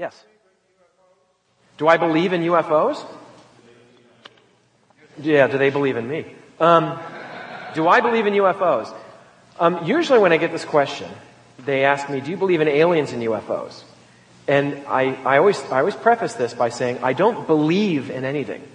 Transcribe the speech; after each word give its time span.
Yes. 0.00 0.24
Do 1.76 1.86
I 1.86 1.98
believe 1.98 2.32
in 2.32 2.40
UFOs? 2.40 3.04
Yeah, 5.20 5.46
do 5.46 5.58
they 5.58 5.68
believe 5.68 5.98
in 5.98 6.08
me? 6.08 6.24
Um, 6.58 6.98
do 7.74 7.86
I 7.86 8.00
believe 8.00 8.26
in 8.26 8.32
UFOs? 8.32 8.90
Um, 9.58 9.84
usually 9.84 10.18
when 10.18 10.32
I 10.32 10.38
get 10.38 10.52
this 10.52 10.64
question, 10.64 11.10
they 11.66 11.84
ask 11.84 12.08
me, 12.08 12.22
do 12.22 12.30
you 12.30 12.38
believe 12.38 12.62
in 12.62 12.68
aliens 12.68 13.12
and 13.12 13.22
UFOs? 13.22 13.82
And 14.48 14.86
I, 14.88 15.16
I, 15.22 15.36
always, 15.36 15.60
I 15.64 15.80
always 15.80 15.96
preface 15.96 16.32
this 16.32 16.54
by 16.54 16.70
saying, 16.70 17.00
I 17.02 17.12
don't 17.12 17.46
believe 17.46 18.08
in 18.08 18.24
anything. 18.24 18.66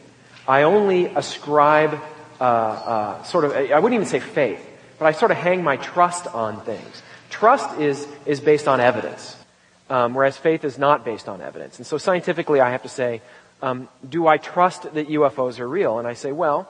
I 0.47 0.61
only 0.61 1.07
ascribe 1.07 1.99
uh, 2.39 2.43
uh, 2.43 3.23
sort 3.23 3.45
of, 3.45 3.53
I 3.53 3.79
wouldn't 3.79 3.95
even 3.95 4.07
say 4.07 4.19
faith, 4.19 4.63
but 4.99 5.05
I 5.05 5.13
sort 5.13 5.31
of 5.31 5.37
hang 5.37 5.63
my 5.63 5.77
trust 5.77 6.27
on 6.27 6.61
things. 6.61 7.01
Trust 7.31 7.79
is, 7.79 8.07
is 8.27 8.39
based 8.39 8.67
on 8.67 8.79
evidence, 8.79 9.35
um, 9.89 10.13
whereas 10.13 10.37
faith 10.37 10.63
is 10.63 10.77
not 10.77 11.05
based 11.05 11.29
on 11.29 11.41
evidence. 11.41 11.77
And 11.77 11.85
so 11.85 11.97
scientifically 11.97 12.59
I 12.59 12.71
have 12.71 12.83
to 12.83 12.89
say, 12.89 13.21
um, 13.61 13.87
do 14.07 14.27
I 14.27 14.37
trust 14.37 14.83
that 14.83 15.09
UFOs 15.09 15.59
are 15.59 15.67
real? 15.67 15.99
And 15.99 16.07
I 16.07 16.13
say, 16.13 16.31
well, 16.31 16.69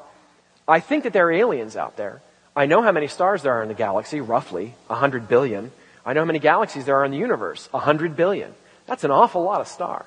I 0.68 0.80
think 0.80 1.04
that 1.04 1.14
there 1.14 1.28
are 1.28 1.32
aliens 1.32 1.76
out 1.76 1.98
there. 1.98 2.22
I 2.56 2.66
know 2.66 2.82
how 2.82 2.92
many 2.92 3.08
stars 3.08 3.42
there 3.42 3.54
are 3.54 3.62
in 3.62 3.68
the 3.68 3.76
galaxy, 3.76 4.22
roughly, 4.22 4.76
100 4.88 5.28
billion. 5.28 5.72
I 6.06 6.14
know 6.14 6.22
how 6.22 6.26
many 6.26 6.40
galaxies 6.40 6.86
there 6.86 6.98
are 6.98 7.06
in 7.06 7.12
the 7.12 7.18
universe, 7.18 7.68
100 7.72 8.16
billion. 8.16 8.54
That's 8.88 9.04
an 9.04 9.12
awful 9.12 9.44
lot 9.44 9.62
of 9.62 9.68
stars. 9.68 10.06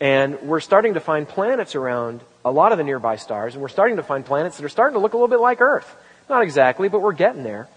And 0.00 0.40
we're 0.42 0.60
starting 0.60 0.94
to 0.94 1.00
find 1.00 1.28
planets 1.28 1.74
around 1.74 2.20
a 2.44 2.50
lot 2.50 2.72
of 2.72 2.78
the 2.78 2.84
nearby 2.84 3.16
stars, 3.16 3.54
and 3.54 3.62
we're 3.62 3.68
starting 3.68 3.96
to 3.96 4.02
find 4.02 4.24
planets 4.24 4.56
that 4.56 4.64
are 4.64 4.68
starting 4.68 4.94
to 4.94 5.00
look 5.00 5.12
a 5.12 5.16
little 5.16 5.28
bit 5.28 5.40
like 5.40 5.60
Earth. 5.60 5.94
Not 6.28 6.42
exactly, 6.42 6.88
but 6.88 7.00
we're 7.00 7.12
getting 7.12 7.42
there. 7.42 7.68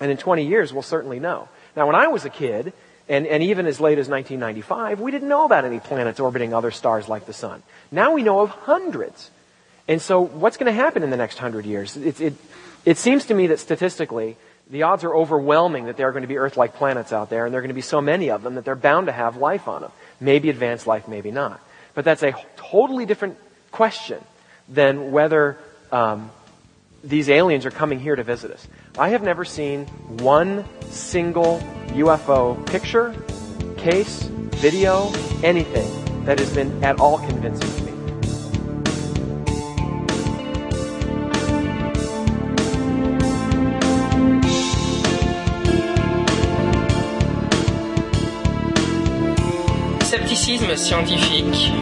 And 0.00 0.10
in 0.10 0.16
20 0.16 0.46
years, 0.46 0.72
we'll 0.72 0.82
certainly 0.82 1.20
know. 1.20 1.48
Now, 1.76 1.86
when 1.86 1.96
I 1.96 2.08
was 2.08 2.24
a 2.24 2.30
kid, 2.30 2.72
and, 3.10 3.26
and 3.26 3.42
even 3.42 3.66
as 3.66 3.80
late 3.80 3.98
as 3.98 4.08
1995, 4.08 5.00
we 5.00 5.10
didn't 5.10 5.28
know 5.28 5.44
about 5.44 5.64
any 5.64 5.80
planets 5.80 6.20
orbiting 6.20 6.54
other 6.54 6.70
stars 6.70 7.08
like 7.08 7.26
the 7.26 7.32
Sun. 7.32 7.60
Now 7.90 8.12
we 8.12 8.22
know 8.22 8.40
of 8.40 8.50
hundreds. 8.50 9.32
And 9.88 10.00
so 10.00 10.20
what's 10.20 10.56
going 10.56 10.72
to 10.72 10.72
happen 10.72 11.02
in 11.02 11.10
the 11.10 11.16
next 11.16 11.38
hundred 11.38 11.66
years? 11.66 11.96
It, 11.96 12.20
it, 12.20 12.34
it 12.84 12.98
seems 12.98 13.26
to 13.26 13.34
me 13.34 13.48
that 13.48 13.58
statistically, 13.58 14.36
the 14.70 14.84
odds 14.84 15.02
are 15.02 15.12
overwhelming 15.12 15.86
that 15.86 15.96
there 15.96 16.08
are 16.08 16.12
going 16.12 16.22
to 16.22 16.28
be 16.28 16.38
Earth-like 16.38 16.76
planets 16.76 17.12
out 17.12 17.30
there, 17.30 17.44
and 17.44 17.52
there 17.52 17.58
are 17.58 17.62
going 17.62 17.70
to 17.70 17.74
be 17.74 17.80
so 17.80 18.00
many 18.00 18.30
of 18.30 18.44
them 18.44 18.54
that 18.54 18.64
they're 18.64 18.76
bound 18.76 19.08
to 19.08 19.12
have 19.12 19.36
life 19.36 19.66
on 19.66 19.82
them. 19.82 19.90
Maybe 20.20 20.48
advanced 20.48 20.86
life, 20.86 21.08
maybe 21.08 21.32
not. 21.32 21.60
But 21.94 22.04
that's 22.04 22.22
a 22.22 22.32
totally 22.56 23.06
different 23.06 23.38
question 23.72 24.22
than 24.68 25.10
whether 25.10 25.58
um, 25.90 26.30
these 27.02 27.28
aliens 27.28 27.66
are 27.66 27.72
coming 27.72 27.98
here 27.98 28.14
to 28.14 28.22
visit 28.22 28.52
us. 28.52 28.68
I 29.00 29.08
have 29.08 29.22
never 29.22 29.46
seen 29.46 29.86
one 30.18 30.66
single 30.90 31.58
UFO 31.94 32.66
picture, 32.66 33.14
case, 33.78 34.24
video, 34.60 35.10
anything 35.42 35.88
that 36.26 36.38
has 36.38 36.54
been 36.54 36.84
at 36.84 37.00
all 37.00 37.16
convincing 37.16 37.66
to 37.76 37.82
me. 37.82 37.92
Scepticisme 50.04 50.76
scientifique, 50.76 51.72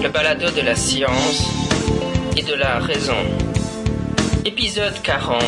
le 0.00 0.08
balado 0.08 0.50
de 0.52 0.62
la 0.62 0.74
science 0.74 1.44
et 2.34 2.46
de 2.46 2.54
la 2.54 2.78
raison. 2.78 3.45
Épisode 4.46 5.02
40 5.02 5.42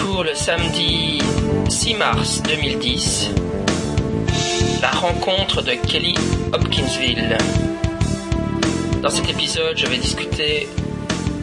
pour 0.00 0.24
le 0.24 0.34
samedi 0.34 1.22
6 1.68 1.94
mars 1.94 2.42
2010. 2.42 3.30
La 4.82 4.90
rencontre 4.90 5.62
de 5.62 5.74
Kelly 5.74 6.16
Hopkinsville. 6.52 7.38
Dans 9.00 9.10
cet 9.10 9.30
épisode, 9.30 9.78
je 9.78 9.86
vais 9.86 9.98
discuter 9.98 10.66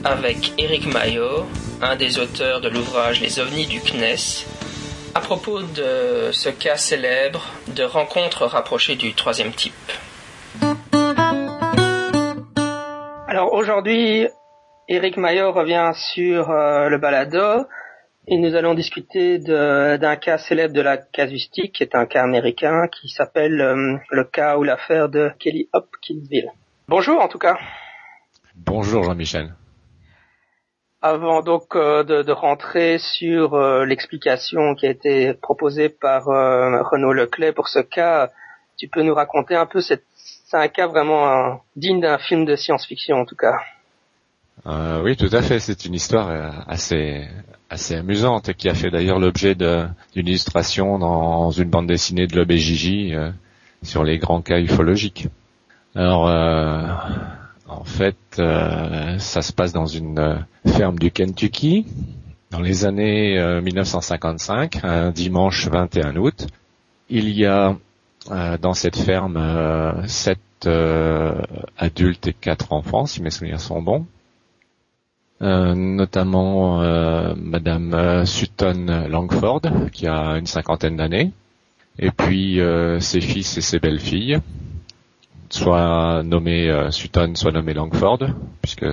avec 0.03 0.51
Eric 0.57 0.91
Maillot, 0.93 1.45
un 1.81 1.95
des 1.95 2.19
auteurs 2.19 2.59
de 2.59 2.67
l'ouvrage 2.67 3.21
Les 3.21 3.39
ovnis 3.39 3.67
du 3.67 3.79
CNES, 3.79 4.45
à 5.13 5.21
propos 5.21 5.61
de 5.61 6.31
ce 6.33 6.49
cas 6.49 6.75
célèbre 6.75 7.45
de 7.69 7.83
rencontre 7.83 8.45
rapprochée 8.45 8.97
du 8.97 9.13
troisième 9.13 9.53
type. 9.53 9.73
Alors 13.25 13.53
aujourd'hui, 13.53 14.27
Eric 14.87 15.17
Maillot 15.17 15.51
revient 15.51 15.91
sur 15.95 16.51
euh, 16.51 16.89
le 16.89 16.99
balado 16.99 17.65
et 18.27 18.37
nous 18.37 18.53
allons 18.55 18.75
discuter 18.75 19.39
d'un 19.39 20.15
cas 20.15 20.37
célèbre 20.37 20.75
de 20.75 20.81
la 20.81 20.97
casuistique, 20.97 21.73
qui 21.73 21.83
est 21.83 21.95
un 21.95 22.05
cas 22.05 22.21
américain 22.21 22.87
qui 22.87 23.09
s'appelle 23.09 23.59
euh, 23.61 23.97
le 24.11 24.23
cas 24.25 24.57
ou 24.57 24.63
l'affaire 24.63 25.09
de 25.09 25.31
Kelly 25.39 25.69
Hopkinsville. 25.73 26.51
Bonjour 26.87 27.19
en 27.19 27.27
tout 27.27 27.39
cas. 27.39 27.57
Bonjour 28.55 29.03
Jean-Michel. 29.03 29.55
Avant 31.01 31.41
donc 31.41 31.75
euh, 31.75 32.03
de, 32.03 32.21
de, 32.21 32.31
rentrer 32.31 32.99
sur 32.99 33.57
l'explication 33.85 34.75
qui 34.75 34.85
a 34.85 34.91
été 34.91 35.33
proposée 35.33 35.89
par 35.89 36.25
Renaud 36.25 37.13
Leclerc 37.13 37.55
pour 37.55 37.69
ce 37.69 37.79
cas, 37.79 38.29
tu 38.77 38.87
peux 38.87 39.01
nous 39.01 39.15
raconter 39.15 39.55
un 39.55 39.65
peu 39.65 39.81
cette 39.81 40.03
c'est 40.13 40.57
un 40.57 40.67
cas 40.67 40.85
vraiment 40.85 41.61
digne 41.75 42.01
d'un 42.01 42.19
film 42.19 42.45
de 42.45 42.55
science-fiction 42.55 43.17
en 43.17 43.25
tout 43.25 43.35
cas. 43.35 43.57
Euh, 44.67 45.01
oui, 45.03 45.15
tout 45.15 45.29
à 45.31 45.41
fait. 45.41 45.59
C'est 45.59 45.85
une 45.85 45.93
histoire 45.93 46.63
assez 46.67 47.27
assez 47.69 47.95
amusante 47.95 48.53
qui 48.53 48.69
a 48.69 48.75
fait 48.75 48.91
d'ailleurs 48.91 49.19
l'objet 49.19 49.55
d'une 49.55 49.93
illustration 50.15 50.99
dans 50.99 51.49
une 51.51 51.69
bande 51.69 51.87
dessinée 51.87 52.27
de 52.27 52.35
l'OBJJ 52.35 53.33
sur 53.81 54.03
les 54.03 54.17
grands 54.17 54.41
cas 54.41 54.59
ufologiques. 54.59 55.27
Alors, 55.95 56.27
en 57.67 57.83
fait, 57.83 58.17
euh, 58.37 59.17
ça 59.17 59.41
se 59.41 59.51
passe 59.51 59.73
dans 59.73 59.87
une 59.87 60.19
euh, 60.19 60.35
ferme 60.67 60.99
du 60.99 61.11
Kentucky 61.11 61.85
dans 62.51 62.61
les 62.61 62.85
années 62.85 63.39
1955, 63.61 64.77
euh, 64.83 65.07
un 65.07 65.11
dimanche 65.11 65.67
21 65.67 66.15
août. 66.17 66.47
Il 67.09 67.29
y 67.29 67.45
a 67.45 67.75
dans 68.59 68.73
cette 68.73 68.95
ferme 68.95 70.03
sept 70.07 70.39
adultes 71.77 72.27
et 72.27 72.33
quatre 72.33 72.73
enfants, 72.73 73.05
si 73.05 73.21
mes 73.21 73.29
souvenirs 73.29 73.59
sont 73.59 73.81
bons. 73.81 74.05
Notamment 75.41 76.79
Madame 77.35 78.25
Sutton 78.25 79.07
Langford, 79.09 79.61
qui 79.91 80.07
a 80.07 80.37
une 80.37 80.47
cinquantaine 80.47 80.97
d'années, 80.97 81.31
et 81.99 82.11
puis 82.11 82.59
ses 82.99 83.21
fils 83.21 83.57
et 83.57 83.61
ses 83.61 83.79
belles-filles, 83.79 84.39
soit 85.49 86.23
nommé 86.23 86.69
euh, 86.69 86.91
Sutton, 86.91 87.33
soit 87.35 87.51
nommé 87.51 87.73
Langford, 87.73 88.19
puisque 88.61 88.85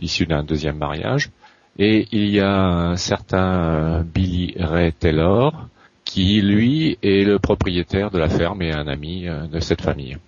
issu 0.00 0.26
d'un 0.26 0.42
deuxième 0.42 0.76
mariage. 0.76 1.30
Et 1.78 2.06
il 2.12 2.28
y 2.30 2.40
a 2.40 2.54
un 2.54 2.96
certain 2.96 3.64
euh, 3.64 4.02
Billy 4.02 4.54
Ray 4.58 4.92
Taylor, 4.92 5.68
qui 6.04 6.40
lui 6.40 6.98
est 7.02 7.24
le 7.24 7.38
propriétaire 7.38 8.10
de 8.10 8.18
la 8.18 8.28
ferme 8.28 8.62
et 8.62 8.72
un 8.72 8.86
ami 8.86 9.28
euh, 9.28 9.46
de 9.46 9.60
cette 9.60 9.82
famille. 9.82 10.18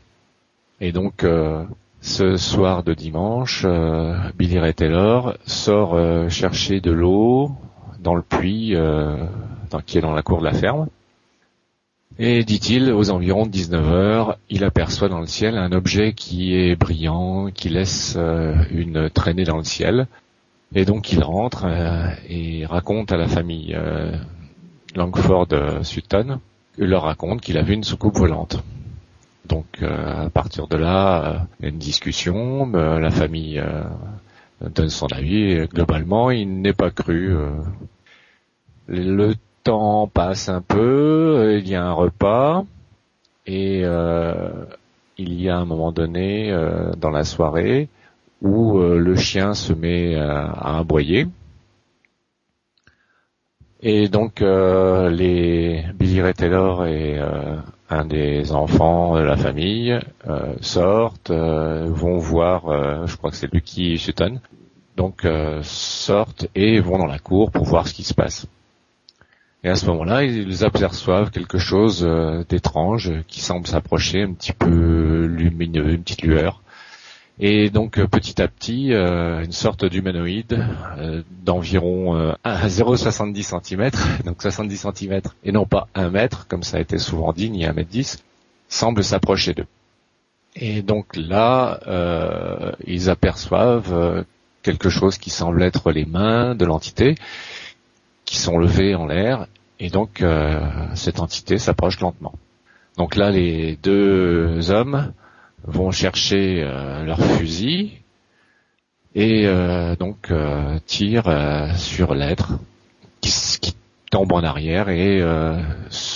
Et 0.80 0.92
donc 0.92 1.26
ce 2.00 2.36
soir 2.36 2.82
de 2.84 2.94
dimanche, 2.94 3.66
Billy 4.36 4.58
Ray 4.58 4.74
Taylor 4.74 5.34
sort 5.46 5.96
chercher 6.30 6.80
de 6.80 6.92
l'eau 6.92 7.50
dans 8.00 8.14
le 8.14 8.22
puits 8.22 8.74
qui 9.86 9.98
est 9.98 10.00
dans 10.00 10.12
la 10.12 10.22
cour 10.22 10.38
de 10.38 10.44
la 10.44 10.52
ferme. 10.52 10.88
Et 12.20 12.42
dit-il, 12.42 12.92
aux 12.92 13.10
environs 13.10 13.46
de 13.46 13.50
19 13.50 13.92
heures, 13.92 14.38
il 14.50 14.64
aperçoit 14.64 15.08
dans 15.08 15.20
le 15.20 15.26
ciel 15.26 15.56
un 15.56 15.70
objet 15.70 16.14
qui 16.14 16.52
est 16.52 16.74
brillant, 16.74 17.50
qui 17.52 17.68
laisse 17.68 18.16
euh, 18.16 18.56
une 18.72 19.08
traînée 19.08 19.44
dans 19.44 19.56
le 19.56 19.62
ciel. 19.62 20.08
Et 20.74 20.84
donc 20.84 21.12
il 21.12 21.22
rentre 21.22 21.64
euh, 21.64 22.08
et 22.28 22.66
raconte 22.66 23.12
à 23.12 23.16
la 23.16 23.28
famille 23.28 23.72
euh, 23.72 24.16
Langford 24.96 25.46
Sutton, 25.82 26.40
leur 26.76 27.04
raconte 27.04 27.40
qu'il 27.40 27.56
a 27.56 27.62
vu 27.62 27.74
une 27.74 27.84
soucoupe 27.84 28.16
volante. 28.16 28.64
Donc 29.48 29.82
à 29.82 30.28
partir 30.30 30.68
de 30.68 30.76
là, 30.76 31.46
a 31.62 31.66
une 31.66 31.78
discussion, 31.78 32.66
la 32.72 33.10
famille 33.10 33.62
donne 34.60 34.90
son 34.90 35.06
avis 35.06 35.52
et 35.52 35.66
globalement 35.66 36.30
il 36.30 36.60
n'est 36.60 36.72
pas 36.72 36.90
cru. 36.90 37.34
Le 38.88 39.34
temps 39.64 40.06
passe 40.06 40.48
un 40.48 40.60
peu, 40.60 41.58
il 41.58 41.68
y 41.68 41.74
a 41.74 41.84
un 41.84 41.92
repas 41.92 42.64
et 43.48 43.80
euh, 43.82 44.66
il 45.16 45.40
y 45.40 45.48
a 45.48 45.56
un 45.56 45.64
moment 45.64 45.90
donné 45.90 46.52
euh, 46.52 46.92
dans 46.96 47.10
la 47.10 47.24
soirée 47.24 47.88
où 48.42 48.78
euh, 48.78 48.98
le 48.98 49.16
chien 49.16 49.54
se 49.54 49.72
met 49.72 50.14
à 50.16 50.78
aboyer. 50.78 51.26
Et 53.80 54.08
donc 54.08 54.40
les 54.40 55.84
Billy 55.94 56.20
Ray 56.20 56.34
Taylor 56.34 56.86
et 56.86 57.20
un 57.90 58.04
des 58.04 58.52
enfants 58.52 59.16
de 59.16 59.22
la 59.22 59.36
famille 59.36 59.98
sortent, 60.60 61.30
vont 61.30 62.18
voir, 62.18 63.06
je 63.06 63.16
crois 63.16 63.30
que 63.30 63.36
c'est 63.36 63.52
Lucky 63.52 63.98
Sutton, 63.98 64.40
donc 64.96 65.26
sortent 65.62 66.46
et 66.54 66.80
vont 66.80 66.98
dans 66.98 67.06
la 67.06 67.18
cour 67.18 67.50
pour 67.50 67.64
voir 67.64 67.88
ce 67.88 67.94
qui 67.94 68.04
se 68.04 68.14
passe. 68.14 68.46
Et 69.64 69.68
à 69.68 69.74
ce 69.74 69.86
moment-là, 69.86 70.22
ils 70.22 70.64
aperçoivent 70.64 71.30
quelque 71.30 71.58
chose 71.58 72.04
euh, 72.06 72.44
d'étrange 72.48 73.12
qui 73.26 73.40
semble 73.40 73.66
s'approcher, 73.66 74.22
un 74.22 74.32
petit 74.32 74.52
peu 74.52 75.26
lumineux, 75.26 75.90
une 75.90 76.02
petite 76.02 76.22
lueur. 76.22 76.62
Et 77.40 77.70
donc 77.70 77.98
euh, 77.98 78.06
petit 78.06 78.42
à 78.42 78.48
petit, 78.48 78.92
euh, 78.92 79.44
une 79.44 79.52
sorte 79.52 79.84
d'humanoïde 79.84 80.66
d'environ 81.44 82.34
0,70 82.44 83.62
cm, 83.62 83.90
donc 84.24 84.42
70 84.42 84.86
cm 84.94 85.20
et 85.44 85.52
non 85.52 85.66
pas 85.66 85.88
1 85.94 86.10
mètre, 86.10 86.46
comme 86.48 86.62
ça 86.62 86.78
a 86.78 86.80
été 86.80 86.98
souvent 86.98 87.32
dit, 87.32 87.50
ni 87.50 87.64
1 87.64 87.72
mètre 87.72 87.90
10, 87.90 88.24
semble 88.68 89.04
s'approcher 89.04 89.54
d'eux. 89.54 89.66
Et 90.56 90.82
donc 90.82 91.14
là, 91.14 91.80
ils 92.86 93.10
aperçoivent 93.10 94.24
quelque 94.62 94.88
chose 94.88 95.18
qui 95.18 95.30
semble 95.30 95.62
être 95.62 95.92
les 95.92 96.04
mains 96.04 96.54
de 96.54 96.64
l'entité, 96.64 97.14
qui 98.24 98.36
sont 98.36 98.58
levées 98.58 98.94
en 98.94 99.06
l'air 99.06 99.46
et 99.80 99.90
donc 99.90 100.22
euh, 100.22 100.60
cette 100.94 101.20
entité 101.20 101.58
s'approche 101.58 102.00
lentement. 102.00 102.34
Donc 102.96 103.16
là, 103.16 103.30
les 103.30 103.76
deux 103.76 104.70
hommes 104.70 105.12
vont 105.64 105.90
chercher 105.90 106.62
euh, 106.62 107.04
leur 107.04 107.20
fusil 107.20 107.92
et 109.14 109.46
euh, 109.46 109.96
donc 109.96 110.32
tirent 110.86 111.72
sur 111.76 112.14
l'être 112.14 112.52
qui, 113.20 113.30
qui, 113.60 113.74
tombe 114.10 114.32
en 114.32 114.42
arrière 114.42 114.88
et 114.88 115.22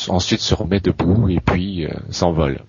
ensuite 0.09 0.41
se 0.41 0.55
remet 0.55 0.81
debout 0.81 1.29
et 1.29 1.41
puis 1.41 1.87
s'envole. 2.09 2.61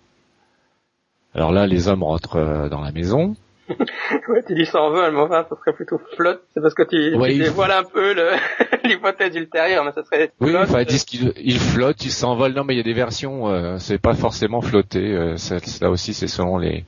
Alors 1.33 1.53
là, 1.53 1.65
les 1.65 1.87
hommes 1.87 2.03
rentrent 2.03 2.67
dans 2.69 2.81
la 2.81 2.91
maison 2.91 3.37
ouais, 4.27 4.43
tu 4.45 4.55
dis 4.55 4.65
s'envole, 4.65 5.13
mais 5.13 5.19
enfin, 5.19 5.45
ça 5.49 5.55
serait 5.57 5.73
plutôt 5.73 5.99
flotte. 6.15 6.43
C'est 6.53 6.61
parce 6.61 6.73
que 6.73 6.83
tu, 6.83 7.17
tu 7.17 7.39
dévoiles 7.39 7.71
un 7.71 7.83
peu 7.83 8.13
l'hypothèse 8.83 9.35
ultérieure, 9.35 9.83
mais 9.85 9.91
ça 9.91 10.03
serait. 10.03 10.31
Oui, 10.39 10.55
enfin, 10.55 10.81
ils 10.81 10.85
disent 10.85 11.05
qu'il 11.05 11.33
il 11.37 11.59
flotte, 11.59 12.03
il 12.05 12.11
s'envole. 12.11 12.53
Non, 12.53 12.63
mais 12.63 12.73
il 12.73 12.77
y 12.77 12.81
a 12.81 12.83
des 12.83 12.93
versions, 12.93 13.49
euh, 13.49 13.77
c'est 13.79 13.99
pas 13.99 14.13
forcément 14.13 14.61
flotté. 14.61 14.99
Euh, 14.99 15.37
ça, 15.37 15.57
là 15.81 15.89
aussi, 15.89 16.13
c'est 16.13 16.27
selon 16.27 16.57
les, 16.57 16.85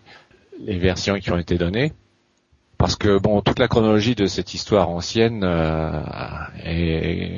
les 0.59 0.77
versions 0.77 1.15
qui 1.19 1.31
ont 1.31 1.37
été 1.37 1.57
données. 1.57 1.93
Parce 2.77 2.95
que 2.95 3.19
bon, 3.19 3.41
toute 3.41 3.59
la 3.59 3.67
chronologie 3.67 4.15
de 4.15 4.25
cette 4.25 4.53
histoire 4.53 4.89
ancienne 4.89 5.43
euh, 5.43 6.01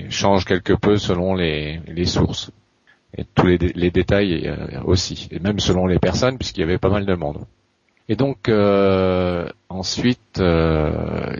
change 0.10 0.46
quelque 0.46 0.74
peu 0.74 0.98
selon 0.98 1.36
les, 1.36 1.80
les 1.88 2.06
sources 2.06 2.52
et 3.18 3.24
tous 3.36 3.46
les, 3.46 3.58
les 3.58 3.92
détails 3.92 4.48
euh, 4.48 4.82
aussi, 4.84 5.28
et 5.32 5.40
même 5.40 5.60
selon 5.60 5.86
les 5.86 6.00
personnes, 6.00 6.38
puisqu'il 6.38 6.62
y 6.62 6.64
avait 6.64 6.78
pas 6.78 6.90
mal 6.90 7.06
de 7.06 7.14
monde. 7.14 7.46
Et 8.10 8.16
donc 8.16 8.50
euh, 8.50 9.50
ensuite, 9.70 10.40
euh, 10.40 11.36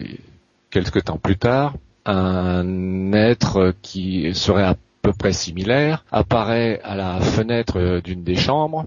quelques 0.70 1.06
temps 1.06 1.18
plus 1.18 1.38
tard, 1.38 1.76
un 2.06 3.14
être 3.14 3.74
qui 3.82 4.34
serait 4.34 4.64
à 4.64 4.76
peu 5.02 5.14
près 5.14 5.34
similaire 5.34 6.04
apparaît 6.12 6.82
à 6.84 6.96
la 6.96 7.20
fenêtre 7.22 8.02
d'une 8.04 8.24
des 8.24 8.36
chambres 8.36 8.86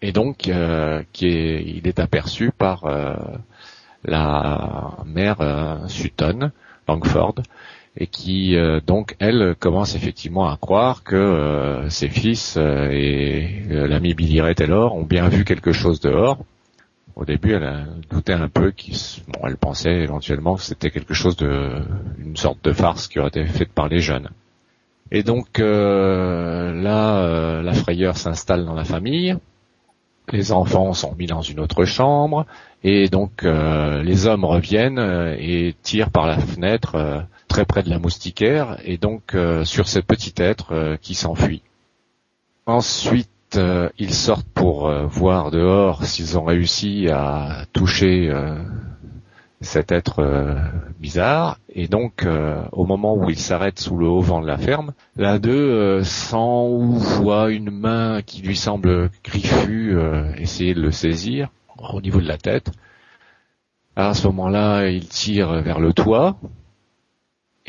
et 0.00 0.12
donc 0.12 0.48
euh, 0.48 1.02
qui 1.12 1.26
est, 1.26 1.62
il 1.64 1.86
est 1.86 1.98
aperçu 1.98 2.50
par 2.50 2.84
la 4.04 4.96
mère 5.04 5.84
Sutton 5.88 6.50
Langford 6.86 7.34
et 7.98 8.06
qui 8.06 8.56
euh, 8.56 8.80
donc 8.80 9.16
elle 9.18 9.56
commence 9.58 9.96
effectivement 9.96 10.48
à 10.48 10.56
croire 10.56 11.02
que 11.02 11.16
euh, 11.16 11.90
ses 11.90 12.08
fils 12.08 12.54
euh, 12.56 12.88
et 12.90 13.64
l'ami 13.68 14.14
Billy 14.14 14.40
Ray 14.40 14.54
Taylor 14.54 14.94
ont 14.94 15.02
bien 15.02 15.28
vu 15.28 15.44
quelque 15.44 15.72
chose 15.72 16.00
dehors. 16.00 16.38
Au 17.16 17.24
début, 17.24 17.52
elle 17.54 17.88
douté 18.08 18.32
un 18.32 18.48
peu, 18.48 18.72
bon, 19.26 19.40
elle 19.42 19.56
pensait 19.56 20.02
éventuellement 20.02 20.54
que 20.54 20.62
c'était 20.62 20.92
quelque 20.92 21.14
chose 21.14 21.36
de, 21.36 21.82
une 22.24 22.36
sorte 22.36 22.62
de 22.62 22.72
farce 22.72 23.08
qui 23.08 23.18
aurait 23.18 23.28
été 23.28 23.44
faite 23.44 23.72
par 23.72 23.88
les 23.88 23.98
jeunes. 23.98 24.30
Et 25.10 25.24
donc 25.24 25.58
là, 25.58 26.72
la 27.60 27.72
frayeur 27.72 28.16
s'installe 28.16 28.64
dans 28.64 28.74
la 28.74 28.84
famille. 28.84 29.36
Les 30.30 30.52
enfants 30.52 30.92
sont 30.92 31.16
mis 31.16 31.26
dans 31.26 31.42
une 31.42 31.58
autre 31.58 31.84
chambre 31.84 32.46
et 32.84 33.08
donc 33.08 33.42
les 33.42 34.26
hommes 34.28 34.44
reviennent 34.44 35.34
et 35.40 35.74
tirent 35.82 36.10
par 36.10 36.28
la 36.28 36.38
fenêtre 36.38 37.26
très 37.48 37.64
près 37.64 37.82
de 37.82 37.90
la 37.90 37.98
moustiquaire 37.98 38.78
et 38.84 38.98
donc 38.98 39.34
euh, 39.34 39.64
sur 39.64 39.88
ce 39.88 39.98
petit 39.98 40.34
être 40.36 40.72
euh, 40.72 40.96
qui 40.96 41.14
s'enfuit. 41.14 41.62
Ensuite, 42.66 43.56
euh, 43.56 43.88
ils 43.98 44.14
sortent 44.14 44.48
pour 44.54 44.92
voir 45.06 45.50
dehors 45.50 46.04
s'ils 46.04 46.38
ont 46.38 46.44
réussi 46.44 47.08
à 47.10 47.64
toucher 47.72 48.30
cet 49.62 49.90
être 49.90 50.22
bizarre. 51.00 51.58
Et 51.72 51.88
donc, 51.88 52.26
au 52.72 52.84
moment 52.84 53.14
où 53.14 53.30
ils 53.30 53.38
s'arrêtent 53.38 53.80
sous 53.80 53.96
le 53.96 54.06
haut 54.06 54.20
vent 54.20 54.42
de 54.42 54.46
la 54.46 54.58
ferme, 54.58 54.92
l'un 55.16 55.38
d'eux 55.38 56.02
sent 56.04 56.36
ou 56.36 56.92
voit 56.98 57.50
une 57.50 57.70
main 57.70 58.20
qui 58.20 58.42
lui 58.42 58.54
semble 58.56 59.10
griffue 59.24 59.96
essayer 60.36 60.74
de 60.74 60.82
le 60.82 60.90
saisir 60.90 61.48
au 61.78 62.02
niveau 62.02 62.20
de 62.20 62.28
la 62.28 62.36
tête. 62.36 62.70
À 63.96 64.12
ce 64.12 64.26
moment-là, 64.26 64.88
il 64.88 65.08
tire 65.08 65.62
vers 65.62 65.80
le 65.80 65.94
toit 65.94 66.36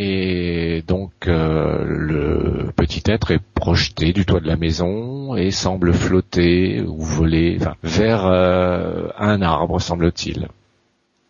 et 0.02 0.82
donc 0.88 1.28
euh, 1.28 1.84
le 1.84 2.72
petit 2.72 3.04
être 3.06 3.32
est 3.32 3.44
projeté 3.54 4.14
du 4.14 4.26
toit 4.26 4.40
de 4.40 4.48
la 4.48 4.56
maison 4.56 5.36
et 5.36 5.52
semble 5.52 5.94
flotter 5.94 6.82
ou 6.82 7.02
voler 7.02 7.60
vers 7.84 8.26
euh, 8.26 9.10
un 9.18 9.42
arbre, 9.42 9.82
semble-t-il. 9.82 10.48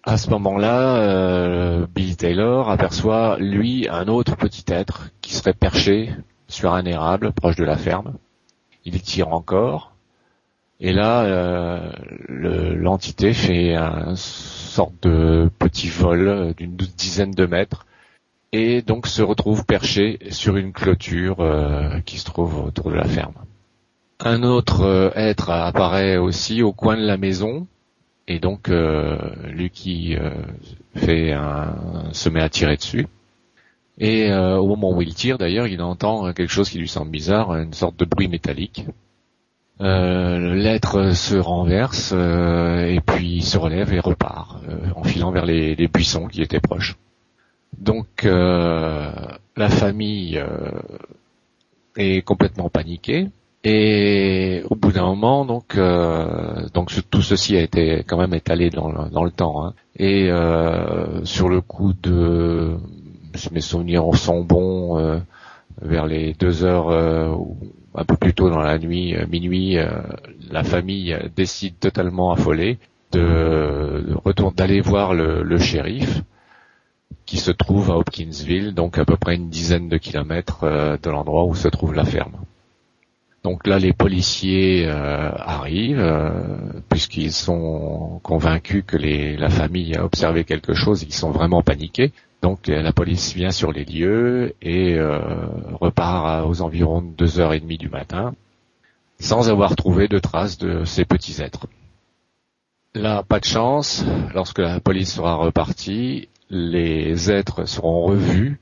À 0.04 0.18
ce 0.18 0.30
moment-là, 0.30 0.98
euh, 0.98 1.88
Bill 1.94 2.16
Taylor 2.16 2.70
aperçoit 2.70 3.38
lui 3.40 3.88
un 3.90 4.08
autre 4.08 4.38
petit 4.38 4.66
être 4.68 5.10
qui 5.22 5.34
serait 5.34 5.54
perché 5.54 6.12
sur 6.48 6.72
un 6.72 6.86
érable 6.86 7.32
proche 7.32 7.56
de 7.56 7.66
la 7.66 7.76
ferme. 7.76 8.14
Il 8.86 9.02
tire 9.02 9.30
encore. 9.30 9.94
Et 10.80 10.94
là, 10.94 11.92
l'entité 12.30 13.34
fait 13.34 13.76
une 13.76 14.16
sorte 14.16 14.94
de 15.04 15.52
petit 15.60 15.90
vol 15.90 16.54
d'une 16.56 16.78
dizaine 16.78 17.32
de 17.32 17.46
mètres 17.46 17.86
et 18.52 18.82
donc 18.82 19.08
se 19.08 19.22
retrouve 19.22 19.66
perché 19.66 20.20
sur 20.30 20.58
une 20.58 20.74
clôture 20.74 21.40
euh, 21.40 22.00
qui 22.06 22.18
se 22.18 22.26
trouve 22.26 22.66
autour 22.66 22.90
de 22.90 22.96
la 22.96 23.06
ferme. 23.06 23.34
Un 24.20 24.44
autre 24.44 24.82
euh, 24.82 25.12
être 25.16 25.52
apparaît 25.52 26.18
aussi 26.18 26.64
au 26.64 26.74
coin 26.74 26.98
de 26.98 27.06
la 27.06 27.18
maison 27.18 27.68
et 28.28 28.40
donc 28.40 28.70
euh, 28.70 29.18
lui 29.52 29.70
qui 29.70 30.16
fait 30.96 31.32
un, 31.32 32.10
se 32.12 32.30
met 32.30 32.42
à 32.42 32.50
tirer 32.50 32.76
dessus. 32.76 33.08
Et 34.02 34.32
au 34.34 34.66
moment 34.66 34.96
où 34.96 35.02
il 35.02 35.14
tire, 35.14 35.38
d'ailleurs, 35.38 35.68
il 35.68 35.82
entend 35.82 36.32
quelque 36.32 36.52
chose 36.52 36.70
qui 36.70 36.78
lui 36.78 36.88
semble 36.88 37.12
bizarre, 37.12 37.54
une 37.56 37.74
sorte 37.74 37.98
de 38.00 38.06
bruit 38.06 38.30
métallique. 38.30 38.86
L'être 39.82 41.12
se 41.14 41.36
renverse 41.36 42.14
et 42.14 43.02
puis 43.06 43.42
se 43.42 43.58
relève 43.58 43.92
et 43.92 44.00
repart, 44.00 44.62
en 44.96 45.04
filant 45.04 45.32
vers 45.32 45.46
les 45.46 45.90
buissons 45.90 46.28
qui 46.28 46.42
étaient 46.42 46.62
proches. 46.62 46.96
Donc 47.78 48.26
euh, 48.26 49.12
la 49.56 49.70
famille 49.70 50.38
euh, 50.38 50.72
est 51.96 52.22
complètement 52.22 52.70
paniquée 52.70 53.28
et 53.64 54.64
au 54.70 54.76
bout 54.76 54.94
d'un 54.94 55.06
moment 55.06 55.44
donc 55.46 55.76
euh, 55.76 56.66
donc 56.74 56.92
tout 57.10 57.22
ceci 57.22 57.58
a 57.58 57.62
été 57.62 58.04
quand 58.08 58.18
même 58.18 58.34
étalé 58.34 58.70
dans 58.70 58.90
le, 58.90 59.32
temps 59.32 59.66
hein. 59.66 59.74
et 59.98 60.30
sur 61.26 61.50
le 61.50 61.60
coup 61.60 61.92
de 61.92 62.78
mes 63.52 63.60
souvenirs 63.60 64.16
sont 64.16 64.46
bons 64.46 65.22
vers 65.82 66.08
les 66.08 66.34
deux 66.40 66.64
heures 66.64 67.38
ou 67.38 67.58
un 67.96 68.06
peu 68.06 68.16
plus 68.16 68.34
tôt 68.34 68.50
dans 68.50 68.62
la 68.62 68.80
nuit 68.80 69.14
minuit 69.30 69.76
la 70.50 70.64
famille 70.64 71.18
décide 71.36 71.78
totalement 71.80 72.32
affolée 72.32 72.80
de, 73.12 74.06
de 74.06 74.56
d'aller 74.56 74.80
voir 74.80 75.14
le 75.14 75.58
shérif 75.58 76.24
qui 77.30 77.38
se 77.38 77.52
trouve 77.52 77.92
à 77.92 77.96
Hopkinsville, 77.96 78.74
donc 78.74 78.98
à 78.98 79.06
peu 79.06 79.16
près 79.16 79.36
une 79.36 79.50
dizaine 79.50 79.88
de 79.88 79.98
kilomètres 79.98 80.64
euh, 80.64 80.98
de 80.98 81.12
l'endroit 81.12 81.46
où 81.46 81.54
se 81.54 81.68
trouve 81.68 81.94
la 81.94 82.04
ferme. 82.04 82.32
Donc 83.44 83.68
là, 83.68 83.78
les 83.78 83.94
policiers 83.94 84.88
euh, 84.88 85.30
arrivent, 85.38 86.00
euh, 86.00 86.32
puisqu'ils 86.90 87.32
sont 87.32 88.20
convaincus 88.24 88.84
que 88.86 88.98
la 88.98 89.50
famille 89.52 89.96
a 89.96 90.04
observé 90.04 90.44
quelque 90.44 90.74
chose, 90.74 91.04
ils 91.04 91.14
sont 91.14 91.30
vraiment 91.30 91.62
paniqués. 91.62 92.14
Donc 92.42 92.66
la 92.68 92.94
police 92.94 93.36
vient 93.36 93.52
sur 93.52 93.72
les 93.72 93.86
lieux 93.86 94.56
et 94.62 94.98
repart 95.82 96.48
aux 96.48 96.62
environs 96.62 97.02
de 97.02 97.12
deux 97.12 97.42
heures 97.42 97.52
et 97.52 97.60
demie 97.60 97.78
du 97.78 97.90
matin, 97.90 98.34
sans 99.20 99.50
avoir 99.50 99.76
trouvé 99.76 100.08
de 100.08 100.20
traces 100.20 100.58
de 100.58 100.86
ces 100.86 101.04
petits 101.04 101.42
êtres. 101.42 101.68
Là, 102.96 103.24
pas 103.24 103.42
de 103.42 103.46
chance, 103.46 104.06
lorsque 104.34 104.60
la 104.60 104.80
police 104.80 105.14
sera 105.16 105.36
repartie, 105.36 106.30
les 106.50 107.32
êtres 107.32 107.66
seront 107.66 108.02
revus 108.04 108.60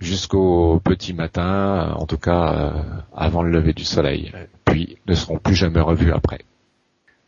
jusqu'au 0.00 0.80
petit 0.80 1.14
matin, 1.14 1.94
en 1.96 2.06
tout 2.06 2.18
cas 2.18 2.52
euh, 2.52 2.82
avant 3.14 3.42
le 3.42 3.50
lever 3.50 3.72
du 3.72 3.84
soleil, 3.84 4.32
puis 4.64 4.98
ne 5.06 5.14
seront 5.14 5.38
plus 5.38 5.54
jamais 5.54 5.80
revus 5.80 6.12
après. 6.12 6.40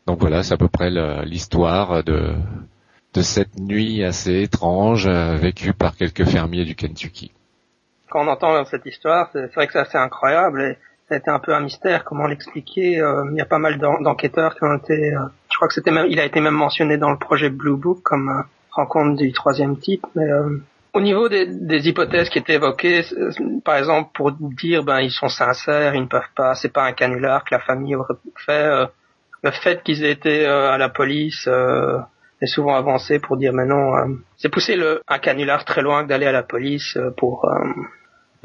Donc 0.07 0.19
voilà, 0.19 0.43
c'est 0.43 0.53
à 0.53 0.57
peu 0.57 0.67
près 0.67 0.89
l'histoire 1.25 2.03
de, 2.03 2.35
de 3.13 3.21
cette 3.21 3.57
nuit 3.57 4.03
assez 4.03 4.41
étrange 4.43 5.07
euh, 5.07 5.35
vécue 5.35 5.73
par 5.73 5.95
quelques 5.95 6.25
fermiers 6.25 6.65
du 6.65 6.75
Kentucky. 6.75 7.31
quand 8.09 8.25
on 8.25 8.27
entend 8.27 8.63
cette 8.65 8.85
histoire, 8.85 9.29
c'est 9.31 9.53
vrai 9.55 9.67
que 9.67 9.73
c'est 9.73 9.79
assez 9.79 9.97
incroyable 9.97 10.61
et 10.61 10.77
ça 11.07 11.15
a 11.15 11.17
été 11.17 11.29
un 11.29 11.39
peu 11.39 11.53
un 11.53 11.61
mystère. 11.61 12.03
Comment 12.03 12.27
l'expliquer 12.27 12.99
euh, 12.99 13.25
Il 13.31 13.37
y 13.37 13.41
a 13.41 13.45
pas 13.45 13.59
mal 13.59 13.77
d'enquêteurs 13.77 14.55
qui 14.55 14.63
ont 14.63 14.75
été. 14.75 15.13
Euh, 15.13 15.19
je 15.49 15.55
crois 15.55 15.67
que 15.67 15.73
c'était 15.73 15.91
même, 15.91 16.07
il 16.09 16.19
a 16.19 16.25
été 16.25 16.41
même 16.41 16.55
mentionné 16.55 16.97
dans 16.97 17.11
le 17.11 17.17
projet 17.17 17.49
Blue 17.49 17.77
Book 17.77 18.01
comme 18.03 18.43
euh, 18.77 18.81
rencontre 18.81 19.17
du 19.17 19.31
troisième 19.31 19.77
type. 19.77 20.05
Mais 20.15 20.27
au 20.93 21.01
niveau 21.01 21.27
des, 21.29 21.45
des, 21.45 21.87
hypothèses 21.87 22.29
qui 22.29 22.39
étaient 22.39 22.55
évoquées, 22.55 23.03
par 23.63 23.77
exemple 23.77 24.11
pour 24.13 24.31
dire 24.31 24.83
ben 24.83 24.99
ils 24.99 25.11
sont 25.11 25.27
sincères, 25.27 25.95
ils 25.95 26.03
ne 26.03 26.07
peuvent 26.07 26.33
pas, 26.35 26.55
c'est 26.55 26.71
pas 26.71 26.83
un 26.83 26.93
canular 26.93 27.43
que 27.43 27.53
la 27.53 27.59
famille 27.59 27.95
aurait 27.95 28.15
fait. 28.45 28.87
le 29.43 29.51
fait 29.51 29.83
qu'ils 29.83 30.05
aient 30.05 30.11
été 30.11 30.45
à 30.45 30.77
la 30.77 30.89
police 30.89 31.49
est 32.41 32.47
souvent 32.47 32.75
avancé 32.75 33.19
pour 33.19 33.35
dire 33.35 33.51
mais 33.51 33.65
non, 33.65 33.91
c'est 34.37 34.49
pousser 34.49 34.77
le, 34.77 35.01
un 35.07 35.19
canular 35.19 35.65
très 35.65 35.81
loin 35.81 36.03
que 36.03 36.09
d'aller 36.09 36.27
à 36.27 36.31
la 36.31 36.43
police 36.43 36.97
pour 37.17 37.45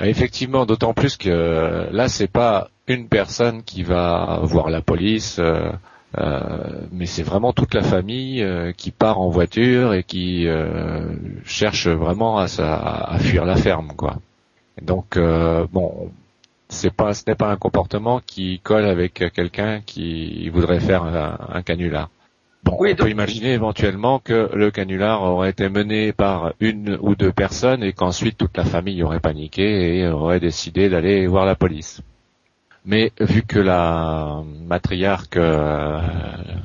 bah, 0.00 0.08
effectivement, 0.08 0.64
d'autant 0.64 0.94
plus 0.94 1.18
que 1.18 1.88
là, 1.92 2.08
c'est 2.08 2.32
pas 2.32 2.68
une 2.87 3.08
personne 3.08 3.62
qui 3.62 3.82
va 3.82 4.40
voir 4.42 4.70
la 4.70 4.80
police, 4.80 5.38
euh, 5.38 5.42
euh, 5.42 5.72
mais 6.16 7.06
c'est 7.06 7.22
vraiment 7.22 7.52
toute 7.52 7.74
la 7.74 7.82
famille 7.82 8.42
euh, 8.42 8.72
qui 8.72 8.90
part 8.90 9.20
en 9.20 9.28
voiture 9.28 9.94
et 9.94 10.02
qui 10.02 10.46
cherche 11.44 11.88
vraiment 11.88 12.38
à, 12.38 12.46
à, 12.58 13.18
fuir 13.18 13.44
la 13.44 13.56
ferme, 13.56 13.92
quoi. 13.96 14.16
Donc 14.82 15.18
bon, 15.18 16.10
c'est 16.68 16.94
pas, 16.94 17.14
ce 17.14 17.24
n'est 17.26 17.34
pas 17.34 17.50
un 17.50 17.56
comportement 17.56 18.20
qui 18.24 18.60
colle 18.62 18.86
avec 18.86 19.24
quelqu'un 19.32 19.80
qui 19.84 20.48
voudrait 20.48 20.80
faire 20.80 21.04
un, 21.04 21.38
un 21.52 21.62
canular. 21.62 22.08
Bon, 22.62 22.76
on 22.78 22.94
peut 22.94 23.10
imaginer 23.10 23.54
éventuellement 23.54 24.18
que 24.18 24.50
le 24.52 24.70
canular 24.70 25.22
aurait 25.22 25.50
été 25.50 25.70
mené 25.70 26.12
par 26.12 26.52
une 26.60 26.98
ou 27.00 27.14
deux 27.14 27.32
personnes 27.32 27.82
et 27.82 27.94
qu'ensuite 27.94 28.36
toute 28.36 28.56
la 28.56 28.64
famille 28.64 29.02
aurait 29.02 29.20
paniqué 29.20 29.98
et 29.98 30.08
aurait 30.08 30.40
décidé 30.40 30.90
d'aller 30.90 31.26
voir 31.26 31.46
la 31.46 31.54
police. 31.54 32.02
Mais 32.84 33.12
vu 33.20 33.42
que 33.42 33.58
la 33.58 34.42
matriarque, 34.66 35.37
euh, 35.37 36.00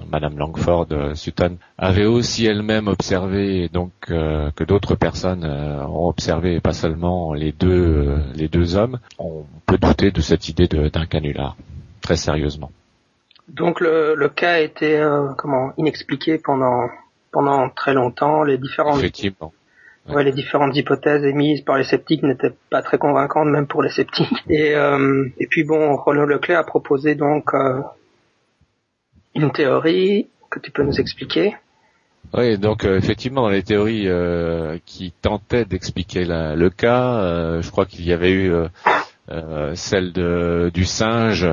Madame 0.10 0.38
Langford 0.38 0.88
euh, 0.91 1.13
Sutton, 1.13 1.57
avait 1.77 2.05
aussi 2.05 2.45
elle-même 2.45 2.88
observé, 2.88 3.67
donc 3.67 3.91
euh, 4.10 4.50
que 4.55 4.63
d'autres 4.63 4.95
personnes 4.95 5.45
ont 5.45 6.07
observé, 6.07 6.62
pas 6.62 6.74
seulement 6.74 7.34
les 7.34 7.51
deux 7.51 8.17
les 8.34 8.48
deux 8.48 8.75
hommes, 8.77 9.00
on 9.19 9.45
peut 9.65 9.77
douter 9.77 10.12
de 10.12 10.22
cette 10.22 10.48
idée 10.48 10.67
d'un 10.67 11.05
canular, 11.05 11.57
très 12.01 12.15
sérieusement. 12.15 12.72
Donc 13.48 13.79
le, 13.79 14.15
le 14.15 14.29
cas 14.29 14.53
a 14.53 14.60
été 14.60 14.98
euh, 14.98 15.34
comment 15.38 15.74
inexpliqué 15.77 16.38
pendant 16.38 16.89
pendant 17.31 17.69
très 17.69 17.93
longtemps. 17.93 18.43
Les 18.43 18.57
différentes 18.57 18.98
Effectivement. 18.98 19.53
Ouais. 20.07 20.24
les 20.24 20.31
différentes 20.31 20.75
hypothèses 20.75 21.24
émises 21.24 21.62
par 21.62 21.77
les 21.77 21.83
sceptiques 21.83 22.24
n'étaient 22.24 22.53
pas 22.69 22.81
très 22.81 22.97
convaincantes 22.97 23.47
même 23.47 23.67
pour 23.67 23.81
les 23.81 23.89
sceptiques. 23.89 24.43
Et 24.50 24.75
euh, 24.75 25.27
et 25.39 25.47
puis 25.47 25.63
bon, 25.63 25.95
Renaud 25.95 26.25
Leclerc 26.25 26.59
a 26.59 26.63
proposé 26.63 27.15
donc 27.15 27.53
euh, 27.53 27.81
une 29.33 29.51
théorie 29.51 30.27
que 30.50 30.59
tu 30.59 30.71
peux 30.71 30.83
nous 30.83 31.00
expliquer. 31.00 31.55
Oui, 32.33 32.57
donc 32.57 32.85
euh, 32.85 32.97
effectivement 32.97 33.41
dans 33.41 33.50
les 33.50 33.63
théories 33.63 34.07
qui 34.85 35.12
tentaient 35.21 35.65
d'expliquer 35.65 36.25
le 36.25 36.69
cas, 36.69 37.62
je 37.62 37.69
crois 37.71 37.85
qu'il 37.85 38.05
y 38.05 38.13
avait 38.13 38.31
eu 38.31 38.53
celle 39.74 40.13
de, 40.13 40.69
du 40.74 40.85
singe 40.85 41.47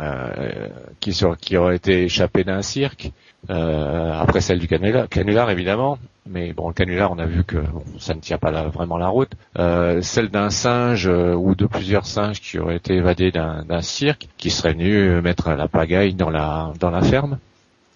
euh, 0.00 0.68
qui, 1.00 1.12
sur, 1.12 1.36
qui 1.36 1.56
aurait 1.56 1.76
été 1.76 2.04
échappé 2.04 2.44
d'un 2.44 2.62
cirque. 2.62 3.12
Euh, 3.50 4.12
après 4.12 4.40
celle 4.40 4.60
du 4.60 4.68
canular, 4.68 5.50
évidemment, 5.50 5.98
mais 6.28 6.52
bon 6.52 6.68
le 6.68 6.74
canular 6.74 7.10
on 7.10 7.18
a 7.18 7.26
vu 7.26 7.42
que 7.42 7.56
ça 7.98 8.14
ne 8.14 8.20
tient 8.20 8.38
pas 8.38 8.52
vraiment 8.68 8.98
la 8.98 9.08
route. 9.08 9.32
Euh, 9.58 10.00
celle 10.00 10.28
d'un 10.28 10.50
singe 10.50 11.08
ou 11.08 11.54
de 11.56 11.66
plusieurs 11.66 12.06
singes 12.06 12.40
qui 12.40 12.58
auraient 12.58 12.76
été 12.76 12.94
évadés 12.94 13.32
d'un 13.32 13.82
cirque, 13.82 14.28
qui 14.36 14.50
seraient 14.50 14.74
venus 14.74 15.22
mettre 15.22 15.50
la 15.50 15.66
pagaille 15.66 16.14
dans 16.14 16.30
la 16.30 16.72
dans 16.78 16.90
la 16.90 17.02
ferme. 17.02 17.38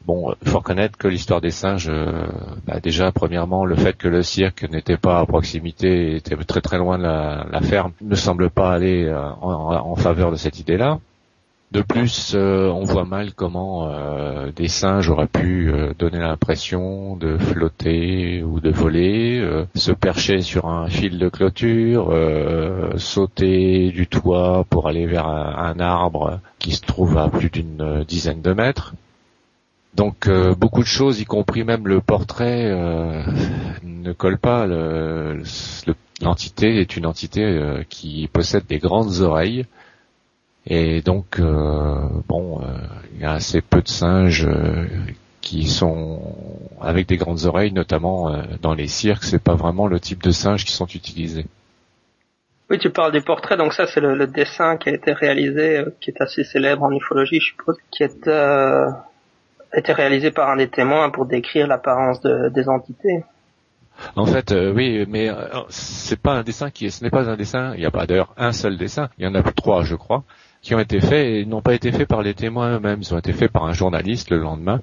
Bon, 0.04 0.34
il 0.42 0.48
faut 0.48 0.58
reconnaître 0.58 0.96
que 0.98 1.08
l'histoire 1.08 1.40
des 1.40 1.50
singes, 1.50 1.90
bah 2.64 2.78
déjà 2.80 3.10
premièrement 3.12 3.64
le 3.64 3.74
fait 3.74 3.96
que 3.96 4.08
le 4.08 4.22
cirque 4.22 4.68
n'était 4.70 4.96
pas 4.96 5.18
à 5.20 5.26
proximité, 5.26 6.16
était 6.16 6.36
très 6.36 6.60
très 6.60 6.78
loin 6.78 6.98
de 6.98 7.02
la, 7.04 7.60
ferme, 7.60 7.92
ne 8.00 8.14
semble 8.14 8.50
pas 8.50 8.72
aller 8.72 9.12
en, 9.12 9.74
en 9.74 9.96
faveur 9.96 10.30
de 10.30 10.36
cette 10.36 10.60
idée-là. 10.60 10.98
De 11.72 11.82
plus, 11.82 12.32
euh, 12.34 12.68
on 12.68 12.84
voit 12.84 13.04
mal 13.04 13.34
comment 13.34 13.88
euh, 13.90 14.52
des 14.54 14.68
singes 14.68 15.10
auraient 15.10 15.26
pu 15.26 15.68
euh, 15.68 15.92
donner 15.98 16.20
l'impression 16.20 17.16
de 17.16 17.36
flotter 17.38 18.44
ou 18.44 18.60
de 18.60 18.70
voler, 18.70 19.64
se 19.74 19.90
percher 19.90 20.42
sur 20.42 20.68
un 20.68 20.88
fil 20.88 21.18
de 21.18 21.28
clôture, 21.28 22.14
sauter 22.96 23.90
du 23.90 24.06
toit 24.06 24.64
pour 24.70 24.86
aller 24.88 25.06
vers 25.06 25.26
un, 25.26 25.78
arbre 25.80 26.40
qui 26.58 26.72
se 26.72 26.82
trouve 26.82 27.18
à 27.18 27.28
plus 27.28 27.50
d'une 27.50 28.04
dizaine 28.06 28.42
de 28.42 28.52
mètres. 28.52 28.94
Donc 29.94 30.28
beaucoup 30.58 30.82
de 30.82 30.86
choses, 30.86 31.20
y 31.20 31.24
compris 31.24 31.64
même 31.64 31.88
le 31.88 32.00
portrait, 32.00 32.70
ne 33.82 34.12
collent 34.12 34.38
pas. 34.38 34.66
L'entité 36.22 36.80
est 36.80 36.96
une 36.96 37.06
entité 37.06 37.82
qui 37.88 38.28
possède 38.32 38.66
des 38.66 38.78
grandes 38.78 39.20
oreilles 39.20 39.66
et 40.66 41.00
donc, 41.00 41.38
euh, 41.38 42.08
bon, 42.28 42.60
euh, 42.60 42.64
il 43.14 43.20
y 43.20 43.24
a 43.24 43.32
assez 43.32 43.62
peu 43.62 43.82
de 43.82 43.88
singes 43.88 44.46
euh, 44.46 44.86
qui 45.40 45.64
sont 45.68 46.20
avec 46.80 47.06
des 47.06 47.16
grandes 47.16 47.44
oreilles, 47.44 47.72
notamment 47.72 48.36
dans 48.62 48.74
les 48.74 48.88
cirques. 48.88 49.22
C'est 49.22 49.42
pas 49.42 49.54
vraiment 49.54 49.86
le 49.86 50.00
type 50.00 50.22
de 50.22 50.32
singes 50.32 50.64
qui 50.64 50.72
sont 50.72 50.86
utilisés. 50.86 51.46
Oui, 52.68 52.80
tu 52.80 52.90
parles 52.90 53.12
des 53.12 53.20
portraits, 53.20 53.56
donc 53.56 53.74
ça 53.74 53.86
c'est 53.86 54.00
le, 54.00 54.26
dessin 54.26 54.76
qui 54.76 54.88
a 54.88 54.92
été 54.92 55.12
réalisé, 55.12 55.84
qui 56.00 56.10
est 56.10 56.20
assez 56.20 56.42
célèbre 56.42 56.82
en 56.82 56.90
ufologie, 56.90 57.38
je 57.38 57.46
suppose, 57.46 57.76
qui 57.92 58.02
est, 58.02 58.26
euh, 58.26 58.90
été 59.72 59.92
réalisé 59.92 60.32
par 60.32 60.50
un 60.50 60.56
des 60.56 60.66
témoins 60.66 61.10
pour 61.10 61.26
décrire 61.26 61.68
l'apparence 61.68 62.20
de, 62.22 62.48
des 62.48 62.68
entités. 62.68 63.22
En 64.16 64.26
fait, 64.26 64.52
oui, 64.74 65.06
mais 65.08 65.30
c'est 65.68 66.20
pas 66.20 66.32
un 66.32 66.42
dessin 66.42 66.70
qui 66.70 66.86
est, 66.86 66.90
ce 66.90 67.04
n'est 67.04 67.10
pas 67.10 67.30
un 67.30 67.36
dessin. 67.36 67.72
Il 67.74 67.80
n'y 67.80 67.86
a 67.86 67.90
pas 67.92 68.04
d'ailleurs 68.04 68.34
un 68.36 68.52
seul 68.52 68.76
dessin. 68.76 69.08
Il 69.16 69.24
y 69.24 69.28
en 69.28 69.34
a 69.34 69.42
trois, 69.42 69.84
je 69.84 69.94
crois 69.94 70.24
qui 70.66 70.74
ont 70.74 70.80
été 70.80 71.00
faits 71.00 71.26
et 71.26 71.46
n'ont 71.46 71.62
pas 71.62 71.74
été 71.74 71.92
faits 71.92 72.08
par 72.08 72.22
les 72.22 72.34
témoins 72.34 72.74
eux-mêmes. 72.74 72.98
Ils 73.00 73.14
ont 73.14 73.18
été 73.18 73.32
faits 73.32 73.52
par 73.52 73.66
un 73.66 73.72
journaliste 73.72 74.30
le 74.30 74.38
lendemain. 74.38 74.80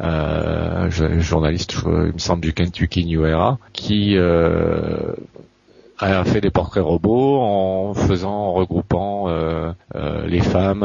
Euh, 0.00 0.90
journaliste, 0.90 1.76
il 1.86 2.12
me 2.14 2.18
semble, 2.18 2.42
du 2.42 2.52
Kentucky 2.52 3.04
New 3.04 3.24
Era, 3.24 3.58
qui 3.72 4.16
euh, 4.16 5.12
a 6.00 6.24
fait 6.24 6.40
des 6.40 6.50
portraits 6.50 6.82
robots 6.82 7.38
en 7.40 7.94
faisant, 7.94 8.32
en 8.32 8.52
regroupant 8.54 9.28
euh, 9.28 9.70
euh 9.94 10.26
les 10.26 10.40
femmes, 10.40 10.82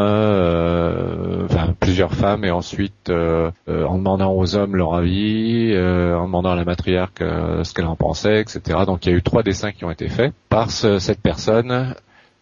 enfin 1.46 1.74
plusieurs 1.80 2.14
femmes, 2.14 2.46
et 2.46 2.52
ensuite 2.52 3.10
en 3.10 3.98
demandant 3.98 4.34
aux 4.34 4.56
hommes 4.56 4.76
leur 4.76 4.94
avis, 4.94 5.76
en 5.76 6.26
demandant 6.26 6.52
à 6.52 6.56
la 6.56 6.66
matriarque 6.66 7.24
ce 7.64 7.74
qu'elle 7.74 7.88
en 7.88 7.96
pensait, 7.96 8.42
etc. 8.42 8.82
Donc 8.86 9.08
il 9.08 9.12
y 9.12 9.14
a 9.16 9.18
eu 9.18 9.24
trois 9.24 9.42
dessins 9.42 9.72
qui 9.72 9.86
ont 9.86 9.92
été 9.92 10.08
faits 10.08 10.34
par 10.50 10.70
cette 10.70 11.20
personne 11.20 11.96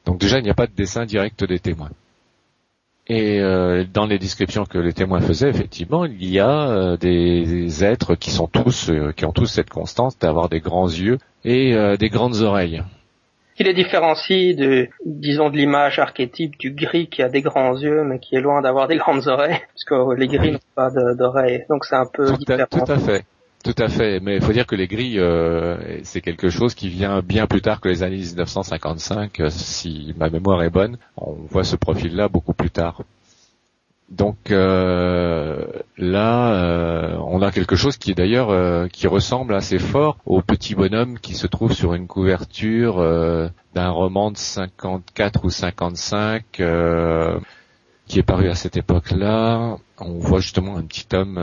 donc 0.06 0.20
déjà, 0.20 0.40
il 0.40 0.44
n'y 0.44 0.50
a 0.50 0.56
pas 0.56 0.68
de 0.68 0.74
dessin 0.76 1.06
direct 1.06 1.44
des 1.44 1.60
témoins. 1.60 1.92
Et 3.08 3.40
euh, 3.40 3.84
dans 3.92 4.06
les 4.06 4.20
descriptions 4.20 4.66
que 4.66 4.78
les 4.78 4.94
témoins 4.94 5.22
faisaient, 5.22 5.50
effectivement, 5.50 6.06
il 6.06 6.24
y 6.24 6.40
a 6.40 6.70
euh, 6.70 6.98
des, 6.98 7.84
êtres 7.84 8.16
qui 8.16 8.32
sont 8.32 8.48
tous, 8.48 8.90
euh, 8.90 9.12
qui 9.12 9.26
ont 9.26 9.32
tous 9.32 9.48
cette 9.48 9.70
constance 9.70 10.18
d'avoir 10.18 10.50
des 10.50 10.60
grands 10.60 10.88
yeux 10.88 11.18
et 11.44 11.74
des 11.98 12.10
grandes 12.10 12.42
oreilles. 12.42 12.84
Qui 13.56 13.64
les 13.64 13.74
différencie 13.74 14.56
de, 14.56 14.88
disons, 15.06 15.50
de 15.50 15.58
l'image 15.58 15.98
archétype 15.98 16.58
du 16.58 16.72
gris 16.72 17.08
qui 17.08 17.24
a 17.24 17.30
des 17.30 17.42
grands 17.42 17.76
yeux 17.76 18.04
mais 18.04 18.20
qui 18.20 18.36
est 18.36 18.42
loin 18.42 18.62
d'avoir 18.62 18.88
des 18.88 18.98
grandes 18.98 19.28
oreilles, 19.28 19.60
parce 19.74 19.84
que 19.84 20.16
les 20.18 20.28
gris 20.28 20.52
n'ont 20.52 20.60
pas 20.76 20.92
d'oreilles, 21.18 21.66
donc 21.68 21.84
c'est 21.84 21.96
un 21.96 22.06
peu 22.06 22.32
différent. 22.34 22.66
tout 22.70 22.92
à 22.92 23.00
fait. 23.00 23.26
Tout 23.64 23.76
à 23.78 23.90
fait, 23.90 24.20
mais 24.20 24.38
il 24.38 24.42
faut 24.42 24.54
dire 24.54 24.66
que 24.66 24.76
les 24.76 24.88
grilles, 24.88 25.20
euh, 25.20 26.00
c'est 26.04 26.22
quelque 26.22 26.50
chose 26.50 26.74
qui 26.74 26.90
vient 26.90 27.22
bien 27.22 27.46
plus 27.46 27.62
tard 27.62 27.80
que 27.80 27.90
les 27.90 28.02
années 28.02 28.18
1955. 28.18 29.40
Euh, 29.40 29.50
si 29.52 30.16
ma 30.18 30.32
mémoire 30.32 30.64
est 30.64 30.72
bonne, 30.72 30.98
on 31.16 31.34
voit 31.34 31.64
ce 31.64 31.76
profil-là 31.76 32.28
beaucoup 32.28 32.54
plus 32.54 32.72
tard. 32.72 33.04
Donc 34.10 34.50
euh, 34.50 35.68
là, 35.98 37.18
on 37.24 37.42
a 37.44 37.52
quelque 37.52 37.76
chose 37.76 37.98
qui 37.98 38.12
est 38.12 38.16
d'ailleurs 38.16 38.90
qui 38.90 39.08
ressemble 39.08 39.54
assez 39.54 39.80
fort 39.80 40.18
au 40.26 40.42
petit 40.42 40.76
bonhomme 40.76 41.18
qui 41.20 41.36
se 41.36 41.48
trouve 41.48 41.72
sur 41.72 41.94
une 41.94 42.08
couverture 42.08 42.98
d'un 43.74 43.90
roman 43.90 44.32
de 44.32 44.38
54 44.38 45.46
ou 45.46 45.50
55 45.50 46.44
qui 48.08 48.20
est 48.20 48.24
paru 48.24 48.50
à 48.50 48.56
cette 48.56 48.76
époque-là. 48.76 49.78
On 50.00 50.20
voit 50.20 50.42
justement 50.42 50.76
un 50.76 50.84
petit 50.84 51.08
homme 51.16 51.40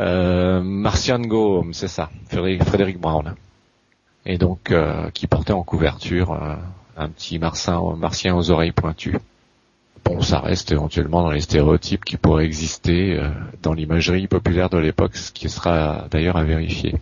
euh, 0.00 0.60
Martian 0.62 1.20
Go, 1.20 1.66
c'est 1.72 1.88
ça, 1.88 2.10
Frédéric 2.28 3.00
Brown. 3.00 3.34
Et 4.26 4.38
donc 4.38 4.70
euh, 4.70 5.10
qui 5.10 5.26
portait 5.26 5.52
en 5.52 5.62
couverture 5.62 6.32
euh, 6.32 6.54
un 6.96 7.08
petit 7.08 7.38
martien, 7.38 7.80
martien 7.96 8.34
aux 8.34 8.50
oreilles 8.50 8.72
pointues. 8.72 9.18
Bon, 10.04 10.20
ça 10.20 10.40
reste 10.40 10.70
éventuellement 10.72 11.22
dans 11.22 11.30
les 11.30 11.40
stéréotypes 11.40 12.04
qui 12.04 12.16
pourraient 12.16 12.44
exister 12.44 13.18
euh, 13.18 13.28
dans 13.62 13.72
l'imagerie 13.72 14.26
populaire 14.26 14.68
de 14.68 14.78
l'époque, 14.78 15.16
ce 15.16 15.32
qui 15.32 15.48
sera 15.48 16.06
d'ailleurs 16.10 16.36
à 16.36 16.44
vérifier. 16.44 16.94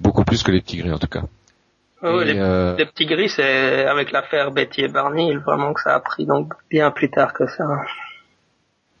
Beaucoup 0.00 0.24
plus 0.24 0.42
que 0.42 0.50
les 0.50 0.60
petits 0.60 0.78
gris 0.78 0.92
en 0.92 0.98
tout 0.98 1.06
cas. 1.06 1.22
Oh, 2.02 2.20
les, 2.20 2.36
euh, 2.36 2.76
les 2.76 2.86
petits 2.86 3.06
gris, 3.06 3.28
c'est 3.28 3.86
avec 3.86 4.10
l'affaire 4.10 4.50
Betty 4.50 4.82
et 4.82 4.88
Barney, 4.88 5.36
vraiment 5.36 5.72
que 5.72 5.80
ça 5.80 5.94
a 5.94 6.00
pris 6.00 6.26
donc 6.26 6.52
bien 6.68 6.90
plus 6.90 7.10
tard 7.10 7.32
que 7.32 7.46
ça. 7.46 7.64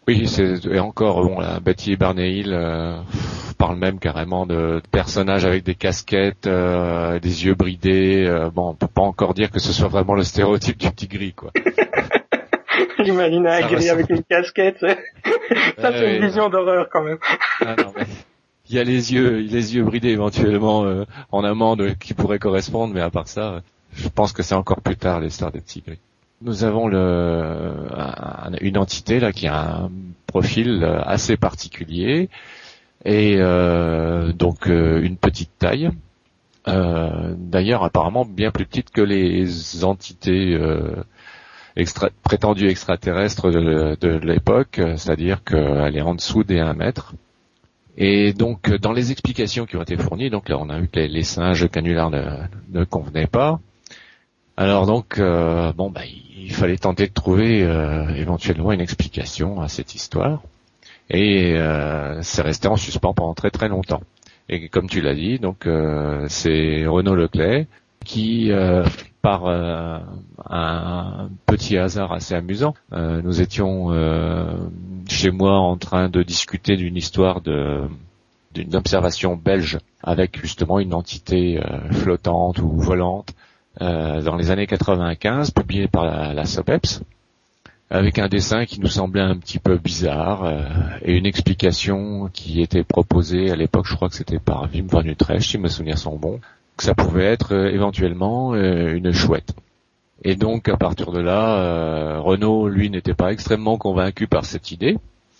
Oui, 0.08 0.26
c'est 0.26 0.64
et 0.66 0.80
encore 0.80 1.24
bon 1.24 1.38
là, 1.38 1.60
Betty 1.60 1.92
et 1.92 1.96
Barney 1.96 2.38
Hill 2.40 2.52
euh, 2.52 3.00
pff, 3.10 3.54
parlent 3.54 3.78
même 3.78 4.00
carrément 4.00 4.46
de 4.46 4.82
personnages 4.90 5.44
avec 5.44 5.62
des 5.62 5.76
casquettes, 5.76 6.48
euh, 6.48 7.20
des 7.20 7.44
yeux 7.44 7.54
bridés. 7.54 8.24
euh, 8.26 8.50
bon, 8.50 8.70
on 8.70 8.74
peut 8.74 8.88
pas 8.88 9.02
encore 9.02 9.32
dire 9.32 9.50
que 9.50 9.60
ce 9.60 9.72
soit 9.72 9.86
vraiment 9.88 10.14
le 10.14 10.24
stéréotype 10.24 10.76
du 10.76 10.90
petit 10.90 11.06
gris, 11.06 11.32
quoi. 11.34 11.52
J'imagine 13.04 13.46
un 13.46 13.60
gris 13.60 13.90
avec 13.90 14.10
une 14.10 14.24
casquette. 14.24 14.78
ça, 15.78 15.92
c'est 15.92 16.16
une 16.16 16.26
vision 16.26 16.48
d'horreur 16.48 16.88
quand 16.90 17.02
même. 17.02 17.18
Ah, 17.60 17.76
non, 17.78 17.92
mais 17.96 18.06
Il 18.68 18.74
y 18.74 18.78
a 18.80 18.84
les 18.84 19.12
yeux, 19.12 19.38
les 19.38 19.74
yeux 19.76 19.84
bridés 19.84 20.10
éventuellement 20.10 20.84
euh, 20.84 21.04
en 21.30 21.44
amande 21.44 21.94
qui 21.98 22.14
pourraient 22.14 22.38
correspondre, 22.40 22.92
mais 22.94 23.00
à 23.00 23.10
part 23.10 23.28
ça, 23.28 23.62
je 23.94 24.08
pense 24.08 24.32
que 24.32 24.42
c'est 24.42 24.54
encore 24.54 24.80
plus 24.80 24.96
tard 24.96 25.20
l'histoire 25.20 25.52
des 25.52 25.60
petits 25.60 25.82
gris. 25.86 26.00
Nous 26.44 26.64
avons 26.64 26.88
le, 26.88 26.98
un- 27.96 28.52
une 28.60 28.78
entité 28.78 29.20
là 29.20 29.32
qui 29.32 29.46
a 29.46 29.76
un 29.84 29.90
profil 30.26 30.82
euh, 30.82 31.00
assez 31.02 31.36
particulier 31.36 32.28
et 33.04 33.36
euh, 33.38 34.32
donc 34.32 34.68
euh, 34.68 35.00
une 35.02 35.16
petite 35.16 35.50
taille. 35.58 35.90
Euh, 36.68 37.34
D'ailleurs, 37.36 37.84
apparemment 37.84 38.24
bien 38.24 38.50
plus 38.50 38.66
petite 38.66 38.90
que 38.90 39.00
les 39.02 39.84
entités 39.84 40.54
euh, 40.54 41.04
prétendues 42.22 42.68
extraterrestres 42.68 43.50
de, 43.50 44.18
l'époque, 44.18 44.80
c'est-à-dire 44.96 45.42
qu'elle 45.44 45.96
est 45.96 46.02
en 46.02 46.14
dessous 46.14 46.44
des 46.44 46.60
1 46.60 46.74
mètre. 46.74 47.14
Et 47.96 48.32
donc, 48.32 48.70
dans 48.74 48.92
les 48.92 49.10
explications 49.12 49.66
qui 49.66 49.76
ont 49.76 49.82
été 49.82 49.96
fournies, 49.96 50.30
donc 50.30 50.48
là, 50.48 50.58
on 50.58 50.70
a 50.70 50.78
vu 50.78 50.88
que 50.88 50.98
les, 51.00 51.22
singes 51.24 51.68
canulars 51.68 52.10
ne 52.10 52.84
convenaient 52.84 53.26
pas. 53.26 53.60
Alors 54.56 54.86
donc, 54.86 55.18
euh, 55.18 55.72
bon, 55.72 55.90
bah, 55.90 56.02
il 56.04 56.52
fallait 56.52 56.76
tenter 56.76 57.06
de 57.06 57.12
trouver 57.12 57.62
euh, 57.62 58.08
éventuellement 58.14 58.72
une 58.72 58.80
explication 58.80 59.60
à 59.60 59.68
cette 59.68 59.94
histoire. 59.94 60.42
Et 61.10 61.54
euh, 61.56 62.20
c'est 62.22 62.42
resté 62.42 62.68
en 62.68 62.76
suspens 62.76 63.14
pendant 63.14 63.34
très 63.34 63.50
très 63.50 63.68
longtemps. 63.68 64.02
Et 64.48 64.68
comme 64.68 64.88
tu 64.88 65.00
l'as 65.00 65.14
dit, 65.14 65.38
donc 65.38 65.68
c'est 66.28 66.86
Renaud 66.86 67.14
Leclerc 67.14 67.66
qui, 68.04 68.50
par 69.22 69.46
un 69.46 71.30
petit 71.46 71.78
hasard 71.78 72.12
assez 72.12 72.34
amusant, 72.34 72.74
nous 72.90 73.40
étions 73.40 73.90
chez 75.08 75.30
moi 75.30 75.58
en 75.58 75.76
train 75.76 76.08
de 76.08 76.22
discuter 76.22 76.76
d'une 76.76 76.96
histoire 76.96 77.40
d'une 77.40 78.74
observation 78.74 79.36
belge 79.36 79.78
avec 80.02 80.38
justement 80.40 80.80
une 80.80 80.92
entité 80.92 81.62
flottante 81.92 82.58
ou 82.58 82.68
volante 82.78 83.32
dans 83.80 84.36
les 84.36 84.50
années 84.50 84.66
95, 84.66 85.50
publiée 85.50 85.88
par 85.88 86.04
la, 86.04 86.34
la 86.34 86.44
SOPEPS, 86.44 87.02
avec 87.92 88.18
un 88.18 88.28
dessin 88.28 88.64
qui 88.64 88.80
nous 88.80 88.88
semblait 88.88 89.20
un 89.20 89.36
petit 89.36 89.58
peu 89.58 89.76
bizarre 89.76 90.44
euh, 90.44 90.62
et 91.02 91.14
une 91.14 91.26
explication 91.26 92.30
qui 92.32 92.62
était 92.62 92.84
proposée 92.84 93.50
à 93.50 93.54
l'époque, 93.56 93.86
je 93.86 93.94
crois 93.94 94.08
que 94.08 94.14
c'était 94.14 94.38
par 94.38 94.66
Wim 94.72 94.86
van 94.86 95.02
Utrecht, 95.02 95.42
si 95.42 95.58
mes 95.58 95.68
souvenirs 95.68 95.98
sont 95.98 96.16
bons, 96.16 96.40
que 96.78 96.84
ça 96.84 96.94
pouvait 96.94 97.26
être 97.26 97.54
euh, 97.54 97.70
éventuellement 97.70 98.54
euh, 98.54 98.94
une 98.94 99.12
chouette. 99.12 99.54
Et 100.24 100.36
donc 100.36 100.70
à 100.70 100.78
partir 100.78 101.12
de 101.12 101.20
là, 101.20 101.58
euh, 101.58 102.20
Renault, 102.20 102.66
lui, 102.66 102.88
n'était 102.88 103.12
pas 103.12 103.30
extrêmement 103.30 103.76
convaincu 103.76 104.26
par 104.26 104.46
cette 104.46 104.70
idée. 104.70 104.96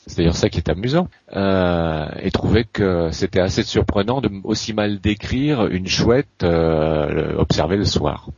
C'est 0.06 0.18
d'ailleurs 0.18 0.36
ça 0.36 0.48
qui 0.48 0.58
est 0.58 0.68
amusant. 0.68 1.08
Euh, 1.34 2.06
et 2.20 2.30
trouvait 2.30 2.64
que 2.64 3.10
c'était 3.12 3.40
assez 3.40 3.62
surprenant 3.62 4.20
de 4.20 4.30
aussi 4.44 4.72
mal 4.74 4.98
décrire 5.00 5.66
une 5.66 5.86
chouette 5.86 6.42
euh, 6.42 7.36
observée 7.38 7.76
le 7.76 7.84
soir. 7.84 8.28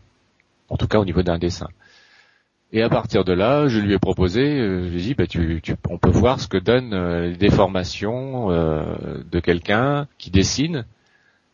En 0.68 0.76
tout 0.76 0.86
cas 0.86 0.98
au 0.98 1.04
niveau 1.04 1.22
d'un 1.22 1.38
dessin. 1.38 1.68
Et 2.72 2.82
à 2.82 2.88
partir 2.88 3.24
de 3.24 3.32
là, 3.32 3.68
je 3.68 3.78
lui 3.78 3.94
ai 3.94 3.98
proposé, 3.98 4.40
euh, 4.42 4.84
je 4.84 4.88
lui 4.90 4.98
ai 4.98 5.02
dit, 5.02 5.14
bah, 5.14 5.26
tu, 5.26 5.60
tu- 5.62 5.76
on 5.88 5.96
peut 5.96 6.10
voir 6.10 6.40
ce 6.40 6.48
que 6.48 6.58
donnent 6.58 6.92
euh, 6.92 7.28
les 7.28 7.36
déformations 7.36 8.50
euh, 8.50 8.82
de 9.30 9.40
quelqu'un 9.40 10.06
qui 10.18 10.30
dessine. 10.30 10.84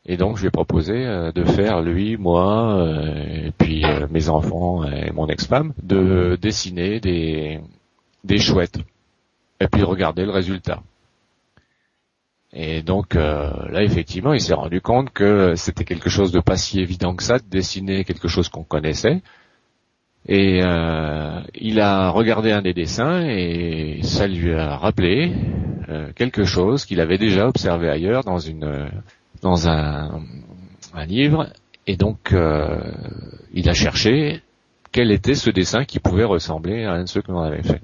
Et 0.07 0.17
donc 0.17 0.37
je 0.37 0.43
lui 0.43 0.49
ai 0.49 0.51
proposé 0.51 0.95
euh, 1.07 1.31
de 1.31 1.45
faire 1.45 1.83
lui, 1.83 2.17
moi, 2.17 2.75
euh, 2.79 3.47
et 3.49 3.53
puis 3.57 3.85
euh, 3.85 4.07
mes 4.11 4.29
enfants 4.31 4.83
et 4.85 5.13
mon 5.13 5.27
ex-femme, 5.29 5.73
de 5.83 6.39
dessiner 6.41 7.01
des, 7.01 7.61
des 8.25 8.39
chouettes. 8.39 8.79
Et 9.61 9.69
puis 9.69 9.83
regarder 9.83 10.25
le 10.25 10.31
résultat. 10.31 10.83
Et 12.53 12.83
donc 12.83 13.15
euh, 13.15 13.51
là, 13.69 13.83
effectivement, 13.83 14.33
il 14.33 14.41
s'est 14.41 14.55
rendu 14.55 14.81
compte 14.81 15.11
que 15.11 15.55
c'était 15.55 15.85
quelque 15.85 16.11
chose 16.11 16.33
de 16.33 16.41
pas 16.41 16.57
si 16.57 16.81
évident 16.81 17.15
que 17.15 17.23
ça 17.23 17.39
de 17.39 17.49
dessiner 17.49 18.05
quelque 18.05 18.27
chose 18.27 18.49
qu'on 18.49 18.65
connaissait. 18.65 19.23
Et 20.27 20.61
euh, 20.63 21.41
il 21.55 21.81
a 21.81 22.11
regardé 22.11 22.53
un 22.53 22.61
des 22.63 22.75
dessins 22.75 23.27
et 23.27 24.01
ça 24.03 24.27
lui 24.27 24.53
a 24.53 24.77
rappelé 24.77 25.33
euh, 25.89 26.13
quelque 26.15 26.45
chose 26.45 26.85
qu'il 26.85 27.01
avait 27.01 27.19
déjà 27.19 27.47
observé 27.47 27.89
ailleurs 27.89 28.25
dans 28.25 28.39
une 28.39 28.91
dans 29.43 29.69
un, 29.69 30.23
un 30.93 31.05
livre. 31.07 31.49
Et 31.87 31.97
donc 31.97 32.33
euh, 32.33 32.93
il 33.53 33.69
a 33.69 33.73
cherché 33.73 34.43
quel 34.93 35.11
était 35.13 35.35
ce 35.35 35.51
dessin 35.51 35.85
qui 35.85 36.01
pouvait 36.01 36.25
ressembler 36.25 36.85
à 36.85 36.93
un 36.93 37.05
de 37.05 37.09
ceux 37.09 37.23
que 37.23 37.31
l'on 37.31 37.41
avait 37.41 37.63
fait. 37.63 37.81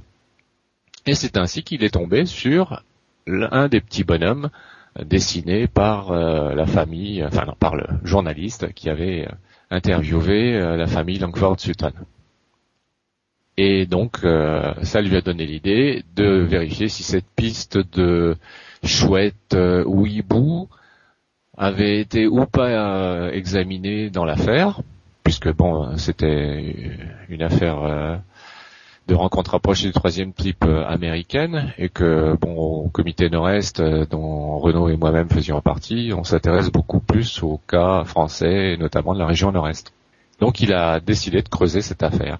Et 1.07 1.14
c'est 1.14 1.37
ainsi 1.37 1.62
qu'il 1.62 1.85
est 1.85 1.95
tombé 1.95 2.27
sur 2.27 2.83
l'un 3.27 3.69
des 3.69 3.81
petits 3.81 4.05
bonhommes 4.05 4.51
dessinés 5.05 5.66
par 5.66 6.11
euh, 6.11 6.55
la 6.55 6.66
famille, 6.66 7.25
enfin 7.25 7.45
non, 7.47 7.55
par 7.59 7.77
le 7.77 7.87
journaliste 8.03 8.73
qui 8.73 8.88
avait 8.88 9.27
euh, 9.27 9.33
interviewé 9.71 10.55
euh, 10.55 10.77
la 10.77 10.87
famille 10.87 11.19
Langford 11.19 11.61
Sutton. 11.61 11.92
Et 13.59 13.87
donc, 13.87 14.19
ça 14.83 15.01
lui 15.01 15.16
a 15.16 15.23
donné 15.23 15.47
l'idée 15.47 16.05
de 16.14 16.27
vérifier 16.27 16.88
si 16.90 17.03
cette 17.03 17.25
piste 17.37 17.79
de 17.97 18.37
chouette 18.85 19.57
ou 19.87 20.05
hibou 20.05 20.69
avait 21.57 21.99
été 21.99 22.27
ou 22.27 22.45
pas 22.45 23.31
examinée 23.33 24.11
dans 24.11 24.27
l'affaire, 24.27 24.83
puisque 25.25 25.51
bon, 25.51 25.97
c'était 25.97 26.75
une 27.31 27.40
affaire 27.40 28.21
de 29.07 29.14
rencontre 29.14 29.53
rapprochée 29.53 29.87
du 29.87 29.92
troisième 29.92 30.33
type 30.33 30.64
euh, 30.64 30.85
américaine, 30.85 31.73
et 31.79 31.88
que 31.88 32.37
bon, 32.40 32.57
au 32.57 32.88
comité 32.88 33.31
Nord-Est, 33.31 33.81
euh, 33.81 34.05
dont 34.05 34.59
Renaud 34.59 34.88
et 34.88 34.97
moi-même 34.97 35.29
faisions 35.29 35.61
partie, 35.61 36.12
on 36.16 36.25
s'intéresse 36.25 36.71
beaucoup 36.71 37.01
plus 37.01 37.42
aux 37.42 37.61
cas 37.69 38.05
français, 38.05 38.73
et 38.73 38.77
notamment 38.77 39.14
de 39.14 39.21
la 39.21 39.27
région 39.27 39.53
Nord-Est. 39.53 39.92
Donc, 40.40 40.61
il 40.61 40.73
a 40.75 40.99
décidé 41.01 41.42
de 41.42 41.49
creuser 41.49 41.83
cette 41.83 42.03
affaire. 42.03 42.38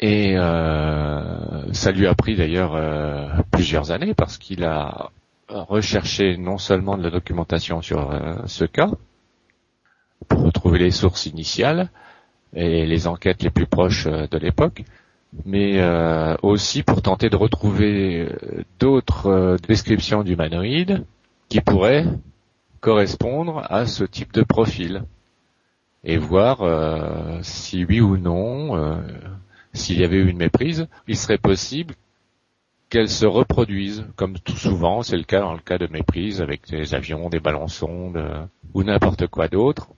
Et 0.00 0.36
euh, 0.36 1.72
ça 1.72 1.92
lui 1.92 2.08
a 2.08 2.14
pris 2.14 2.34
d'ailleurs 2.34 2.76
plusieurs 3.52 3.92
années 3.92 4.14
parce 4.14 4.36
qu'il 4.36 4.64
a 4.64 5.10
recherché 5.48 6.36
non 6.36 6.58
seulement 6.58 6.98
de 6.98 7.04
la 7.04 7.10
documentation 7.10 7.82
sur 7.82 8.10
ce 8.46 8.64
cas 8.64 8.90
pour 10.26 10.42
retrouver 10.42 10.80
les 10.80 10.90
sources 10.90 11.26
initiales 11.26 11.88
et 12.54 12.86
les 12.86 13.06
enquêtes 13.06 13.42
les 13.42 13.50
plus 13.50 13.66
proches 13.66 14.06
euh, 14.06 14.26
de 14.30 14.38
l'époque, 14.38 14.84
mais 15.44 15.80
euh, 15.80 16.36
aussi 16.42 16.82
pour 16.82 17.00
tenter 17.00 17.30
de 17.30 17.36
retrouver 17.36 18.28
euh, 18.28 18.64
d'autres 18.78 19.56
descriptions 19.66 20.22
d'humanoïdes 20.22 21.04
qui 21.48 21.60
pourraient 21.60 22.06
correspondre 22.80 23.62
à 23.70 23.86
ce 23.86 24.04
type 24.04 24.32
de 24.32 24.42
profil 24.42 25.04
et 26.04 26.16
voir 26.18 26.58
si 27.44 27.84
oui 27.84 28.00
ou 28.00 28.16
non 28.16 29.00
s'il 29.72 30.00
y 30.00 30.04
avait 30.04 30.16
eu 30.16 30.28
une 30.28 30.38
méprise, 30.38 30.88
il 31.06 31.16
serait 31.16 31.38
possible 31.38 31.94
qu'elle 32.90 33.08
se 33.08 33.24
reproduise, 33.24 34.04
comme 34.16 34.36
tout 34.36 34.56
souvent, 34.56 35.02
c'est 35.02 35.16
le 35.16 35.22
cas 35.22 35.40
dans 35.40 35.52
le 35.52 35.60
cas 35.60 35.78
de 35.78 35.86
méprise 35.86 36.42
avec 36.42 36.68
des 36.68 36.94
avions, 36.94 37.28
des 37.28 37.38
ballons 37.38 37.68
sondes 37.68 38.20
ou 38.74 38.82
n'importe 38.82 39.28
quoi 39.28 39.46
d'autre. 39.46 39.90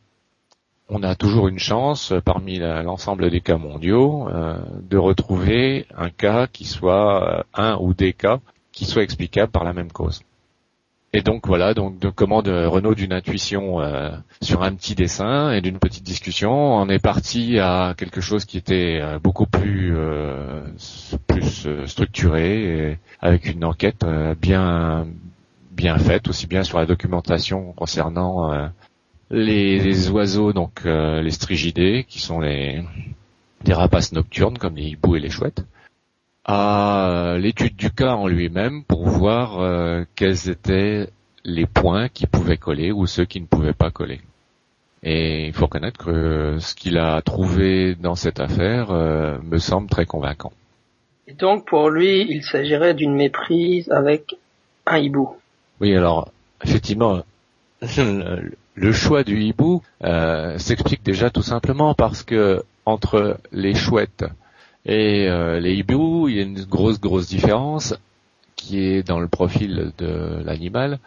On 0.91 1.03
a 1.03 1.15
toujours 1.15 1.49
une 1.49 1.59
chance, 1.59 2.13
euh, 2.13 2.21
parmi 2.21 2.59
l'ensemble 2.59 3.31
des 3.31 3.41
cas 3.41 3.57
mondiaux, 3.57 4.29
euh, 4.29 4.59
de 4.83 4.99
retrouver 4.99 5.87
un 5.97 6.11
cas 6.11 6.47
qui 6.47 6.67
soit 6.67 7.39
euh, 7.39 7.43
un 7.55 7.79
ou 7.81 7.95
des 7.95 8.13
cas 8.13 8.41
qui 8.71 8.85
soient 8.85 9.03
explicables 9.03 9.51
par 9.51 9.65
la 9.65 9.73
même 9.73 9.91
cause. 9.91 10.23
Et 11.15 11.23
donc 11.23 11.47
voilà, 11.47 11.73
donc 11.75 11.99
de 12.01 12.11
commande 12.11 12.49
Renault 12.49 12.97
d'une 12.97 13.13
intuition 13.13 13.79
sur 14.43 14.65
un 14.65 14.75
petit 14.75 14.97
dessin 14.97 15.53
et 15.53 15.61
d'une 15.61 15.79
petite 15.79 16.03
discussion, 16.03 16.51
on 16.51 16.89
est 16.89 16.99
parti 16.99 17.61
à 17.61 17.95
quelque 17.97 18.21
chose 18.21 18.45
qui 18.45 18.59
était 18.59 19.01
beaucoup 19.23 19.47
plus 19.47 19.95
euh, 19.97 20.65
plus 21.29 21.69
structuré, 21.87 22.65
et 22.65 22.99
avec 23.21 23.47
une 23.47 23.65
enquête 23.65 24.05
bien 24.43 25.07
bien 25.71 25.99
faite, 25.99 26.27
aussi 26.27 26.49
bien 26.49 26.65
sur 26.65 26.79
la 26.79 26.87
documentation 26.87 27.73
concernant 27.75 28.51
les, 29.31 29.79
les 29.79 30.11
oiseaux, 30.11 30.53
donc 30.53 30.83
euh, 30.87 31.23
les 31.23 31.31
strigidés, 31.31 32.05
qui 32.09 32.21
sont 32.21 32.41
les 32.41 32.83
des 33.65 33.73
rapaces 33.73 34.13
nocturnes 34.13 34.59
comme 34.59 34.77
les 34.77 34.89
hiboux 34.89 35.17
et 35.17 35.21
les 35.21 35.31
chouettes, 35.31 35.65
à 36.45 37.37
l'étude 37.39 37.77
du 37.77 37.91
cas 37.91 38.13
en 38.13 38.27
lui-même 38.27 38.85
pour 38.85 39.09
voir 39.09 39.59
euh, 39.61 40.05
quels 40.15 40.51
étaient 40.51 41.09
les 41.45 41.67
points 41.67 42.09
qui 42.09 42.27
pouvaient 42.27 42.59
coller 42.59 42.93
ou 42.93 43.07
ceux 43.07 43.25
qui 43.25 43.41
ne 43.41 43.47
pouvaient 43.47 43.73
pas 43.73 43.91
coller. 43.91 44.21
Et 45.03 45.47
il 45.47 45.53
faut 45.53 45.67
reconnaître 45.67 46.03
que 46.03 46.59
ce 46.61 46.75
qu'il 46.75 46.99
a 46.99 47.21
trouvé 47.23 47.95
dans 47.95 48.15
cette 48.15 48.41
affaire 48.41 48.91
euh, 48.91 49.39
me 49.43 49.59
semble 49.59 49.89
très 49.89 50.07
convaincant. 50.07 50.53
Et 51.27 51.35
donc 51.35 51.67
pour 51.67 51.89
lui, 51.91 52.27
il 52.29 52.43
s'agirait 52.43 52.95
d'une 52.95 53.15
méprise 53.15 53.91
avec 53.91 54.37
un 54.87 54.99
hibou. 54.99 55.37
Oui, 55.81 55.97
alors 55.97 56.31
effectivement, 56.63 57.23
le 58.75 58.93
choix 58.93 59.23
du 59.23 59.41
hibou 59.41 59.83
euh, 60.03 60.59
s'explique 60.59 61.05
déjà 61.05 61.31
tout 61.31 61.43
simplement 61.43 61.95
parce 61.95 62.23
que 62.23 62.65
entre 62.85 63.39
les 63.53 63.75
chouettes 63.75 64.25
et 64.85 65.29
euh, 65.29 65.61
les 65.61 65.75
hiboux, 65.75 66.29
il 66.29 66.37
y 66.37 66.41
a 66.41 66.43
une 66.43 66.65
grosse 66.65 67.01
grosse 67.01 67.29
différence 67.29 67.95
qui 68.57 68.81
est 68.81 69.03
dans 69.03 69.21
le 69.21 69.29
profil 69.29 69.93
de 69.99 70.43
l'animal, 70.45 70.99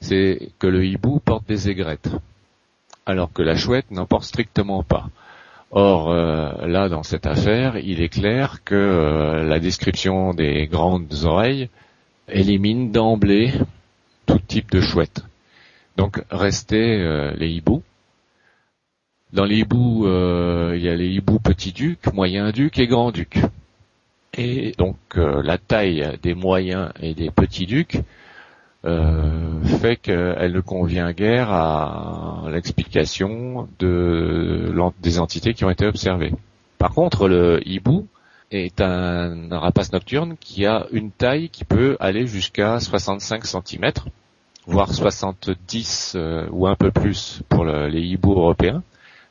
c'est 0.00 0.50
que 0.58 0.66
le 0.66 0.84
hibou 0.84 1.20
porte 1.20 1.46
des 1.46 1.68
aigrettes, 1.68 2.10
alors 3.06 3.32
que 3.32 3.42
la 3.42 3.56
chouette 3.56 3.90
n'en 3.90 4.06
porte 4.06 4.24
strictement 4.24 4.82
pas. 4.82 5.08
Or, 5.70 6.10
euh, 6.10 6.66
là, 6.66 6.88
dans 6.88 7.02
cette 7.02 7.26
affaire, 7.26 7.76
il 7.78 8.02
est 8.02 8.10
clair 8.10 8.62
que 8.64 9.42
la 9.42 9.58
description 9.58 10.34
des 10.34 10.66
grandes 10.66 11.24
oreilles 11.24 11.70
élimine 12.28 12.90
d'emblée 12.90 13.52
tout 14.26 14.38
type 14.38 14.70
de 14.70 14.80
chouette. 14.80 15.22
Donc, 15.96 16.22
restaient 16.30 16.98
euh, 17.00 17.32
les 17.36 17.50
hiboux. 17.50 17.82
Dans 19.32 19.44
les 19.44 19.58
hiboux, 19.58 20.06
il 20.74 20.82
y 20.82 20.88
a 20.88 20.94
les 20.94 21.08
hiboux 21.08 21.38
petit-duc, 21.38 22.12
moyen-duc 22.12 22.78
et 22.78 22.86
grand-duc. 22.86 23.38
Et 24.34 24.72
donc, 24.76 24.98
la 25.14 25.56
taille 25.56 26.18
des 26.22 26.34
moyens 26.34 26.90
et 27.00 27.14
des 27.14 27.30
petits-ducs 27.30 28.02
euh, 28.84 29.62
fait 29.80 29.96
qu'elle 29.96 30.52
ne 30.52 30.60
convient 30.60 31.12
guère 31.12 31.52
à 31.52 32.48
l'explication 32.50 33.68
de, 33.78 34.74
des 35.00 35.20
entités 35.20 35.54
qui 35.54 35.64
ont 35.64 35.70
été 35.70 35.86
observées. 35.86 36.32
Par 36.78 36.90
contre, 36.90 37.28
le 37.28 37.60
hibou 37.64 38.08
est 38.50 38.80
un, 38.80 39.48
rapace 39.50 39.92
nocturne 39.92 40.36
qui 40.40 40.66
a 40.66 40.86
une 40.90 41.12
taille 41.12 41.48
qui 41.48 41.64
peut 41.64 41.96
aller 42.00 42.26
jusqu'à 42.26 42.80
65 42.80 43.46
cm, 43.46 43.92
voire 44.66 44.92
70 44.92 46.14
euh, 46.16 46.46
ou 46.50 46.66
un 46.66 46.76
peu 46.76 46.90
plus 46.90 47.42
pour 47.48 47.64
les 47.64 48.00
hiboux 48.00 48.32
européens. 48.32 48.82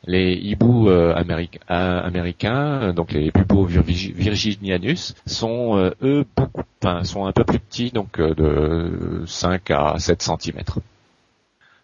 Les 0.08 0.34
hiboux 0.34 0.90
euh, 0.90 1.14
américains, 1.14 2.82
euh, 2.82 2.92
donc 2.92 3.12
les 3.12 3.30
Bubo 3.30 3.66
virginianus, 3.66 5.14
sont 5.28 5.78
euh, 5.78 5.92
eux 6.02 6.26
beaucoup, 6.36 6.64
sont 7.04 7.26
un 7.28 7.32
peu 7.32 7.44
plus 7.44 7.60
petits, 7.60 7.92
donc 7.92 8.20
de 8.20 9.24
5 9.28 9.70
à 9.70 10.00
7 10.00 10.24
cm. 10.24 10.64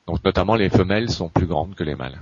Donc 0.08 0.24
notamment 0.26 0.56
les 0.56 0.70
femelles 0.70 1.12
sont 1.12 1.30
plus 1.30 1.46
grandes 1.46 1.76
que 1.76 1.84
les 1.84 1.94
mâles. 1.94 2.20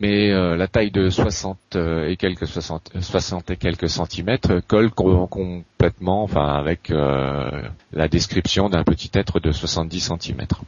Mais 0.00 0.30
la 0.30 0.68
taille 0.68 0.92
de 0.92 1.10
60 1.10 1.76
et 2.06 2.16
quelques 2.16 2.46
60, 2.46 2.92
60 3.00 3.50
et 3.50 3.56
quelques 3.56 3.88
centimètres 3.88 4.60
colle 4.66 4.92
complètement, 4.92 6.22
enfin 6.22 6.46
avec 6.54 6.90
la 6.90 8.08
description 8.08 8.68
d'un 8.68 8.84
petit 8.84 9.10
être 9.14 9.40
de 9.40 9.50
70 9.50 9.98
centimètres. 9.98 10.62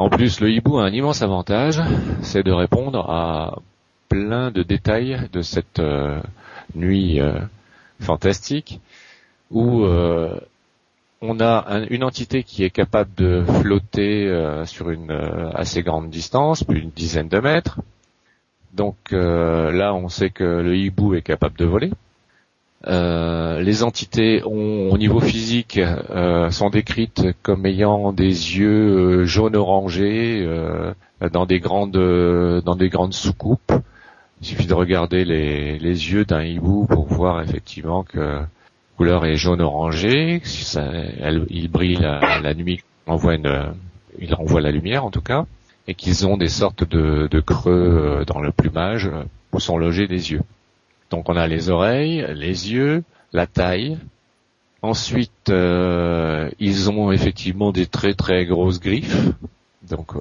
En 0.00 0.08
plus, 0.08 0.40
le 0.40 0.50
hibou 0.50 0.78
a 0.78 0.84
un 0.84 0.92
immense 0.92 1.20
avantage, 1.20 1.80
c'est 2.22 2.42
de 2.42 2.52
répondre 2.52 3.10
à 3.10 3.58
plein 4.10 4.50
de 4.50 4.62
détails 4.62 5.28
de 5.32 5.40
cette 5.40 5.78
euh, 5.78 6.20
nuit 6.74 7.20
euh, 7.20 7.38
fantastique 8.00 8.80
où 9.50 9.84
euh, 9.84 10.40
on 11.20 11.38
a 11.40 11.82
une 11.90 12.02
entité 12.02 12.42
qui 12.42 12.64
est 12.64 12.70
capable 12.70 13.14
de 13.14 13.44
flotter 13.60 14.62
sur 14.64 14.88
une 14.88 15.10
assez 15.54 15.82
grande 15.82 16.08
distance, 16.08 16.64
plus 16.64 16.80
d'une 16.80 16.90
dizaine 16.90 17.28
de 17.28 17.40
mètres. 17.40 17.80
Donc 18.74 18.96
là, 19.10 19.94
on 19.94 20.08
sait 20.08 20.30
que 20.30 20.44
le 20.44 20.76
hibou 20.76 21.14
est 21.14 21.22
capable 21.22 21.56
de 21.56 21.64
voler. 21.64 21.90
Euh, 22.86 23.60
les 23.60 23.82
entités 23.82 24.42
ont, 24.44 24.90
au 24.90 24.96
niveau 24.96 25.20
physique 25.20 25.78
euh, 25.78 26.50
sont 26.50 26.70
décrites 26.70 27.26
comme 27.42 27.66
ayant 27.66 28.12
des 28.12 28.24
yeux 28.24 29.20
euh, 29.20 29.24
jaune 29.26 29.54
orangés 29.54 30.48
dans 31.32 31.44
des 31.44 31.60
grandes 31.60 31.92
dans 31.92 32.76
des 32.76 32.88
grandes 32.88 33.12
soucoupes. 33.12 33.72
Il 34.40 34.46
suffit 34.46 34.66
de 34.66 34.74
regarder 34.74 35.26
les, 35.26 35.78
yeux 35.78 36.24
d'un 36.24 36.42
hibou 36.42 36.86
pour 36.86 37.06
voir 37.06 37.42
effectivement 37.42 38.04
que 38.04 38.18
la 38.18 38.48
couleur 38.96 39.26
est 39.26 39.36
jaune 39.36 39.60
orangé. 39.60 40.40
il 41.50 41.68
brille 41.70 41.98
la, 42.00 42.54
nuit, 42.54 42.82
il 43.06 44.34
renvoie 44.34 44.60
la 44.62 44.70
lumière 44.70 45.04
en 45.04 45.10
tout 45.10 45.20
cas, 45.20 45.44
et 45.90 45.94
qu'ils 45.94 46.24
ont 46.24 46.36
des 46.36 46.48
sortes 46.48 46.84
de, 46.88 47.40
creux 47.40 48.22
dans 48.24 48.40
le 48.40 48.52
plumage 48.52 49.10
où 49.52 49.58
sont 49.58 49.76
logés 49.76 50.06
les 50.06 50.30
yeux. 50.30 50.42
Donc 51.10 51.28
on 51.28 51.34
a 51.34 51.48
les 51.48 51.68
oreilles, 51.68 52.24
les 52.32 52.72
yeux, 52.72 53.02
la 53.32 53.48
taille. 53.48 53.98
Ensuite, 54.82 55.50
euh, 55.50 56.48
ils 56.60 56.90
ont 56.92 57.10
effectivement 57.10 57.72
des 57.72 57.86
très 57.86 58.14
très 58.14 58.46
grosses 58.46 58.78
griffes. 58.78 59.30
Donc, 59.90 60.14
euh, 60.14 60.20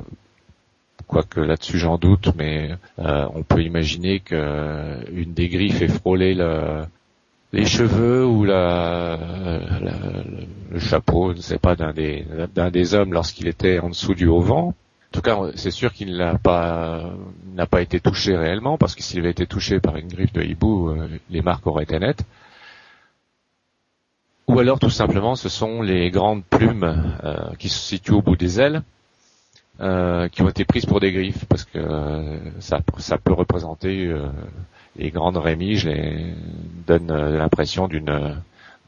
quoique 1.05 1.39
là-dessus 1.39 1.77
j'en 1.77 1.99
doute, 1.99 2.33
mais 2.35 2.71
euh, 2.97 3.27
on 3.35 3.43
peut 3.43 3.61
imaginer 3.61 4.21
que 4.21 5.05
une 5.13 5.35
des 5.35 5.49
griffes 5.49 5.83
ait 5.83 5.87
frôlé 5.87 6.33
les 7.53 7.65
cheveux 7.65 8.25
ou 8.25 8.43
le 8.43 9.19
chapeau, 10.79 11.33
je 11.33 11.37
ne 11.37 11.43
sais 11.43 11.59
pas, 11.59 11.75
d'un 11.75 11.93
des, 11.93 12.25
d'un 12.55 12.71
des 12.71 12.95
hommes 12.95 13.13
lorsqu'il 13.13 13.47
était 13.47 13.77
en 13.77 13.89
dessous 13.89 14.15
du 14.15 14.25
haut 14.25 14.41
vent. 14.41 14.73
En 15.11 15.17
tout 15.17 15.21
cas, 15.21 15.37
c'est 15.55 15.71
sûr 15.71 15.91
qu'il 15.91 16.17
n'a 16.17 16.37
pas 16.37 17.81
été 17.81 17.99
touché 17.99 18.37
réellement, 18.37 18.77
parce 18.77 18.93
que 18.93 19.01
s'il 19.01 19.19
avait 19.19 19.31
été 19.31 19.47
touché 19.47 19.79
par 19.79 19.95
une 19.97 20.07
griffe 20.07 20.33
de 20.33 20.43
hibou, 20.43 20.89
euh, 20.89 21.07
les 21.31 21.41
marques 21.41 21.65
auraient 21.65 21.83
été 21.83 21.97
nettes. 21.97 22.23
Ou 24.47 24.59
alors, 24.59 24.79
tout 24.79 24.91
simplement, 24.91 25.35
ce 25.35 25.49
sont 25.49 25.81
les 25.81 26.11
grandes 26.11 26.43
plumes 26.43 27.15
euh, 27.23 27.55
qui 27.57 27.69
se 27.69 27.79
situent 27.79 28.13
au 28.13 28.21
bout 28.21 28.35
des 28.35 28.59
ailes, 28.59 28.83
euh, 29.79 30.27
qui 30.27 30.43
ont 30.43 30.49
été 30.49 30.63
prises 30.63 30.85
pour 30.85 30.99
des 30.99 31.11
griffes, 31.11 31.45
parce 31.45 31.65
que 31.65 31.79
ça, 32.59 32.79
peut 33.17 33.33
représenter 33.33 34.13
les 34.95 35.09
grandes 35.09 35.37
rémiges, 35.37 35.87
les 35.87 36.35
donne 36.85 37.11
l'impression 37.11 37.87
d'une 37.87 38.37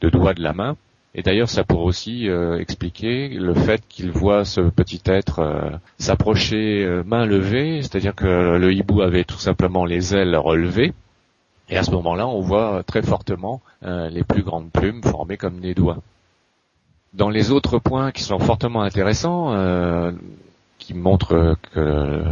de 0.00 0.08
doigts 0.08 0.34
de 0.34 0.42
la 0.42 0.52
main. 0.52 0.76
Et 1.14 1.22
d'ailleurs, 1.22 1.50
ça 1.50 1.62
pourrait 1.62 1.84
aussi 1.84 2.28
euh, 2.28 2.58
expliquer 2.58 3.28
le 3.28 3.54
fait 3.54 3.82
qu'il 3.86 4.10
voit 4.10 4.44
ce 4.46 4.62
petit 4.62 5.02
être 5.04 5.40
euh, 5.40 5.70
s'approcher 5.98 6.84
euh, 6.84 7.02
main 7.04 7.26
levée, 7.26 7.82
c'est-à-dire 7.82 8.14
que 8.14 8.56
le 8.56 8.72
hibou 8.72 9.02
avait 9.02 9.24
tout 9.24 9.38
simplement 9.38 9.84
les 9.84 10.14
ailes 10.14 10.36
relevées. 10.36 10.94
Et 11.68 11.76
à 11.76 11.82
ce 11.82 11.90
moment-là, 11.90 12.26
on 12.26 12.40
voit 12.40 12.82
très 12.82 13.02
fortement 13.02 13.62
les 13.82 14.24
plus 14.24 14.42
grandes 14.42 14.70
plumes 14.70 15.02
formées 15.02 15.38
comme 15.38 15.60
des 15.60 15.74
doigts. 15.74 15.98
Dans 17.14 17.30
les 17.30 17.50
autres 17.50 17.78
points 17.78 18.10
qui 18.10 18.22
sont 18.22 18.38
fortement 18.38 18.82
intéressants, 18.82 19.54
qui 20.78 20.92
montrent 20.92 21.56
que 21.72 22.22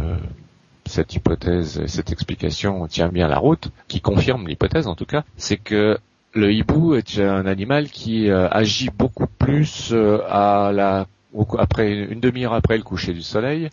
cette 0.85 1.15
hypothèse, 1.15 1.83
cette 1.87 2.11
explication 2.11 2.85
tient 2.85 3.07
bien 3.07 3.27
la 3.27 3.39
route, 3.39 3.71
qui 3.87 3.99
confirme 3.99 4.47
l'hypothèse 4.47 4.85
en 4.85 4.95
tout 4.95 5.05
cas, 5.05 5.23
c'est 5.37 5.57
que 5.57 5.97
le 6.33 6.53
hibou 6.53 6.95
est 6.95 7.19
un 7.19 7.45
animal 7.45 7.89
qui 7.89 8.29
euh, 8.29 8.47
agit 8.49 8.89
beaucoup 8.89 9.27
plus 9.27 9.89
euh, 9.91 11.05
une 11.33 12.19
demi-heure 12.19 12.53
après 12.53 12.77
le 12.77 12.83
coucher 12.83 13.13
du 13.13 13.21
soleil 13.21 13.69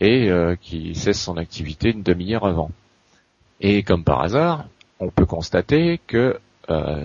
et 0.00 0.30
euh, 0.30 0.56
qui 0.60 0.94
cesse 0.94 1.20
son 1.20 1.36
activité 1.36 1.90
une 1.90 2.02
demi-heure 2.02 2.46
avant. 2.46 2.70
Et 3.60 3.82
comme 3.82 4.04
par 4.04 4.22
hasard, 4.22 4.66
on 5.00 5.08
peut 5.10 5.26
constater 5.26 6.00
que 6.06 6.38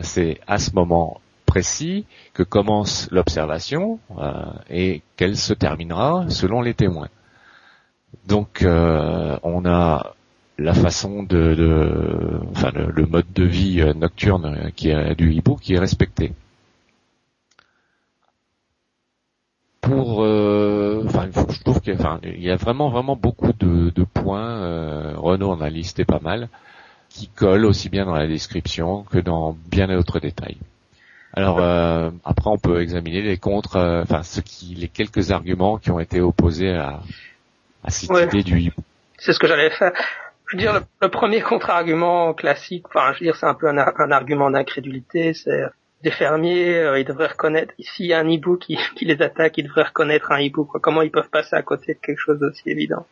c'est 0.01 0.39
à 0.47 0.57
ce 0.57 0.71
moment 0.73 1.21
précis 1.45 2.05
que 2.33 2.41
commence 2.41 3.07
l'observation 3.11 3.99
et 4.71 5.03
qu'elle 5.17 5.37
se 5.37 5.53
terminera 5.53 6.25
selon 6.29 6.61
les 6.61 6.73
témoins. 6.73 7.09
Donc 8.25 8.65
on 8.65 9.65
a 9.65 10.15
la 10.57 10.73
façon 10.73 11.23
de, 11.23 12.39
enfin 12.51 12.71
le, 12.73 13.05
mode 13.05 13.31
de 13.33 13.43
vie 13.43 13.81
euh, 13.81 13.93
nocturne 13.93 14.45
euh, 14.45 14.69
qui 14.75 14.89
est 14.89 15.15
du 15.15 15.33
hibou 15.33 15.55
qui 15.55 15.73
est 15.73 15.79
respecté. 15.79 16.33
Pour, 19.81 20.23
euh, 20.23 21.03
enfin, 21.07 21.27
je 21.49 21.63
trouve 21.63 21.81
qu'il 21.81 21.97
y 22.37 22.49
a 22.51 22.55
vraiment 22.55 22.89
vraiment 22.89 23.15
beaucoup 23.15 23.51
de, 23.51 24.03
points. 24.03 25.15
Renaud 25.15 25.49
en 25.49 25.61
a 25.61 25.69
listé 25.69 26.05
pas 26.05 26.19
mal 26.19 26.49
qui 27.09 27.27
collent 27.27 27.65
aussi 27.65 27.89
bien 27.89 28.05
dans 28.05 28.13
la 28.13 28.27
description 28.27 29.03
que 29.03 29.17
dans 29.17 29.57
bien 29.69 29.87
d'autres 29.87 30.19
détails. 30.19 30.57
Alors 31.33 31.57
après, 32.23 32.49
on 32.51 32.59
peut 32.59 32.79
examiner 32.81 33.23
les 33.23 33.37
contre, 33.37 34.03
enfin 34.03 34.21
ce 34.21 34.39
qui, 34.39 34.75
les 34.75 34.87
quelques 34.87 35.31
arguments 35.31 35.79
qui 35.79 35.89
ont 35.89 35.99
été 35.99 36.21
opposés 36.21 36.75
à, 36.75 37.01
à 37.83 37.89
cette 37.89 38.11
idée 38.11 38.43
du 38.43 38.59
hibou. 38.59 38.83
C'est 39.17 39.33
ce 39.33 39.39
que 39.39 39.47
j'allais 39.47 39.71
faire 39.71 39.93
je 40.51 40.57
veux 40.57 40.61
dire, 40.61 40.81
le, 41.01 41.09
premier 41.09 41.41
contre-argument 41.41 42.33
classique, 42.33 42.85
enfin, 42.87 43.13
je 43.13 43.19
veux 43.19 43.25
dire, 43.25 43.37
c'est 43.37 43.45
un 43.45 43.53
peu 43.53 43.69
un, 43.69 43.77
argument 43.77 44.51
d'incrédulité, 44.51 45.33
c'est 45.33 45.63
des 46.03 46.11
fermiers, 46.11 46.77
euh, 46.77 46.99
ils 46.99 47.05
devraient 47.05 47.27
reconnaître, 47.27 47.73
s'il 47.79 48.07
y 48.07 48.13
a 48.13 48.19
un 48.19 48.27
hibou 48.27 48.57
qui, 48.57 48.77
qui 48.97 49.05
les 49.05 49.21
attaque, 49.21 49.57
ils 49.57 49.65
devraient 49.65 49.83
reconnaître 49.83 50.31
un 50.31 50.39
hibou, 50.39 50.65
quoi. 50.65 50.81
Comment 50.81 51.03
ils 51.03 51.11
peuvent 51.11 51.29
passer 51.29 51.55
à 51.55 51.61
côté 51.61 51.93
de 51.93 51.99
quelque 51.99 52.19
chose 52.19 52.39
d'aussi 52.39 52.63
évident? 52.65 53.05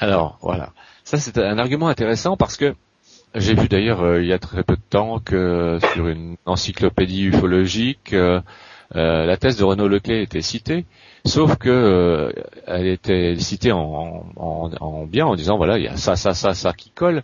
Alors 0.00 0.38
voilà, 0.42 0.70
ça 1.04 1.16
c'est 1.16 1.38
un 1.38 1.58
argument 1.58 1.88
intéressant 1.88 2.36
parce 2.36 2.56
que 2.56 2.74
j'ai 3.34 3.54
vu 3.54 3.68
d'ailleurs 3.68 4.02
euh, 4.02 4.20
il 4.20 4.28
y 4.28 4.32
a 4.32 4.38
très 4.38 4.62
peu 4.62 4.76
de 4.76 4.82
temps 4.88 5.18
que 5.18 5.78
sur 5.92 6.06
une 6.06 6.36
encyclopédie 6.46 7.24
ufologique, 7.26 8.14
euh, 8.94 8.98
euh, 8.98 9.26
la 9.26 9.36
thèse 9.36 9.56
de 9.56 9.64
Renaud 9.64 9.88
Leclé 9.88 10.22
était 10.22 10.40
citée, 10.40 10.84
sauf 11.24 11.56
que 11.56 12.32
elle 12.66 12.86
était 12.86 13.36
citée 13.36 13.72
en, 13.72 14.24
en, 14.36 15.06
bien 15.06 15.26
en 15.26 15.34
disant 15.34 15.56
voilà 15.56 15.78
il 15.78 15.84
y 15.84 15.88
a 15.88 15.96
ça 15.96 16.16
ça 16.16 16.32
ça 16.32 16.54
ça 16.54 16.72
qui 16.72 16.90
colle, 16.90 17.22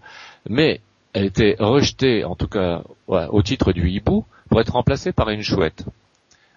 mais 0.48 0.80
elle 1.12 1.24
était 1.24 1.56
rejetée 1.58 2.24
en 2.24 2.34
tout 2.34 2.48
cas 2.48 2.82
au 3.08 3.42
titre 3.42 3.72
du 3.72 3.88
hibou 3.88 4.24
pour 4.48 4.60
être 4.60 4.72
remplacée 4.74 5.12
par 5.12 5.30
une 5.30 5.42
chouette. 5.42 5.84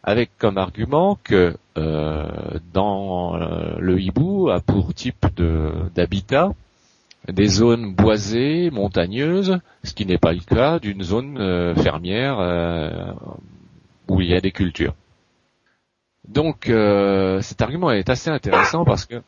Avec 0.03 0.31
comme 0.37 0.57
argument 0.57 1.17
que 1.23 1.55
dans 1.75 3.37
le 3.79 3.99
hibou 3.99 4.49
a 4.49 4.59
pour 4.59 4.93
type 4.93 5.25
d'habitat 5.95 6.51
des 7.31 7.47
zones 7.47 7.93
boisées, 7.93 8.69
montagneuses, 8.71 9.59
ce 9.83 9.93
qui 9.93 10.05
n'est 10.05 10.17
pas 10.17 10.33
le 10.33 10.39
cas 10.39 10.79
d'une 10.79 11.03
zone 11.03 11.37
euh, 11.39 11.75
fermière 11.75 12.39
euh, 12.39 13.11
où 14.07 14.21
il 14.21 14.29
y 14.29 14.33
a 14.33 14.41
des 14.41 14.51
cultures. 14.51 14.95
Donc 16.27 16.69
euh, 16.69 17.41
cet 17.41 17.61
argument 17.61 17.91
est 17.91 18.09
assez 18.09 18.29
intéressant 18.29 18.83
parce 18.85 19.05
que 19.05 19.21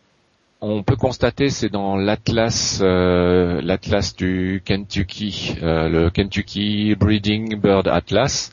on 0.61 0.83
peut 0.83 0.97
constater, 0.97 1.49
c'est 1.49 1.69
dans 1.69 1.95
l'atlas, 1.95 2.81
l'atlas 2.81 4.13
du 4.17 4.61
Kentucky, 4.65 5.55
le 5.61 6.09
Kentucky 6.09 6.95
Breeding 6.95 7.55
Bird 7.55 7.87
Atlas, 7.87 8.51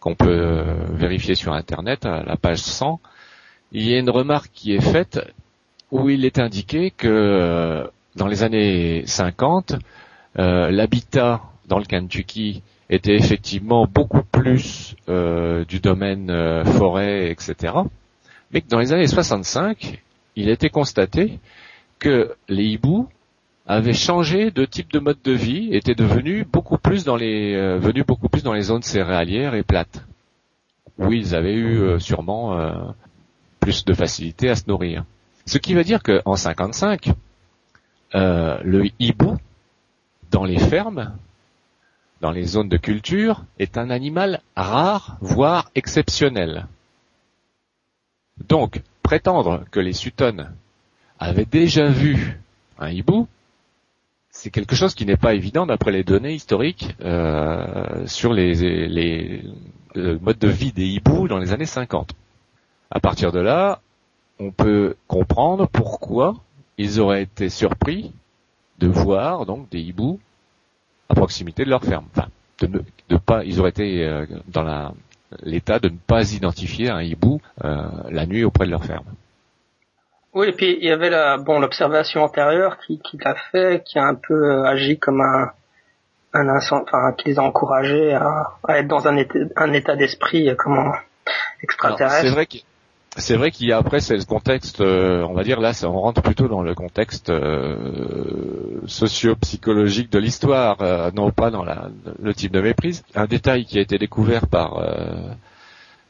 qu'on 0.00 0.16
peut 0.16 0.64
vérifier 0.90 1.36
sur 1.36 1.52
Internet 1.52 2.06
à 2.06 2.24
la 2.24 2.36
page 2.36 2.58
100. 2.58 2.98
Il 3.70 3.88
y 3.88 3.94
a 3.94 4.00
une 4.00 4.10
remarque 4.10 4.50
qui 4.52 4.74
est 4.74 4.80
faite 4.80 5.20
où 5.92 6.10
il 6.10 6.24
est 6.24 6.40
indiqué 6.40 6.90
que 6.90 7.88
dans 8.16 8.26
les 8.26 8.42
années 8.42 9.04
50, 9.06 9.74
euh, 10.38 10.70
l'habitat 10.70 11.42
dans 11.66 11.78
le 11.78 11.84
Kentucky 11.84 12.62
était 12.90 13.14
effectivement 13.14 13.86
beaucoup 13.86 14.22
plus 14.22 14.94
euh, 15.08 15.64
du 15.64 15.80
domaine 15.80 16.30
euh, 16.30 16.64
forêt, 16.64 17.30
etc. 17.30 17.74
Mais 18.52 18.60
que 18.60 18.68
dans 18.68 18.78
les 18.78 18.92
années 18.92 19.06
65, 19.06 20.02
il 20.36 20.48
a 20.48 20.52
été 20.52 20.68
constaté 20.68 21.38
que 21.98 22.34
les 22.48 22.64
hiboux 22.64 23.08
avaient 23.66 23.94
changé 23.94 24.50
de 24.50 24.64
type 24.64 24.92
de 24.92 24.98
mode 24.98 25.22
de 25.24 25.32
vie, 25.32 25.74
étaient 25.74 25.94
devenus 25.94 26.46
beaucoup 26.46 26.76
plus 26.76 27.04
dans 27.04 27.16
les 27.16 27.56
venus 27.78 28.04
beaucoup 28.04 28.28
plus 28.28 28.42
dans 28.42 28.52
les 28.52 28.62
zones 28.62 28.82
céréalières 28.82 29.54
et 29.54 29.62
plates, 29.62 30.04
où 30.98 31.12
ils 31.12 31.34
avaient 31.34 31.54
eu 31.54 31.98
sûrement 31.98 32.58
plus 33.60 33.86
de 33.86 33.94
facilité 33.94 34.50
à 34.50 34.54
se 34.54 34.64
nourrir. 34.68 35.04
Ce 35.46 35.56
qui 35.56 35.72
veut 35.72 35.84
dire 35.84 36.02
qu'en 36.02 36.36
55, 36.36 37.12
euh, 38.14 38.58
le 38.62 38.84
hibou, 38.98 39.36
dans 40.30 40.44
les 40.44 40.58
fermes, 40.58 41.16
dans 42.20 42.30
les 42.30 42.44
zones 42.44 42.68
de 42.68 42.76
culture, 42.76 43.44
est 43.58 43.76
un 43.76 43.90
animal 43.90 44.40
rare, 44.56 45.18
voire 45.20 45.70
exceptionnel. 45.74 46.66
Donc, 48.48 48.80
prétendre 49.02 49.64
que 49.70 49.80
les 49.80 49.92
Sutton 49.92 50.48
avaient 51.18 51.44
déjà 51.44 51.86
vu 51.88 52.40
un 52.78 52.90
hibou, 52.90 53.28
c'est 54.30 54.50
quelque 54.50 54.74
chose 54.74 54.94
qui 54.94 55.06
n'est 55.06 55.16
pas 55.16 55.34
évident 55.34 55.66
d'après 55.66 55.92
les 55.92 56.02
données 56.02 56.34
historiques 56.34 56.96
euh, 57.02 58.06
sur 58.06 58.32
les, 58.32 58.54
les, 58.88 59.44
le 59.94 60.18
mode 60.18 60.38
de 60.38 60.48
vie 60.48 60.72
des 60.72 60.86
hiboux 60.86 61.28
dans 61.28 61.38
les 61.38 61.52
années 61.52 61.66
50. 61.66 62.14
À 62.90 63.00
partir 63.00 63.30
de 63.30 63.38
là, 63.38 63.80
on 64.40 64.50
peut 64.50 64.96
comprendre 65.06 65.68
pourquoi 65.68 66.34
ils 66.78 66.98
auraient 66.98 67.22
été 67.22 67.48
surpris 67.48 68.12
de 68.78 68.88
voir 68.88 69.46
donc 69.46 69.68
des 69.70 69.80
hiboux 69.80 70.18
à 71.08 71.14
proximité 71.14 71.64
de 71.64 71.70
leur 71.70 71.82
ferme. 71.82 72.06
Enfin, 72.16 72.28
de, 72.60 73.16
pas, 73.16 73.44
ils 73.44 73.60
auraient 73.60 73.70
été 73.70 74.06
euh, 74.06 74.26
dans 74.48 74.94
l'état 75.42 75.78
de 75.78 75.88
ne 75.88 75.96
pas 75.96 76.32
identifier 76.32 76.90
un 76.90 77.02
hibou 77.02 77.40
euh, 77.64 77.86
la 78.10 78.26
nuit 78.26 78.44
auprès 78.44 78.66
de 78.66 78.70
leur 78.70 78.84
ferme. 78.84 79.04
Oui, 80.34 80.48
et 80.48 80.52
puis 80.52 80.76
il 80.80 80.84
y 80.84 80.90
avait 80.90 81.10
la 81.10 81.36
bon 81.36 81.60
l'observation 81.60 82.22
antérieure 82.24 82.78
qui, 82.78 82.98
qui 82.98 83.18
l'a 83.18 83.36
fait, 83.52 83.84
qui 83.84 83.98
a 83.98 84.04
un 84.04 84.16
peu 84.16 84.34
euh, 84.34 84.64
agi 84.64 84.98
comme 84.98 85.20
un 85.20 85.52
un 86.36 86.48
enfin 86.56 87.12
qui 87.16 87.28
les 87.28 87.38
a 87.38 87.42
encouragés 87.42 88.12
à, 88.12 88.56
être 88.68 88.88
dans 88.88 89.06
un 89.06 89.16
état, 89.16 89.38
un 89.56 89.72
état 89.72 89.94
d'esprit 89.94 90.50
comment 90.58 90.92
extraterrestre. 91.62 92.22
C'est 92.22 92.30
vrai 92.30 92.46
que 92.46 92.58
c'est 93.16 93.36
vrai 93.36 93.50
qu'il 93.50 93.68
y 93.68 93.72
a 93.72 93.78
après 93.78 94.00
c'est 94.00 94.16
le 94.16 94.24
contexte, 94.24 94.80
euh, 94.80 95.22
on 95.22 95.34
va 95.34 95.44
dire 95.44 95.60
là, 95.60 95.72
on 95.84 96.00
rentre 96.00 96.22
plutôt 96.22 96.48
dans 96.48 96.62
le 96.62 96.74
contexte 96.74 97.30
euh, 97.30 98.80
socio-psychologique 98.86 100.10
de 100.10 100.18
l'histoire, 100.18 100.78
euh, 100.80 101.10
non 101.14 101.30
pas 101.30 101.50
dans 101.50 101.64
la, 101.64 101.90
le 102.20 102.34
type 102.34 102.52
de 102.52 102.60
méprise. 102.60 103.04
Un 103.14 103.26
détail 103.26 103.64
qui 103.64 103.78
a 103.78 103.82
été 103.82 103.98
découvert 103.98 104.48
par 104.48 104.84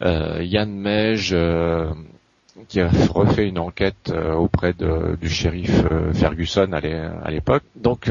Yann 0.00 0.70
Mej, 0.70 1.34
qui 2.68 2.80
a 2.80 2.88
refait 3.10 3.48
une 3.48 3.58
enquête 3.58 4.12
auprès 4.36 4.72
de, 4.72 5.16
du 5.20 5.28
shérif 5.28 5.84
Ferguson 6.14 6.70
à 6.72 7.30
l'époque. 7.30 7.64
Donc 7.76 8.10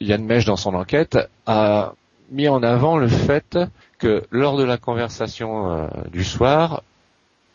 Yann 0.00 0.24
Mej, 0.24 0.44
dans 0.44 0.56
son 0.56 0.74
enquête, 0.74 1.18
a 1.46 1.94
mis 2.30 2.48
en 2.48 2.62
avant 2.62 2.98
le 2.98 3.08
fait 3.08 3.58
que 3.98 4.24
lors 4.30 4.56
de 4.56 4.64
la 4.64 4.76
conversation 4.76 5.88
du 6.12 6.24
soir, 6.24 6.82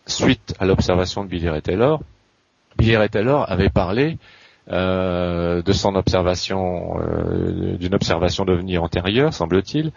suite 0.10 0.56
à 0.60 0.66
l'observation 0.66 1.24
de 1.24 1.30
Billy 1.30 1.50
Ray 1.50 1.62
Taylor, 1.62 2.02
Billy 2.78 2.96
Ray 2.98 3.10
Taylor 3.10 3.50
avait 3.50 3.70
parlé 3.70 4.18
euh, 4.72 5.62
de 5.62 5.72
son 5.72 5.96
observation, 5.96 7.00
euh, 7.02 7.76
d'une 7.78 7.96
observation 7.96 8.46
d'OVNI 8.46 8.78
antérieure, 8.78 9.34
semble-t-il, 9.34 9.92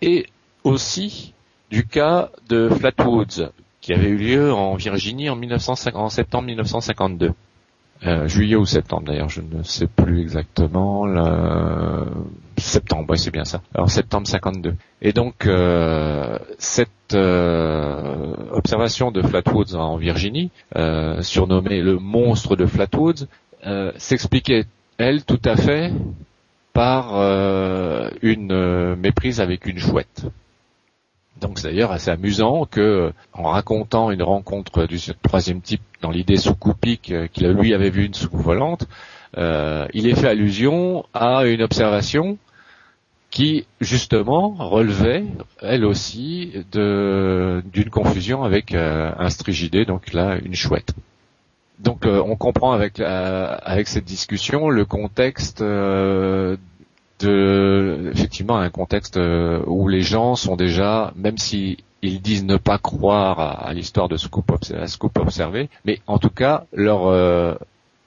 et 0.00 0.26
aussi 0.64 1.34
du 1.70 1.86
cas 1.86 2.30
de 2.48 2.70
Flatwoods, 2.70 3.50
qui 3.80 3.92
avait 3.92 4.08
eu 4.08 4.16
lieu 4.16 4.52
en 4.52 4.74
Virginie 4.76 5.28
en, 5.28 5.36
1950, 5.36 6.00
en 6.00 6.08
septembre 6.08 6.46
1952. 6.46 7.32
Euh, 8.06 8.28
juillet 8.28 8.56
ou 8.56 8.64
septembre 8.64 9.04
d'ailleurs, 9.08 9.28
je 9.28 9.40
ne 9.40 9.62
sais 9.62 9.88
plus 9.88 10.20
exactement. 10.20 11.04
Septembre, 12.60 13.06
oui 13.10 13.18
c'est 13.18 13.30
bien 13.30 13.44
ça. 13.44 13.60
Alors 13.74 13.90
septembre 13.90 14.26
52. 14.26 14.74
Et 15.02 15.12
donc 15.12 15.46
euh, 15.46 16.38
cette 16.58 17.14
euh, 17.14 18.34
observation 18.52 19.10
de 19.10 19.22
Flatwoods 19.22 19.74
en 19.74 19.96
Virginie, 19.96 20.50
euh, 20.76 21.22
surnommée 21.22 21.80
le 21.80 21.98
monstre 21.98 22.56
de 22.56 22.66
Flatwoods, 22.66 23.26
s'expliquait 23.96 24.66
elle 24.98 25.24
tout 25.24 25.40
à 25.44 25.56
fait 25.56 25.92
par 26.72 27.16
une 28.22 28.94
méprise 28.94 29.40
avec 29.40 29.66
une 29.66 29.78
chouette. 29.78 30.24
Donc 31.40 31.58
c'est 31.58 31.68
d'ailleurs 31.68 31.92
assez 31.92 32.10
amusant 32.10 32.66
que, 32.66 33.12
en 33.32 33.50
racontant 33.50 34.10
une 34.10 34.22
rencontre 34.22 34.86
du 34.86 34.98
troisième 35.22 35.60
type 35.60 35.82
dans 36.02 36.10
l'idée 36.10 36.36
soucoupique 36.36 37.10
euh, 37.12 37.26
qu'il 37.32 37.48
lui 37.48 37.74
avait 37.74 37.90
vu 37.90 38.06
une 38.06 38.14
soucoupe 38.14 38.42
volante, 38.42 38.86
il 39.36 40.06
ait 40.06 40.14
fait 40.14 40.28
allusion 40.28 41.04
à 41.14 41.44
une 41.44 41.62
observation 41.62 42.38
qui 43.30 43.66
justement 43.80 44.54
relevait 44.58 45.24
elle 45.60 45.84
aussi 45.84 46.52
d'une 46.72 47.90
confusion 47.90 48.42
avec 48.42 48.74
euh, 48.74 49.12
un 49.18 49.28
strigidé, 49.28 49.84
donc 49.84 50.12
là 50.12 50.38
une 50.42 50.54
chouette. 50.54 50.94
Donc 51.78 52.06
on 52.06 52.34
comprend 52.34 52.72
avec 52.72 52.98
cette 53.88 54.04
discussion 54.04 54.68
le 54.68 54.84
contexte 54.84 55.62
de 57.18 58.10
effectivement 58.12 58.58
un 58.58 58.70
contexte 58.70 59.16
euh, 59.16 59.62
où 59.66 59.88
les 59.88 60.02
gens 60.02 60.36
sont 60.36 60.56
déjà, 60.56 61.12
même 61.16 61.38
si 61.38 61.78
disent 62.02 62.44
ne 62.44 62.56
pas 62.56 62.78
croire 62.78 63.40
à, 63.66 63.72
l'histoire 63.74 64.08
de 64.08 64.16
scoop, 64.16 64.52
à 64.74 64.86
scoop 64.86 65.18
observé, 65.18 65.68
mais 65.84 66.00
en 66.06 66.18
tout 66.18 66.30
cas 66.30 66.64
leur 66.72 67.06
euh, 67.08 67.54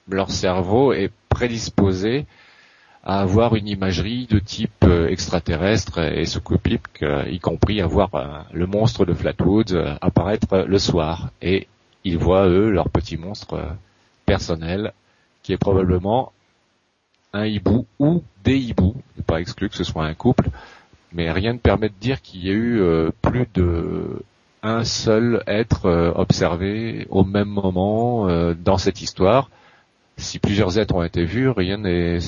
leur 0.08 0.30
cerveau 0.30 0.92
est 0.92 1.10
prédisposé 1.28 2.26
à 3.04 3.20
avoir 3.20 3.56
une 3.56 3.68
imagerie 3.68 4.26
de 4.26 4.38
type 4.38 4.84
euh, 4.84 5.08
extraterrestre 5.08 5.98
et 5.98 6.24
scoopique, 6.24 7.04
y 7.28 7.38
compris 7.40 7.80
à 7.80 7.86
voir 7.86 8.46
le 8.52 8.66
monstre 8.66 9.04
de 9.04 9.14
Flatwoods 9.14 9.96
apparaître 10.00 10.64
le 10.66 10.78
soir. 10.78 11.30
Et 11.40 11.68
ils 12.04 12.18
voient 12.18 12.48
eux 12.48 12.70
leur 12.70 12.88
petit 12.90 13.16
monstre 13.16 13.76
personnel 14.26 14.92
qui 15.42 15.52
est 15.52 15.58
probablement 15.58 16.32
un 17.32 17.46
hibou 17.46 17.86
ou 17.98 18.22
des 18.44 18.56
hiboux. 18.58 18.94
N'est 19.16 19.24
pas 19.24 19.40
exclu 19.40 19.68
que 19.68 19.76
ce 19.76 19.84
soit 19.84 20.04
un 20.04 20.14
couple, 20.14 20.48
mais 21.12 21.30
rien 21.30 21.54
ne 21.54 21.58
permet 21.58 21.88
de 21.88 21.94
dire 22.00 22.20
qu'il 22.22 22.44
y 22.44 22.50
ait 22.50 22.54
eu 22.54 22.80
euh, 22.80 23.10
plus 23.22 23.46
de 23.54 24.22
un 24.62 24.84
seul 24.84 25.42
être 25.46 25.86
euh, 25.86 26.12
observé 26.14 27.06
au 27.10 27.24
même 27.24 27.48
moment 27.48 28.28
euh, 28.28 28.54
dans 28.54 28.78
cette 28.78 29.02
histoire. 29.02 29.50
Si 30.16 30.38
plusieurs 30.38 30.78
êtres 30.78 30.94
ont 30.94 31.02
été 31.02 31.24
vus, 31.24 31.48
rien 31.48 31.78
n'est, 31.78 32.18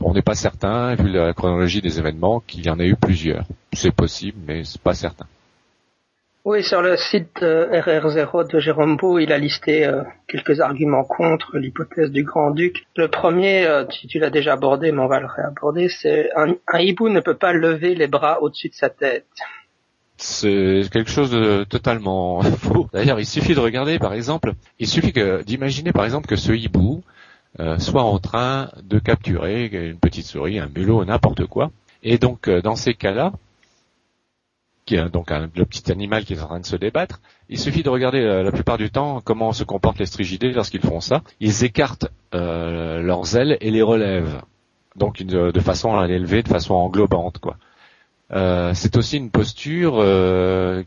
on 0.00 0.12
n'est 0.12 0.22
pas 0.22 0.34
certain, 0.34 0.94
vu 0.94 1.08
la 1.08 1.32
chronologie 1.32 1.80
des 1.80 1.98
événements, 1.98 2.40
qu'il 2.40 2.66
y 2.66 2.70
en 2.70 2.78
ait 2.78 2.88
eu 2.88 2.96
plusieurs. 2.96 3.44
C'est 3.72 3.94
possible, 3.94 4.38
mais 4.46 4.64
c'est 4.64 4.80
pas 4.80 4.94
certain. 4.94 5.26
Oui, 6.44 6.62
sur 6.62 6.80
le 6.80 6.96
site 6.96 7.42
RR0 7.42 8.50
de 8.50 8.58
Jérôme 8.58 8.96
Beau, 8.96 9.18
il 9.18 9.32
a 9.32 9.38
listé 9.38 9.86
euh, 9.86 10.02
quelques 10.26 10.60
arguments 10.60 11.04
contre 11.04 11.58
l'hypothèse 11.58 12.10
du 12.10 12.22
grand-duc. 12.22 12.86
Le 12.96 13.08
premier, 13.08 13.66
euh, 13.66 13.84
tu, 13.84 14.18
l'as 14.18 14.30
déjà 14.30 14.54
abordé, 14.54 14.90
mais 14.90 15.02
on 15.02 15.08
va 15.08 15.20
le 15.20 15.26
réaborder, 15.26 15.90
c'est 15.90 16.30
un, 16.36 16.54
hibou 16.78 17.10
ne 17.10 17.20
peut 17.20 17.36
pas 17.36 17.52
lever 17.52 17.94
les 17.94 18.06
bras 18.06 18.40
au-dessus 18.40 18.70
de 18.70 18.74
sa 18.74 18.88
tête. 18.88 19.26
C'est 20.16 20.84
quelque 20.90 21.10
chose 21.10 21.30
de 21.30 21.64
totalement 21.64 22.40
faux. 22.58 22.88
D'ailleurs, 22.94 23.20
il 23.20 23.26
suffit 23.26 23.54
de 23.54 23.60
regarder, 23.60 23.98
par 23.98 24.14
exemple, 24.14 24.54
il 24.78 24.86
suffit 24.86 25.12
d'imaginer, 25.44 25.92
par 25.92 26.06
exemple, 26.06 26.28
que 26.28 26.36
ce 26.36 26.52
hibou 26.52 27.02
euh, 27.60 27.78
soit 27.78 28.02
en 28.02 28.18
train 28.18 28.70
de 28.82 28.98
capturer 28.98 29.66
une 29.66 29.98
petite 29.98 30.26
souris, 30.26 30.58
un 30.58 30.68
mulot, 30.68 31.04
n'importe 31.04 31.46
quoi. 31.46 31.70
Et 32.02 32.18
donc, 32.18 32.48
dans 32.48 32.76
ces 32.76 32.94
cas-là, 32.94 33.32
donc 34.96 35.30
le 35.30 35.64
petit 35.64 35.90
animal 35.92 36.24
qui 36.24 36.34
est 36.34 36.40
en 36.40 36.46
train 36.46 36.60
de 36.60 36.66
se 36.66 36.76
débattre. 36.76 37.20
Il 37.48 37.58
suffit 37.58 37.82
de 37.82 37.88
regarder 37.88 38.20
euh, 38.20 38.42
la, 38.42 38.52
plupart 38.52 38.78
du 38.78 38.90
temps 38.90 39.20
comment 39.22 39.52
se 39.52 39.64
comportent 39.64 39.98
les 39.98 40.06
strigidés 40.06 40.52
lorsqu'ils 40.52 40.80
font 40.82 41.00
ça. 41.00 41.22
Ils 41.40 41.64
écartent 41.64 42.08
euh, 42.34 43.00
leurs 43.00 43.36
ailes 43.36 43.56
et 43.60 43.70
les 43.70 43.82
relèvent, 43.82 44.42
donc 44.96 45.22
de, 45.22 45.60
façon 45.60 45.96
à 45.96 46.06
l'élever 46.06 46.42
de 46.42 46.48
façon 46.48 46.74
englobante. 46.74 47.40
Euh, 48.30 48.72
c'est 48.74 48.96
aussi 48.96 49.16
une 49.16 49.30
posture 49.30 50.04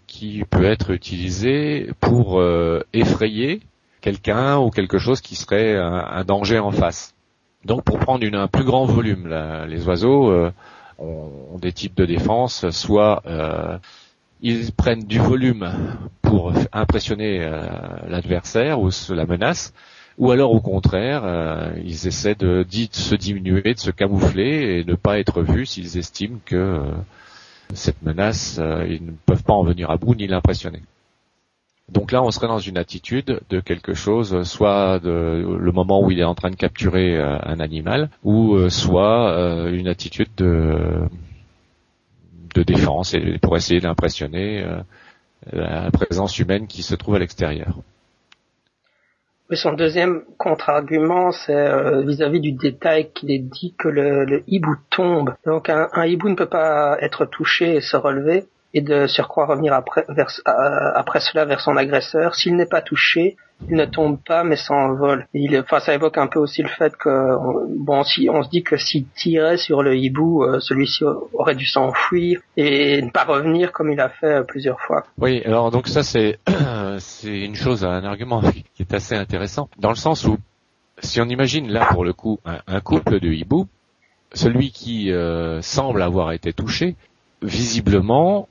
qui 0.08 0.43
peut 0.50 0.65
être 0.65 0.91
utilisée 0.91 1.89
pour 2.00 2.41
effrayer 2.93 3.62
quelqu'un 4.02 4.58
ou 4.58 4.70
quelque 4.70 4.98
chose 4.98 5.22
qui 5.22 5.36
serait 5.36 5.78
un, 5.78 6.24
danger 6.24 6.60
en 6.60 6.72
face. 6.72 7.16
Donc 7.66 7.84
pour 7.84 8.00
prendre 8.00 8.26
un 8.34 8.48
plus 8.48 8.64
grand 8.64 8.86
volume, 8.86 9.30
les 9.68 9.88
oiseaux 9.88 10.52
ont, 11.02 11.58
des 11.60 11.74
types 11.74 11.96
de 11.96 12.06
défense, 12.06 12.70
soit 12.70 13.22
euh, 13.26 13.78
ils 14.42 14.72
prennent 14.72 15.04
du 15.04 15.20
volume 15.20 15.72
pour 16.22 16.54
impressionner 16.74 17.44
euh, 17.44 17.68
l'adversaire 18.08 18.80
ou 18.80 18.90
la 19.10 19.26
menace, 19.26 19.74
ou 20.18 20.32
alors 20.32 20.52
au 20.52 20.62
contraire, 20.62 21.22
euh, 21.24 21.72
ils 21.84 22.08
essaient 22.08 22.36
de, 22.36 22.66
se 22.92 23.16
diminuer, 23.16 23.74
de 23.74 23.80
se 23.80 23.92
camoufler 23.92 24.80
et 24.80 24.84
ne 24.84 24.96
pas 24.96 25.20
être 25.20 25.42
vus 25.42 25.66
s'ils 25.66 25.98
estiment 25.98 26.40
que 26.46 26.82
cette 27.74 28.02
menace, 28.02 28.60
ils 28.90 29.06
ne 29.06 29.12
peuvent 29.26 29.44
pas 29.44 29.54
en 29.54 29.64
venir 29.64 29.92
à 29.92 29.98
bout 29.98 30.16
ni 30.16 30.28
l'impressionner. 30.28 30.82
Donc 31.89 32.13
là, 32.13 32.24
on 32.24 32.32
serait 32.32 32.48
dans 32.48 32.60
une 32.60 32.78
attitude 32.78 33.41
de 33.50 33.60
quelque 33.60 33.94
chose, 33.94 34.44
soit 34.44 35.00
de, 35.00 35.46
le 35.60 35.72
moment 35.72 36.02
où 36.02 36.10
il 36.10 36.20
est 36.20 36.24
en 36.24 36.36
train 36.36 36.50
de 36.50 36.56
capturer 36.56 37.17
euh, 37.17 37.38
un 37.44 37.60
animal, 37.60 38.10
ou 38.24 38.56
euh, 38.56 38.70
soit 38.70 39.32
euh, 39.32 39.74
une 39.74 39.88
attitude 39.88 40.30
de, 40.38 41.08
défense 42.63 43.13
et 43.13 43.39
pour 43.41 43.58
essayer 43.58 43.80
d'impressionner 43.80 44.63
la 45.52 45.89
présence 45.89 46.38
humaine 46.38 46.67
qui 46.67 46.84
se 46.84 46.94
trouve 46.94 47.15
à 47.15 47.20
l'extérieur. 47.20 47.80
Mais 49.50 49.56
son 49.56 49.74
deuxième 49.74 50.22
contre-argument, 50.38 51.32
c'est 51.32 52.04
vis-à-vis 52.04 52.39
du 52.39 52.52
détail 52.52 53.10
qu'il 53.13 53.32
est 53.32 53.39
dit 53.39 53.74
que 53.80 53.88
le, 53.88 54.44
hibou 54.48 54.76
tombe. 54.91 55.34
Donc 55.46 55.70
un, 55.70 56.06
hibou 56.06 56.30
ne 56.30 56.36
peut 56.36 56.46
pas 56.50 56.98
être 57.02 57.26
touché 57.26 57.78
et 57.78 57.82
se 57.82 57.98
relever, 57.98 58.46
et 58.74 58.82
de 58.82 59.08
surcroît 59.08 59.46
revenir 59.46 59.74
après, 59.74 60.06
euh, 60.10 60.92
après 60.96 61.20
cela 61.20 61.46
vers 61.46 61.60
son 61.60 61.78
agresseur. 61.78 62.36
S'il 62.36 62.56
n'est 62.56 62.66
pas 62.66 62.82
touché, 62.82 63.38
il 63.70 63.76
ne 63.76 63.86
tombe 63.86 64.18
pas 64.26 64.44
mais 64.44 64.56
s'envole. 64.56 65.28
Il, 65.34 65.58
enfin, 65.60 65.80
ça 65.80 65.94
évoque 65.94 66.18
un 66.18 66.28
peu 66.28 66.40
aussi 66.40 66.64
le 66.64 66.70
fait 66.70 66.96
que, 66.96 67.38
bon, 67.78 68.04
si 68.04 68.30
on 68.30 68.44
se 68.44 68.50
dit 68.50 68.64
que 68.64 68.78
s'il 68.78 69.06
tirait 69.10 69.58
sur 69.58 69.84
le 69.84 69.96
hibou, 69.96 70.44
euh, 70.44 70.60
celui-ci 70.60 71.04
aurait 71.34 71.56
dû 71.56 71.66
s'enfuir 71.66 72.40
et 72.58 73.02
ne 73.02 73.10
pas 73.10 73.24
revenir 73.24 73.72
comme 73.72 73.92
il 73.92 74.00
a 74.00 74.10
fait 74.10 74.44
plusieurs 74.48 74.80
fois. 74.82 75.04
Oui, 75.18 75.42
alors 75.46 75.72
donc 75.72 75.88
ça 75.88 76.04
c'est 76.04 76.40
c'est 77.00 77.40
une 77.42 77.56
chose, 77.56 77.84
un 77.84 78.04
argument 78.04 78.42
qui 78.74 78.84
est 78.84 78.94
assez 78.94 79.16
intéressant 79.16 79.70
dans 79.78 79.90
le 79.90 79.96
sens 79.96 80.26
où 80.26 80.38
si 81.02 81.20
on 81.20 81.26
imagine 81.26 81.72
là 81.72 81.88
pour 81.92 82.06
le 82.06 82.14
coup 82.14 82.40
un, 82.46 82.80
couple 82.82 83.20
de 83.20 83.30
hibou, 83.30 83.68
celui 84.34 84.72
qui 84.72 85.12
euh, 85.12 85.62
semble 85.62 86.02
avoir 86.02 86.32
été 86.32 86.54
touché, 86.54 86.96
visiblement 87.42 88.48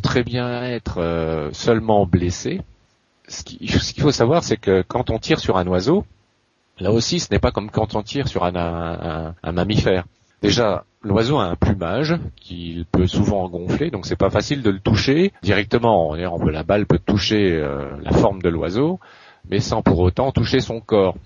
très 0.00 0.22
bien 0.22 0.62
être 0.64 0.98
euh, 0.98 1.50
seulement 1.52 2.06
blessé. 2.06 2.60
Ce 3.28 3.42
qu'il 3.42 4.02
faut 4.02 4.10
savoir, 4.10 4.42
c'est 4.42 4.56
que 4.56 4.82
quand 4.86 5.10
on 5.10 5.18
tire 5.18 5.38
sur 5.38 5.56
un 5.56 5.66
oiseau, 5.66 6.04
là 6.78 6.90
aussi, 6.92 7.20
ce 7.20 7.28
n'est 7.30 7.38
pas 7.38 7.52
comme 7.52 7.70
quand 7.70 7.94
on 7.94 8.02
tire 8.02 8.28
sur 8.28 8.44
un, 8.44 9.34
mammifère. 9.44 10.04
Déjà, 10.42 10.84
l'oiseau 11.02 11.38
a 11.38 11.44
un 11.44 11.54
plumage 11.54 12.16
qui 12.36 12.86
peut 12.90 13.06
souvent 13.06 13.48
gonfler, 13.48 13.90
donc 13.90 14.06
c'est 14.06 14.16
pas 14.16 14.30
facile 14.30 14.62
de 14.62 14.70
le 14.70 14.80
toucher 14.80 15.32
directement. 15.42 16.14
la 16.14 16.62
balle 16.62 16.86
peut 16.86 16.98
toucher 16.98 17.52
euh, 17.52 17.90
la 18.02 18.12
forme 18.12 18.42
de 18.42 18.48
l'oiseau, 18.48 18.98
mais 19.48 19.60
sans 19.60 19.82
pour 19.82 19.98
autant 20.00 20.32
toucher 20.32 20.60
son 20.60 20.80
corps 20.80 21.16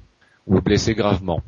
ou 0.46 0.54
le 0.54 0.60
blesser 0.60 0.94
gravement. 0.94 1.40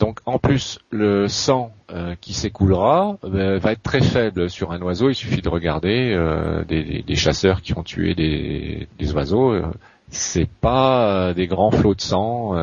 Donc 0.00 0.20
en 0.24 0.38
plus, 0.38 0.78
le 0.90 1.28
sang 1.28 1.72
euh, 1.92 2.14
qui 2.22 2.32
s'écoulera 2.32 3.18
euh, 3.22 3.58
va 3.58 3.72
être 3.72 3.82
très 3.82 4.00
faible 4.00 4.48
sur 4.48 4.72
un 4.72 4.80
oiseau. 4.80 5.10
Il 5.10 5.14
suffit 5.14 5.42
de 5.42 5.48
regarder 5.50 6.14
euh, 6.14 6.64
des, 6.64 7.14
chasseurs 7.14 7.60
qui 7.60 7.76
ont 7.76 7.82
tué 7.82 8.14
des, 8.14 9.12
oiseaux. 9.12 9.60
c'est 10.08 10.48
pas 10.48 11.34
des 11.34 11.46
grands 11.46 11.70
flots 11.70 11.94
de 11.94 12.00
sang. 12.00 12.54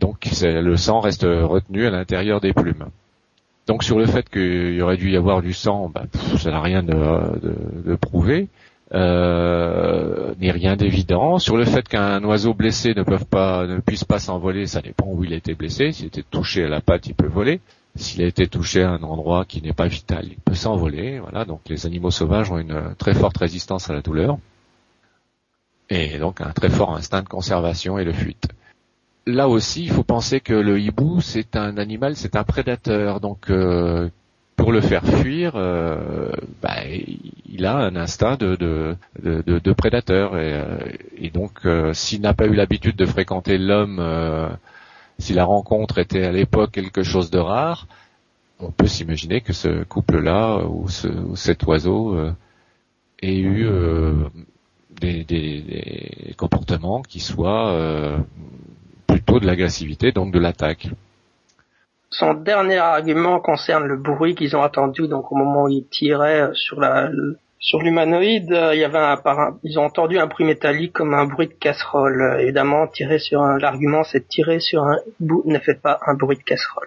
donc 0.00 0.26
le 0.42 0.76
sang 0.76 1.00
reste 1.00 1.24
retenu 1.24 1.86
à 1.86 1.90
l'intérieur 1.90 2.40
des 2.40 2.54
plumes. 2.54 2.86
Donc 3.66 3.84
sur 3.84 3.98
le 3.98 4.06
fait 4.06 4.30
qu'il 4.30 4.74
y 4.74 4.80
aurait 4.80 4.96
dû 4.96 5.10
y 5.10 5.16
avoir 5.16 5.42
du 5.42 5.52
sang, 5.52 5.90
bah, 5.92 6.04
ça 6.38 6.50
n'a 6.52 6.60
rien 6.62 6.82
de, 6.82 6.94
de, 6.94 7.54
de 7.84 7.94
prouvé 7.96 8.48
euh, 8.94 10.34
n'est 10.38 10.50
rien 10.50 10.76
d'évident. 10.76 11.38
Sur 11.38 11.56
le 11.56 11.64
fait 11.64 11.86
qu'un 11.88 12.22
oiseau 12.24 12.54
blessé 12.54 12.94
ne, 12.94 13.02
peuvent 13.02 13.26
pas, 13.26 13.66
ne 13.66 13.80
puisse 13.80 14.04
pas 14.04 14.18
s'envoler, 14.18 14.66
ça 14.66 14.80
dépend 14.80 15.06
où 15.08 15.24
il 15.24 15.32
a 15.32 15.36
été 15.36 15.54
blessé. 15.54 15.92
S'il 15.92 16.06
a 16.06 16.08
été 16.08 16.22
touché 16.22 16.64
à 16.64 16.68
la 16.68 16.80
patte, 16.80 17.06
il 17.06 17.14
peut 17.14 17.26
voler. 17.26 17.60
S'il 17.94 18.22
a 18.22 18.26
été 18.26 18.46
touché 18.46 18.82
à 18.82 18.90
un 18.90 19.02
endroit 19.02 19.44
qui 19.44 19.62
n'est 19.62 19.72
pas 19.72 19.86
vital, 19.86 20.26
il 20.28 20.36
peut 20.36 20.54
s'envoler. 20.54 21.18
Voilà. 21.18 21.44
Donc 21.44 21.62
les 21.68 21.86
animaux 21.86 22.10
sauvages 22.10 22.50
ont 22.50 22.58
une 22.58 22.94
très 22.98 23.14
forte 23.14 23.38
résistance 23.38 23.90
à 23.90 23.94
la 23.94 24.02
douleur 24.02 24.38
et 25.88 26.18
donc 26.18 26.40
un 26.40 26.50
très 26.50 26.68
fort 26.68 26.96
instinct 26.96 27.22
de 27.22 27.28
conservation 27.28 27.98
et 27.98 28.04
de 28.04 28.12
fuite. 28.12 28.48
Là 29.26 29.48
aussi, 29.48 29.84
il 29.84 29.90
faut 29.90 30.04
penser 30.04 30.40
que 30.40 30.54
le 30.54 30.78
hibou, 30.80 31.20
c'est 31.20 31.56
un 31.56 31.78
animal, 31.78 32.16
c'est 32.16 32.36
un 32.36 32.44
prédateur, 32.44 33.20
donc 33.20 33.50
euh, 33.50 34.08
pour 34.56 34.72
le 34.72 34.80
faire 34.80 35.04
fuir, 35.04 35.52
euh, 35.54 36.30
bah, 36.62 36.82
il 37.48 37.66
a 37.66 37.76
un 37.76 37.94
instinct 37.94 38.36
de, 38.36 38.96
prédateur 39.76 40.38
et, 40.38 40.54
euh, 40.54 41.30
donc 41.32 41.52
euh, 41.66 41.92
s'il 41.92 42.22
n'a 42.22 42.34
pas 42.34 42.46
eu 42.46 42.54
l'habitude 42.54 42.96
de 42.96 43.04
fréquenter 43.04 43.58
l'homme, 43.58 44.02
si 45.18 45.34
la 45.34 45.44
rencontre 45.44 45.98
était 45.98 46.24
à 46.24 46.32
l'époque 46.32 46.72
quelque 46.72 47.02
chose 47.02 47.30
de 47.30 47.38
rare, 47.38 47.86
on 48.58 48.70
peut 48.70 48.86
s'imaginer 48.86 49.42
que 49.42 49.52
ce 49.52 49.84
couple-là 49.84 50.64
ou, 50.66 50.88
ce, 50.88 51.08
ou 51.08 51.36
cet 51.36 51.64
oiseau 51.64 52.18
ait 53.22 53.38
eu 53.38 53.68
des, 55.00 56.34
comportements 56.38 57.02
qui 57.02 57.20
soient 57.20 58.18
plutôt 59.06 59.38
de 59.38 59.46
l'agressivité, 59.46 60.12
donc 60.12 60.32
de 60.32 60.38
l'attaque. 60.38 60.88
Son 62.10 62.34
dernier 62.34 62.78
argument 62.78 63.40
concerne 63.40 63.84
le 63.84 63.96
bruit 63.96 64.34
qu'ils 64.34 64.56
ont 64.56 64.62
entendu 64.62 65.08
donc 65.08 65.32
au 65.32 65.36
moment 65.36 65.64
où 65.64 65.68
ils 65.68 65.86
tiraient 65.88 66.50
sur 66.54 66.80
la 66.80 67.10
l'humanoïde, 67.80 68.56
il 68.74 68.78
y 68.78 68.84
avait 68.84 68.98
un, 68.98 69.18
ils 69.64 69.78
ont 69.78 69.84
entendu 69.84 70.18
un 70.18 70.26
bruit 70.26 70.44
métallique 70.46 70.92
comme 70.92 71.14
un 71.14 71.26
bruit 71.26 71.48
de 71.48 71.54
casserole. 71.54 72.36
Évidemment, 72.40 72.86
tirer 72.86 73.18
sur 73.18 73.42
l'argument, 73.42 74.04
c'est 74.04 74.28
tirer 74.28 74.60
sur 74.60 74.84
un 74.84 74.98
bout 75.20 75.42
ne 75.46 75.58
fait 75.58 75.80
pas 75.80 75.98
un 76.06 76.14
bruit 76.14 76.36
de 76.36 76.42
casserole. 76.42 76.86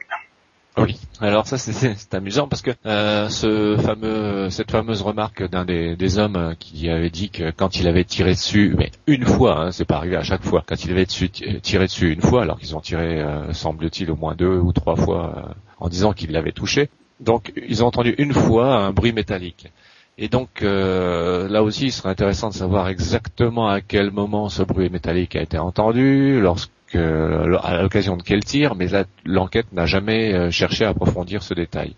Alors 1.21 1.47
ça 1.47 1.57
c'est 1.57 2.13
amusant 2.13 2.47
parce 2.47 2.61
que 2.61 2.71
euh, 2.85 3.27
ce 3.29 3.77
fameux 3.77 4.49
cette 4.49 4.71
fameuse 4.71 5.01
remarque 5.01 5.47
d'un 5.49 5.65
des, 5.65 6.17
hommes 6.17 6.55
qui 6.59 6.89
avait 6.89 7.09
dit 7.09 7.29
que 7.29 7.51
quand 7.51 7.77
il 7.79 7.87
avait 7.87 8.05
tiré 8.05 8.31
dessus, 8.31 8.73
mais 8.77 8.91
une 9.07 9.25
fois, 9.25 9.59
hein, 9.59 9.71
c'est 9.71 9.85
pas 9.85 9.97
arrivé 9.97 10.15
à 10.15 10.23
chaque 10.23 10.43
fois, 10.43 10.63
quand 10.65 10.83
il 10.83 10.91
avait 10.91 11.05
tiré 11.05 11.85
dessus 11.85 12.13
une 12.13 12.21
fois, 12.21 12.43
alors 12.43 12.59
qu'ils 12.59 12.75
ont 12.75 12.79
tiré 12.79 13.21
euh, 13.21 13.51
semble-t-il 13.53 14.09
au 14.11 14.15
moins 14.15 14.35
deux 14.35 14.57
ou 14.57 14.71
trois 14.71 14.95
fois 14.95 15.33
euh, 15.35 15.53
en 15.79 15.89
disant 15.89 16.13
qu'il 16.13 16.31
l'avait 16.31 16.51
touché. 16.51 16.89
Donc 17.19 17.51
ils 17.67 17.83
ont 17.83 17.87
entendu 17.87 18.15
une 18.17 18.33
fois 18.33 18.75
un 18.77 18.91
bruit 18.91 19.11
métallique. 19.11 19.67
Et 20.17 20.27
donc 20.29 20.61
là 20.61 21.63
aussi, 21.63 21.85
il 21.85 21.91
serait 21.91 22.09
intéressant 22.09 22.49
de 22.49 22.53
savoir 22.53 22.89
exactement 22.89 23.69
à 23.69 23.79
quel 23.79 24.11
moment 24.11 24.49
ce 24.49 24.63
bruit 24.63 24.89
métallique 24.89 25.35
a 25.37 25.41
été 25.41 25.57
entendu, 25.57 26.41
lorsque 26.41 26.71
à 26.95 27.81
l'occasion 27.81 28.17
de 28.17 28.23
quel 28.23 28.43
tir, 28.43 28.75
mais 28.75 28.87
l'enquête 29.25 29.67
n'a 29.73 29.85
jamais 29.85 30.33
euh, 30.33 30.51
cherché 30.51 30.85
à 30.85 30.89
approfondir 30.89 31.43
ce 31.43 31.53
détail. 31.53 31.95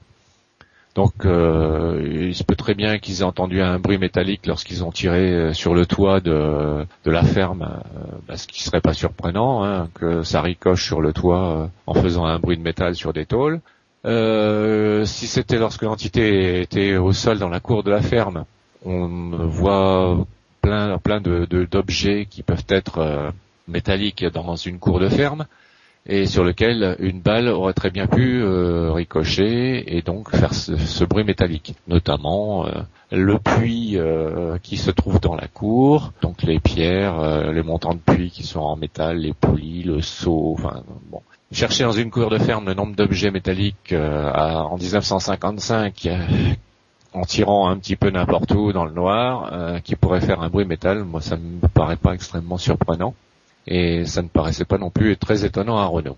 Donc 0.94 1.26
euh, 1.26 2.28
il 2.28 2.36
se 2.36 2.44
peut 2.44 2.56
très 2.56 2.74
bien 2.74 3.00
qu'ils 3.00 3.22
aient 3.22 3.24
entendu 3.24 3.62
un 3.62 3.80
bruit 3.80 3.98
métallique 3.98 4.46
lorsqu'ils 4.46 4.84
ont 4.84 4.92
tiré 4.92 5.32
euh, 5.32 5.54
sur 5.54 5.74
le 5.74 5.86
toit 5.86 6.20
de, 6.20 6.86
la 7.06 7.24
ferme, 7.24 7.82
bah, 8.28 8.36
ce 8.36 8.46
qui 8.46 8.62
serait 8.62 8.82
pas 8.82 8.94
surprenant, 8.94 9.64
hein, 9.64 9.88
que 9.94 10.24
ça 10.24 10.42
ricoche 10.42 10.84
sur 10.84 11.02
le 11.02 11.14
toit 11.14 11.70
en 11.88 11.94
faisant 11.94 12.26
un 12.26 12.40
bruit 12.40 12.58
de 12.58 12.64
métal 12.64 12.96
sur 12.96 13.14
des 13.14 13.26
tôles. 13.26 13.62
si 14.04 15.28
c'était 15.28 15.60
lorsque 15.60 15.84
l'entité 15.84 16.62
était 16.62 16.98
au 16.98 17.14
sol 17.14 17.40
dans 17.40 17.50
la 17.50 17.62
cour 17.62 17.84
de 17.84 17.92
la 17.92 18.02
ferme, 18.02 18.44
on 18.86 19.30
voit 19.48 20.26
plein 20.62 20.98
plein 20.98 21.22
d'objets 21.22 22.28
qui 22.30 22.44
peuvent 22.44 22.66
être 22.68 23.32
métalliques 23.72 24.26
dans 24.26 24.56
une 24.56 24.78
cour 24.78 25.00
de 25.00 25.10
ferme 25.10 25.46
et 26.06 26.26
sur 26.26 26.44
lequel 26.44 26.96
une 27.00 27.20
balle 27.20 27.48
aurait 27.48 27.74
très 27.74 27.92
bien 27.92 28.08
pu 28.08 28.42
euh, 28.42 28.92
ricocher 28.92 29.96
et 29.96 30.02
donc 30.02 30.36
faire 30.36 30.54
ce, 30.54 31.04
bruit 31.04 31.24
métallique, 31.24 31.76
notamment 31.88 32.66
euh, 32.66 32.72
le 33.12 33.38
puits 33.38 33.98
euh, 33.98 34.58
qui 34.64 34.78
se 34.78 34.90
trouve 34.90 35.20
dans 35.20 35.36
la 35.36 35.48
cour, 35.48 36.12
donc 36.22 36.42
les 36.44 36.60
pierres, 36.60 37.52
les 37.52 37.62
montants 37.62 37.94
de 37.94 38.00
puits 38.00 38.32
qui 38.32 38.44
sont 38.44 38.62
en 38.62 38.76
métal, 38.76 39.18
les 39.18 39.34
poulies, 39.34 39.84
le 39.84 40.02
seau, 40.02 40.56
enfin 40.58 40.84
bon. 41.12 41.22
Chercher 41.52 41.84
dans 41.84 41.92
une 41.92 42.10
cour 42.12 42.30
de 42.30 42.38
ferme 42.38 42.66
le 42.66 42.74
nombre 42.74 42.96
d'objets 42.96 43.30
métalliques 43.30 43.94
en 43.94 44.78
1955 44.78 46.08
en 47.14 47.24
tirant 47.24 47.68
un 47.68 47.76
petit 47.78 47.98
peu 47.98 48.10
n'importe 48.10 48.52
où 48.54 48.72
dans 48.72 48.86
le 48.86 48.94
noir, 48.94 49.82
qui 49.84 49.98
pourrait 49.98 50.22
faire 50.22 50.42
un 50.42 50.50
bruit 50.50 50.66
métal, 50.66 51.04
moi 51.04 51.20
ça 51.20 51.36
me 51.36 51.68
paraît 51.68 51.98
pas 51.98 52.14
extrêmement 52.14 52.58
surprenant 52.58 53.14
et 53.72 54.06
ça 54.06 54.22
ne 54.22 54.28
paraissait 54.28 54.66
pas 54.66 54.78
non 54.78 54.90
plus 54.90 55.16
très 55.16 55.46
étonnant 55.46 55.78
à 55.78 55.86
Renault. 55.86 56.18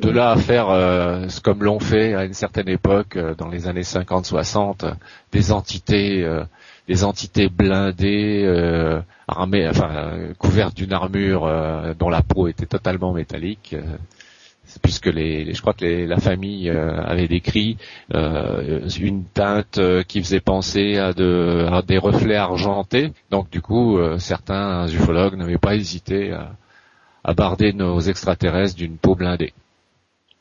De 0.00 0.10
là 0.10 0.30
à 0.30 0.36
faire 0.36 0.68
euh, 0.70 1.26
comme 1.42 1.62
l'ont 1.62 1.80
fait 1.80 2.14
à 2.14 2.24
une 2.24 2.34
certaine 2.34 2.68
époque, 2.68 3.16
euh, 3.16 3.34
dans 3.34 3.48
les 3.48 3.68
années 3.68 3.82
50-60, 3.82 4.94
des 5.32 5.52
entités, 5.52 6.22
euh, 6.24 6.44
des 6.88 7.04
entités 7.04 7.48
blindées, 7.48 9.00
armées, 9.28 9.68
enfin 9.68 10.14
couvertes 10.38 10.76
d'une 10.76 10.92
armure 10.92 11.48
dont 11.98 12.10
la 12.10 12.22
peau 12.22 12.48
était 12.48 12.66
totalement 12.66 13.12
métallique 13.12 13.76
puisque 14.82 15.06
les, 15.06 15.52
je 15.52 15.60
crois 15.60 15.72
que 15.72 15.84
les, 15.84 16.06
la 16.06 16.18
famille 16.18 16.68
avait 16.68 17.28
décrit 17.28 17.76
une 18.12 19.24
teinte 19.32 19.80
qui 20.08 20.20
faisait 20.20 20.40
penser 20.40 20.96
à, 20.96 21.12
de, 21.12 21.68
à, 21.70 21.82
des 21.82 21.98
reflets 21.98 22.36
argentés. 22.36 23.12
Donc 23.30 23.50
du 23.50 23.60
coup, 23.60 23.98
certains 24.18 24.88
ufologues 24.88 25.36
n'avaient 25.36 25.58
pas 25.58 25.76
hésité 25.76 26.32
à, 26.32 26.50
à 27.24 27.34
barder 27.34 27.72
nos 27.72 28.00
extraterrestres 28.00 28.76
d'une 28.76 28.96
peau 28.96 29.14
blindée. 29.14 29.52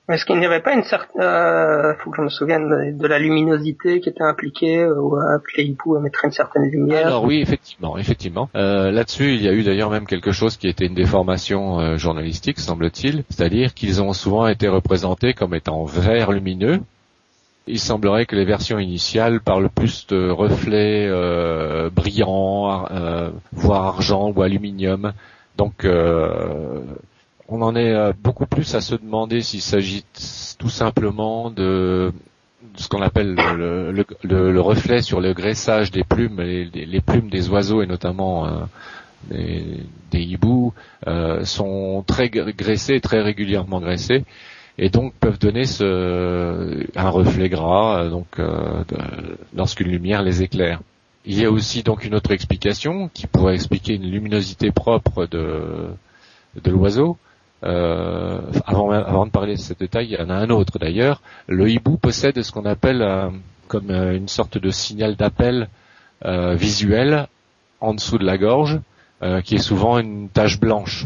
Est-ce 0.09 0.25
qu'il 0.25 0.39
n'y 0.39 0.45
avait 0.47 0.61
pas 0.61 0.73
une 0.73 0.83
certaine, 0.83 1.21
euh, 1.21 1.93
faut 1.99 2.09
que 2.09 2.17
je 2.17 2.23
me 2.23 2.29
souvienne 2.29 2.97
de 2.97 3.07
la 3.07 3.19
luminosité 3.19 3.99
qui 3.99 4.09
était 4.09 4.23
impliquée 4.23 4.79
euh, 4.79 4.99
ou 4.99 5.15
à 5.15 5.35
appeler 5.35 5.65
hibou 5.65 5.97
à 5.97 5.99
mettre 5.99 6.25
une 6.25 6.31
certaine 6.31 6.63
lumière? 6.63 7.05
Alors 7.05 7.25
oui, 7.25 7.41
effectivement, 7.41 7.95
effectivement. 7.95 8.49
Euh, 8.55 8.89
Là-dessus, 8.89 9.35
il 9.35 9.43
y 9.43 9.47
a 9.47 9.53
eu 9.53 9.61
d'ailleurs 9.61 9.91
même 9.91 10.07
quelque 10.07 10.31
chose 10.31 10.57
qui 10.57 10.67
était 10.67 10.87
une 10.87 10.95
déformation 10.95 11.79
euh, 11.79 11.97
journalistique, 11.97 12.57
semble-t-il, 12.57 13.23
c'est-à-dire 13.29 13.75
qu'ils 13.75 14.01
ont 14.01 14.13
souvent 14.13 14.47
été 14.47 14.67
représentés 14.67 15.35
comme 15.35 15.53
étant 15.53 15.83
vert 15.83 16.31
lumineux. 16.31 16.79
Il 17.67 17.79
semblerait 17.79 18.25
que 18.25 18.35
les 18.35 18.45
versions 18.45 18.79
initiales 18.79 19.41
parlent 19.41 19.69
plus 19.69 20.07
de 20.07 20.27
reflets 20.31 21.05
euh, 21.07 21.91
brillants, 21.91 22.87
voire 23.51 23.85
argent 23.85 24.33
ou 24.35 24.41
aluminium. 24.41 25.13
Donc 25.59 25.83
euh, 25.83 26.79
on 27.49 27.61
en 27.61 27.75
est 27.75 27.91
euh, 27.93 28.13
beaucoup 28.17 28.45
plus 28.45 28.75
à 28.75 28.79
se 28.79 28.95
demander 28.95 29.41
s'il 29.41 29.59
s'agit 29.61 30.05
tout 30.57 30.69
simplement 30.69 31.51
de 31.51 32.13
ce 32.77 32.87
qu'on 32.87 33.01
appelle 33.01 33.35
le, 33.35 34.61
reflet 34.61 35.01
sur 35.01 35.19
le 35.19 35.33
graissage 35.33 35.91
des 35.91 36.05
plumes, 36.05 36.39
les, 36.39 37.01
plumes 37.01 37.29
des 37.29 37.49
oiseaux 37.49 37.81
et 37.81 37.87
notamment 37.87 38.47
euh, 38.47 38.51
des, 40.11 40.21
hiboux 40.23 40.73
sont 41.43 42.05
très 42.07 42.29
graissées, 42.29 43.01
très 43.01 43.21
régulièrement 43.21 43.81
graissées 43.81 44.23
et 44.77 44.89
donc 44.89 45.13
peuvent 45.15 45.39
donner 45.39 45.63
un 46.95 47.09
reflet 47.09 47.49
gras 47.49 48.07
donc 48.07 48.39
lorsqu'une 49.53 49.89
lumière 49.89 50.21
les 50.23 50.41
éclaire. 50.41 50.79
Il 51.29 51.39
y 51.39 51.45
a 51.45 51.51
aussi 51.51 51.83
donc 51.83 52.05
une 52.05 52.15
autre 52.15 52.31
explication 52.31 53.07
qui 53.13 53.27
pourrait 53.27 53.53
expliquer 53.53 53.93
une 53.93 54.09
luminosité 54.09 54.71
propre 54.71 55.27
de, 55.27 55.91
l'oiseau. 56.65 57.19
Euh, 57.63 58.41
avant, 58.65 59.27
de 59.27 59.29
parler 59.29 59.53
de 59.53 59.59
ce 59.59 59.75
détail, 59.75 60.07
il 60.07 60.13
y 60.13 60.17
en 60.19 60.31
a 60.31 60.33
un 60.33 60.49
autre 60.49 60.79
d'ailleurs. 60.79 61.21
Le 61.45 61.69
hibou 61.69 61.97
possède 61.97 62.41
ce 62.41 62.51
qu'on 62.51 62.65
appelle 62.65 63.03
euh, 63.03 63.29
comme 63.67 63.91
euh, 63.91 64.17
une 64.17 64.27
sorte 64.27 64.57
de 64.57 64.71
signal 64.71 65.15
d'appel 65.15 65.69
visuel 66.25 67.27
en 67.79 67.93
dessous 67.93 68.17
de 68.17 68.25
la 68.25 68.37
gorge, 68.37 68.79
qui 69.45 69.55
est 69.55 69.59
souvent 69.59 69.99
une 69.99 70.27
tache 70.27 70.59
blanche. 70.59 71.05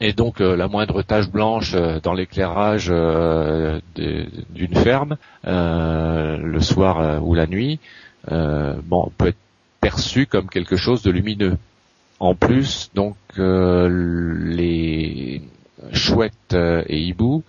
Et 0.00 0.12
donc 0.12 0.40
la 0.40 0.66
moindre 0.66 1.02
tache 1.02 1.30
blanche 1.30 1.76
dans 2.02 2.12
l'éclairage 2.12 2.88
d'une 2.88 4.74
ferme, 4.74 5.18
le 5.44 6.58
soir 6.58 7.24
ou 7.24 7.34
la 7.34 7.46
nuit, 7.46 7.78
bon, 8.30 9.10
peut 9.16 9.28
être 9.28 9.38
perçu 9.80 10.26
comme 10.26 10.48
quelque 10.48 10.76
chose 10.76 11.02
de 11.02 11.10
lumineux. 11.10 11.56
En 12.18 12.34
plus, 12.34 12.90
donc 12.94 13.16
euh, 13.38 13.88
les 14.46 15.42
chouettes 15.92 16.54
euh, 16.54 16.82
et 16.86 16.98
hiboux 17.00 17.42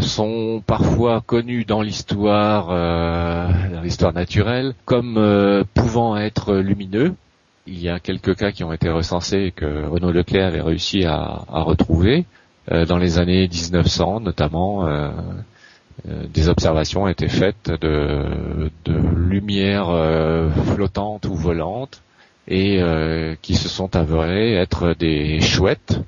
sont 0.00 0.60
parfois 0.66 1.22
connus 1.24 1.64
dans 1.64 1.80
l'histoire, 1.80 2.66
dans 2.66 3.80
l'histoire 3.80 4.12
naturelle, 4.12 4.74
comme 4.84 5.64
pouvant 5.72 6.16
être 6.16 6.56
lumineux. 6.56 7.14
Il 7.68 7.80
y 7.80 7.88
a 7.88 8.00
quelques 8.00 8.34
cas 8.34 8.50
qui 8.50 8.64
ont 8.64 8.72
été 8.72 8.88
recensés 8.90 9.38
et 9.38 9.50
que 9.52 9.86
Renaud 9.86 10.10
Leclerc 10.10 10.48
avait 10.48 10.62
réussi 10.62 11.04
à, 11.04 11.44
à 11.48 11.62
retrouver 11.62 12.24
dans 12.88 12.98
les 12.98 13.18
années 13.18 13.48
1900, 13.48 14.20
notamment 14.20 14.86
euh, 14.86 15.10
des 16.04 16.48
observations 16.48 17.04
ont 17.04 17.08
été 17.08 17.28
faites 17.28 17.70
de, 17.70 18.70
de 18.84 18.92
lumières 18.92 19.88
euh, 19.88 20.50
flottantes 20.50 21.26
ou 21.26 21.34
volantes 21.34 22.02
et 22.46 22.80
euh, 22.80 23.34
qui 23.42 23.54
se 23.54 23.68
sont 23.68 23.96
avérées 23.96 24.54
être 24.54 24.94
des 24.94 25.40
chouettes 25.40 26.00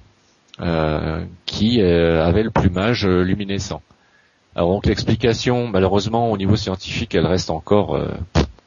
qui 1.47 1.81
avaient 1.81 2.43
le 2.43 2.51
plumage 2.51 3.07
luminescent. 3.07 3.81
Alors 4.57 4.73
donc 4.73 4.87
l'explication, 4.87 5.69
malheureusement 5.69 6.33
au 6.33 6.37
niveau 6.37 6.57
scientifique, 6.57 7.15
elle 7.15 7.27
reste 7.27 7.51
encore 7.51 7.97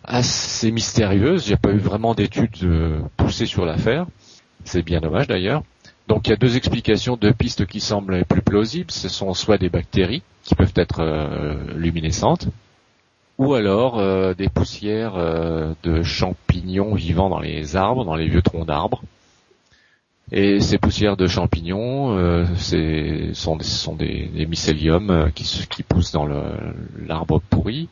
assez 0.06 0.72
mystérieuse. 0.72 1.48
Il 1.48 1.50
n'y 1.50 1.56
a 1.56 1.58
pas 1.58 1.72
eu 1.72 1.80
vraiment 1.80 2.16
d'études 2.16 3.04
poussées 3.18 3.46
sur 3.46 3.66
l'affaire. 3.66 4.06
C'est 4.64 4.84
bien 4.84 5.02
dommage 5.02 5.28
d'ailleurs. 5.28 5.64
Donc 6.08 6.28
il 6.28 6.32
y 6.32 6.34
a 6.34 6.38
deux 6.38 6.58
explications, 6.58 7.16
deux 7.16 7.34
pistes 7.34 7.66
qui 7.66 7.80
semblent 7.80 8.16
les 8.16 8.26
plus 8.26 8.42
plausibles. 8.42 8.92
Ce 8.92 9.10
sont 9.10 9.34
soit 9.34 9.58
des 9.58 9.70
bactéries 9.70 10.24
qui 10.44 10.56
peuvent 10.56 10.74
être 10.76 11.00
euh, 11.02 11.56
luminescentes, 11.76 12.48
ou 13.38 13.54
alors 13.54 14.00
euh, 14.00 14.34
des 14.34 14.50
poussières 14.50 15.16
euh, 15.16 15.74
de 15.84 16.02
champignons 16.02 16.96
vivant 16.96 17.30
dans 17.30 17.40
les 17.40 17.76
arbres, 17.76 18.06
dans 18.06 18.16
les 18.16 18.28
vieux 18.28 18.42
troncs 18.42 18.66
d'arbres. 18.66 19.02
Et 20.34 20.62
ces 20.62 20.78
poussières 20.78 21.18
de 21.18 21.28
champignons, 21.28 22.46
c'est 22.56 23.32
sont, 23.34 23.58
des 23.98 24.46
mycéliums 24.48 25.30
qui, 25.36 25.44
qui 25.70 25.84
poussent 25.84 26.14
dans 26.14 26.26
l'arbre 27.06 27.42
pourri 27.50 27.90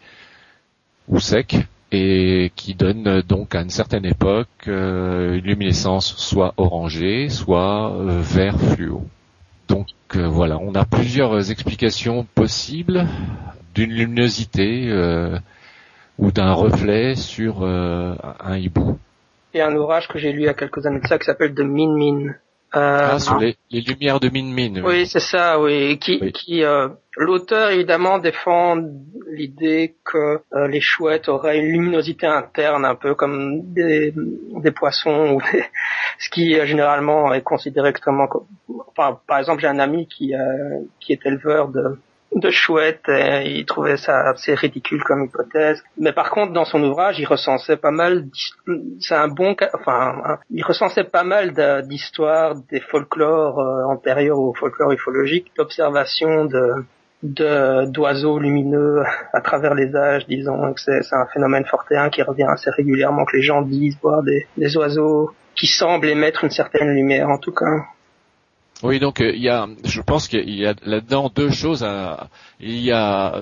ou 1.10 1.20
sec 1.20 1.58
et 1.92 2.52
qui 2.56 2.76
donne 2.76 3.22
donc 3.22 3.56
à 3.56 3.62
une 3.62 3.70
certaine 3.70 4.06
époque 4.06 4.48
euh, 4.68 5.36
une 5.36 5.46
luminescence 5.46 6.16
soit 6.18 6.54
orangée, 6.58 7.30
soit 7.30 7.94
euh, 7.94 8.22
vert 8.22 8.60
fluo. 8.60 9.04
Donc 9.68 9.88
euh, 10.16 10.28
voilà, 10.28 10.58
on 10.60 10.74
a 10.76 10.86
plusieurs 10.86 11.52
explications 11.52 12.26
possibles 12.36 13.08
d'une 13.74 13.92
luminosité 13.92 14.92
ou 16.18 16.32
d'un 16.32 16.54
reflet 16.54 17.16
sur 17.16 17.64
un 17.64 18.58
hibou. 18.58 18.98
Il 19.54 19.58
y 19.58 19.62
a 19.62 19.68
un 19.68 19.76
ouvrage 19.76 20.08
que 20.08 20.20
j'ai 20.20 20.32
lu 20.32 20.42
il 20.42 20.46
y 20.46 20.50
a 20.50 20.54
quelques 20.54 20.86
années 20.86 21.00
de 21.00 21.08
ça 21.08 21.18
qui 21.18 21.26
s'appelle 21.26 21.56
The 21.56 21.62
Min 21.62 21.98
Min, 21.98 22.28
euh, 22.28 22.34
ah, 22.72 23.18
sur 23.20 23.38
les, 23.38 23.58
les, 23.72 23.82
lumières 23.82 24.20
de 24.20 24.30
Min 24.30 24.54
Min. 24.54 24.84
Oui, 24.84 25.08
c'est 25.08 25.20
ça, 25.20 25.60
oui. 25.60 25.98
Qui, 26.00 26.32
qui 26.32 26.64
euh, 26.64 26.90
l'auteur 27.18 27.72
évidemment 27.72 28.20
défend 28.20 28.78
l'idée 29.32 29.96
que 30.04 30.42
euh, 30.54 30.68
les 30.68 30.82
chouettes 30.82 31.30
auraient 31.30 31.58
une 31.58 31.72
luminosité 31.72 32.28
interne, 32.28 32.86
un 32.86 32.96
peu 32.96 33.16
comme 33.16 33.74
des, 33.74 34.14
des 34.16 34.72
poissons, 34.72 35.34
ou 35.36 35.42
ce 36.20 36.30
qui 36.30 36.54
généralement 36.66 37.34
est 37.34 37.42
considéré 37.42 37.90
extrêmement. 37.90 38.28
Enfin, 38.88 39.20
par 39.28 39.40
exemple, 39.40 39.62
j'ai 39.62 39.68
un 39.68 39.80
ami 39.80 40.08
qui, 40.08 40.34
qui 41.00 41.14
est 41.14 41.26
éleveur 41.26 41.70
de 41.70 41.98
de 42.36 42.50
chouette. 42.50 43.08
Et 43.08 43.58
il 43.58 43.66
trouvait 43.66 43.98
ça 43.98 44.30
assez 44.30 44.54
ridicule 44.54 45.04
comme 45.04 45.26
hypothèse. 45.26 45.84
Mais 45.98 46.14
par 46.14 46.30
contre, 46.32 46.54
dans 46.54 46.66
son 46.66 46.84
ouvrage, 46.84 47.20
il 47.20 47.26
recensait 47.26 47.78
pas 47.78 47.92
mal. 47.92 48.26
C'est 49.00 49.16
un 49.16 49.28
bon, 49.28 49.56
enfin, 49.74 50.40
il 50.50 50.64
recensait 50.64 51.04
pas 51.04 51.24
mal 51.24 51.54
d'histoires 51.88 52.56
des 52.70 52.80
folklores 52.80 53.60
euh, 53.60 53.86
antérieurs 53.86 54.40
au 54.40 54.54
folklore 54.54 54.92
ufologique, 54.92 55.52
d'observations 55.58 56.46
de 56.46 56.86
d'oiseaux 57.22 58.40
lumineux 58.40 59.04
à 59.34 59.42
travers 59.42 59.74
les 59.74 59.94
âges, 59.94 60.26
disons, 60.28 60.74
que 60.74 60.80
c'est 60.80 61.02
un 61.12 61.26
phénomène 61.34 61.66
fortéen 61.66 62.10
qui 62.10 62.22
revient 62.22 62.48
assez 62.48 62.70
régulièrement, 62.70 63.26
que 63.26 63.36
les 63.36 63.42
gens 63.42 63.62
disent 63.62 63.98
voir 64.02 64.24
des 64.24 64.78
oiseaux 64.78 65.32
qui 65.60 65.68
semblent 65.68 66.08
émettre 66.08 66.46
une 66.46 66.50
certaine 66.50 66.90
lumière, 66.90 67.30
en 67.30 67.38
tout 67.38 67.52
cas. 67.52 67.66
Oui, 68.82 69.00
donc 69.00 69.20
il 69.20 69.42
y 69.42 69.50
a, 69.50 69.68
je 69.84 70.02
pense 70.02 70.28
qu'il 70.30 70.50
y 70.50 70.66
a 70.66 70.74
là-dedans 70.86 71.30
deux 71.34 71.50
choses. 71.52 71.86
Il 72.62 72.80
y 72.80 72.92
a 72.92 73.38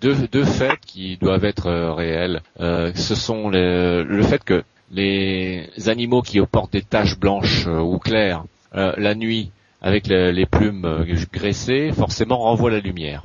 deux, 0.00 0.14
deux 0.30 0.44
faits 0.44 0.78
qui 0.86 1.16
doivent 1.16 1.44
être 1.44 1.70
réels. 1.94 2.42
ce 2.58 3.14
sont 3.14 3.50
le 3.50 4.22
fait 4.22 4.44
que 4.44 4.62
les 4.92 5.68
animaux 5.86 6.22
qui 6.22 6.40
portent 6.46 6.72
des 6.72 6.82
taches 6.82 7.18
blanches 7.18 7.66
ou 7.66 7.98
claires 7.98 8.44
la 8.72 9.14
nuit 9.16 9.50
avec 9.82 10.06
les 10.06 10.46
plumes 10.46 11.04
graissées, 11.32 11.90
forcément 11.92 12.38
renvoient 12.38 12.70
la 12.70 12.80
lumière. 12.80 13.24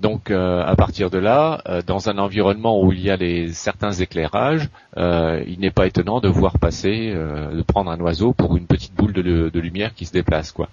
Donc 0.00 0.30
euh, 0.30 0.62
à 0.64 0.76
partir 0.76 1.10
de 1.10 1.18
là, 1.18 1.60
euh, 1.68 1.82
dans 1.84 2.08
un 2.08 2.18
environnement 2.18 2.80
où 2.80 2.92
il 2.92 3.00
y 3.00 3.10
a 3.10 3.16
les, 3.16 3.52
certains 3.52 3.90
éclairages, 3.90 4.68
euh, 4.96 5.42
il 5.48 5.58
n'est 5.58 5.72
pas 5.72 5.86
étonnant 5.86 6.20
de 6.20 6.28
voir 6.28 6.58
passer, 6.58 7.12
de 7.12 7.62
prendre 7.62 7.90
un 7.90 7.98
oiseau 8.00 8.32
pour 8.32 8.56
une 8.56 8.66
petite 8.66 8.94
boule 8.94 9.12
de, 9.12 9.58
lumière 9.58 9.94
qui 9.94 10.06
se 10.06 10.12
déplace. 10.12 10.52
quoi. 10.52 10.68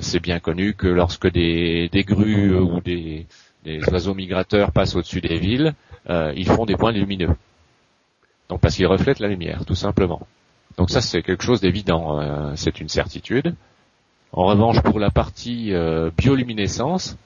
c'est 0.00 0.20
bien 0.20 0.40
connu 0.40 0.74
que 0.74 0.88
lorsque 0.88 1.30
des, 1.30 1.88
des 1.90 2.04
grues 2.04 2.54
ou 2.54 2.80
des, 2.80 3.26
des, 3.64 3.80
oiseaux 3.88 4.14
migrateurs 4.14 4.72
passent 4.72 4.94
au-dessus 4.94 5.22
des 5.22 5.38
villes, 5.38 5.72
ils 6.08 6.46
font 6.46 6.66
des 6.66 6.76
points 6.76 6.92
lumineux. 6.92 7.34
Donc 8.50 8.60
parce 8.60 8.76
qu'ils 8.76 8.86
reflètent 8.86 9.20
la 9.20 9.28
lumière, 9.28 9.64
tout 9.64 9.74
simplement. 9.74 10.20
Donc 10.76 10.90
ça 10.90 11.00
c'est 11.00 11.22
quelque 11.22 11.44
chose 11.44 11.62
d'évident, 11.62 12.20
c'est 12.56 12.78
une 12.80 12.88
certitude. 12.90 13.54
En 14.32 14.44
revanche, 14.44 14.82
pour 14.82 14.98
la 14.98 15.10
partie 15.10 15.72
bioluminescence, 16.18 17.16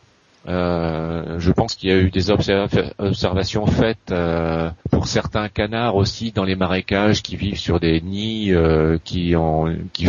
euh, 0.48 1.38
je 1.38 1.52
pense 1.52 1.76
qu'il 1.76 1.90
y 1.90 1.92
a 1.92 1.98
eu 1.98 2.10
des 2.10 2.30
observations 2.30 3.66
faites 3.66 4.10
euh, 4.10 4.70
pour 4.90 5.06
certains 5.06 5.48
canards 5.48 5.94
aussi 5.94 6.32
dans 6.32 6.42
les 6.42 6.56
marécages 6.56 7.22
qui 7.22 7.36
vivent 7.36 7.58
sur 7.58 7.78
des 7.78 8.00
nids 8.00 8.52
euh, 8.52 8.98
qui, 9.04 9.36
ont, 9.36 9.72
qui 9.92 10.08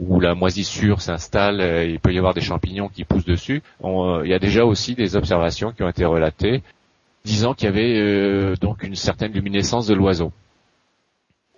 où 0.00 0.18
la 0.18 0.34
moisissure 0.34 1.00
s'installe, 1.00 1.88
il 1.88 2.00
peut 2.00 2.12
y 2.12 2.18
avoir 2.18 2.34
des 2.34 2.40
champignons 2.40 2.88
qui 2.88 3.04
poussent 3.04 3.24
dessus. 3.24 3.62
il 3.84 4.26
y 4.28 4.34
a 4.34 4.38
déjà 4.40 4.64
aussi 4.64 4.96
des 4.96 5.14
observations 5.14 5.70
qui 5.70 5.82
ont 5.84 5.88
été 5.88 6.04
relatées 6.04 6.62
disant 7.24 7.54
qu'il 7.54 7.66
y 7.66 7.68
avait 7.68 8.56
donc 8.56 8.82
une 8.82 8.96
certaine 8.96 9.32
luminescence 9.32 9.86
de 9.86 9.94
l'oiseau. 9.94 10.32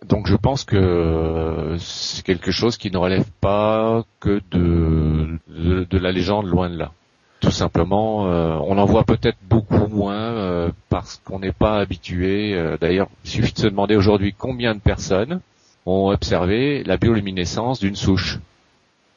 Donc 0.07 0.27
je 0.27 0.37
pense 0.37 0.65
que 0.65 1.77
c'est 1.79 2.25
quelque 2.25 2.51
chose 2.51 2.77
qui 2.77 2.91
ne 2.91 2.99
relève 2.99 3.31
pas 3.41 4.05
que 4.19 4.41
de, 4.51 5.39
de 5.49 5.99
la 5.99 6.13
légende 6.13 6.47
loin 6.47 6.69
de 6.69 6.77
là 6.77 6.93
tout 7.41 7.51
simplement, 7.51 8.27
euh, 8.27 8.59
on 8.67 8.77
en 8.77 8.85
voit 8.85 9.05
peut-être 9.05 9.39
beaucoup 9.49 9.87
moins 9.89 10.21
euh, 10.21 10.71
parce 10.91 11.21
qu'on 11.25 11.39
n'est 11.39 11.53
pas 11.53 11.79
habitué. 11.79 12.55
Euh, 12.55 12.77
d'ailleurs, 12.79 13.09
il 13.25 13.31
suffit 13.31 13.53
de 13.53 13.59
se 13.59 13.67
demander 13.67 13.97
aujourd'hui 13.97 14.35
combien 14.37 14.75
de 14.75 14.81
personnes 14.81 15.41
ont 15.87 16.11
observé 16.11 16.85
la 16.85 16.99
bioluminescence 16.99 17.81
d'une 17.81 17.97
souche 17.97 18.39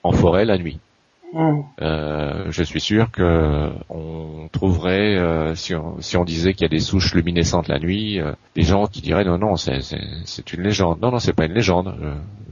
en 0.03 0.13
forêt 0.13 0.45
la 0.45 0.57
nuit. 0.57 0.79
Mmh. 1.35 1.63
je 2.49 2.61
suis 2.63 2.79
sûr 2.79 3.09
que 3.09 3.71
on 3.89 4.47
trouverait, 4.51 5.55
si, 5.55 5.73
on, 5.73 5.99
si, 5.99 6.15
on, 6.15 6.25
disait 6.25 6.53
qu'il 6.53 6.61
y 6.61 6.65
a 6.65 6.69
des 6.69 6.79
souches 6.79 7.15
luminescentes 7.15 7.67
la 7.67 7.79
nuit, 7.79 8.19
des 8.55 8.61
gens 8.61 8.85
qui 8.85 9.01
diraient 9.01 9.23
non 9.23 9.39
non 9.39 9.55
c'est 9.55 10.53
une 10.53 10.61
légende. 10.61 11.01
Non 11.01 11.09
non 11.09 11.17
c'est 11.17 11.33
pas 11.33 11.45
une 11.45 11.53
légende. 11.53 11.95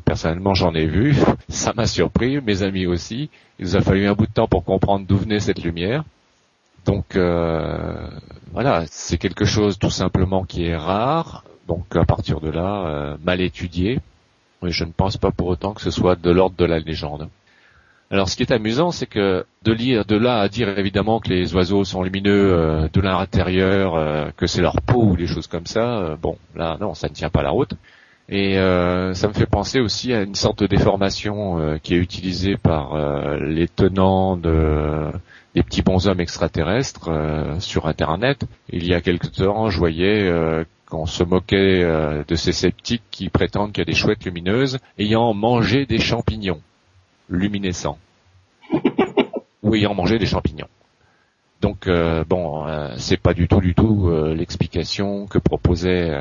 Personnellement, 0.05 0.53
j'en 0.53 0.73
ai 0.73 0.85
vu. 0.85 1.15
Ça 1.49 1.73
m'a 1.73 1.85
surpris, 1.85 2.41
mes 2.41 2.63
amis 2.63 2.85
aussi. 2.85 3.29
Il 3.59 3.65
nous 3.65 3.75
a 3.75 3.81
fallu 3.81 4.07
un 4.07 4.13
bout 4.13 4.25
de 4.25 4.33
temps 4.33 4.47
pour 4.47 4.63
comprendre 4.63 5.05
d'où 5.07 5.17
venait 5.17 5.39
cette 5.39 5.63
lumière. 5.63 6.03
Donc 6.85 7.15
euh, 7.15 8.09
voilà, 8.51 8.85
c'est 8.87 9.17
quelque 9.17 9.45
chose 9.45 9.77
tout 9.77 9.89
simplement 9.89 10.43
qui 10.43 10.65
est 10.65 10.75
rare. 10.75 11.43
Donc 11.67 11.95
à 11.95 12.05
partir 12.05 12.39
de 12.39 12.49
là, 12.49 12.87
euh, 12.87 13.17
mal 13.23 13.41
étudié. 13.41 13.99
Mais 14.61 14.71
je 14.71 14.83
ne 14.83 14.91
pense 14.91 15.17
pas 15.17 15.31
pour 15.31 15.47
autant 15.47 15.73
que 15.73 15.81
ce 15.81 15.91
soit 15.91 16.15
de 16.15 16.29
l'ordre 16.29 16.55
de 16.55 16.65
la 16.65 16.79
légende. 16.79 17.29
Alors 18.09 18.29
ce 18.29 18.35
qui 18.35 18.43
est 18.43 18.51
amusant, 18.51 18.91
c'est 18.91 19.05
que 19.05 19.45
de 19.63 19.71
lire, 19.71 20.05
de 20.05 20.17
là 20.17 20.39
à 20.39 20.49
dire 20.49 20.77
évidemment 20.77 21.19
que 21.19 21.29
les 21.29 21.55
oiseaux 21.55 21.83
sont 21.85 22.03
lumineux 22.03 22.51
euh, 22.51 22.87
de 22.91 22.99
l'intérieur, 23.01 24.33
que 24.35 24.47
c'est 24.47 24.61
leur 24.61 24.81
peau 24.81 25.03
ou 25.03 25.15
des 25.15 25.27
choses 25.27 25.47
comme 25.47 25.65
ça, 25.65 26.17
bon 26.21 26.37
là 26.55 26.77
non, 26.81 26.93
ça 26.93 27.07
ne 27.07 27.13
tient 27.13 27.29
pas 27.29 27.43
la 27.43 27.51
route. 27.51 27.73
Et 28.31 28.57
euh, 28.57 29.13
ça 29.13 29.27
me 29.27 29.33
fait 29.33 29.45
penser 29.45 29.81
aussi 29.81 30.13
à 30.13 30.21
une 30.21 30.35
sorte 30.35 30.59
de 30.59 30.67
déformation 30.67 31.59
euh, 31.59 31.77
qui 31.77 31.95
est 31.95 31.97
utilisée 31.97 32.55
par 32.55 32.93
euh, 32.93 33.37
les 33.41 33.67
tenants 33.67 34.37
de, 34.37 35.11
des 35.53 35.63
petits 35.63 35.81
bonshommes 35.81 36.21
extraterrestres 36.21 37.09
sur 37.59 37.87
Internet. 37.87 38.45
Il 38.69 38.87
y 38.87 38.93
a 38.93 39.01
quelque 39.01 39.27
temps, 39.27 39.69
je 39.69 39.77
voyais 39.77 40.31
qu'on 40.89 41.05
se 41.05 41.25
moquait 41.25 41.83
de 42.25 42.35
ces 42.35 42.53
sceptiques 42.53 43.03
qui 43.11 43.27
prétendent 43.27 43.73
qu'il 43.73 43.81
y 43.81 43.87
a 43.87 43.91
des 43.91 43.93
chouettes 43.93 44.23
lumineuses 44.23 44.79
ayant 44.97 45.33
mangé 45.33 45.85
des 45.85 45.99
champignons 45.99 46.61
luminescents 47.29 47.97
ou 49.63 49.75
ayant 49.75 49.93
mangé 49.93 50.19
des 50.19 50.25
champignons. 50.25 50.69
Donc 51.59 51.89
bon, 52.29 52.65
c'est 52.95 53.21
pas 53.21 53.33
du 53.33 53.49
tout 53.49 53.59
du 53.59 53.73
tout 53.73 54.09
l'explication 54.33 55.27
que 55.27 55.37
proposait 55.37 56.17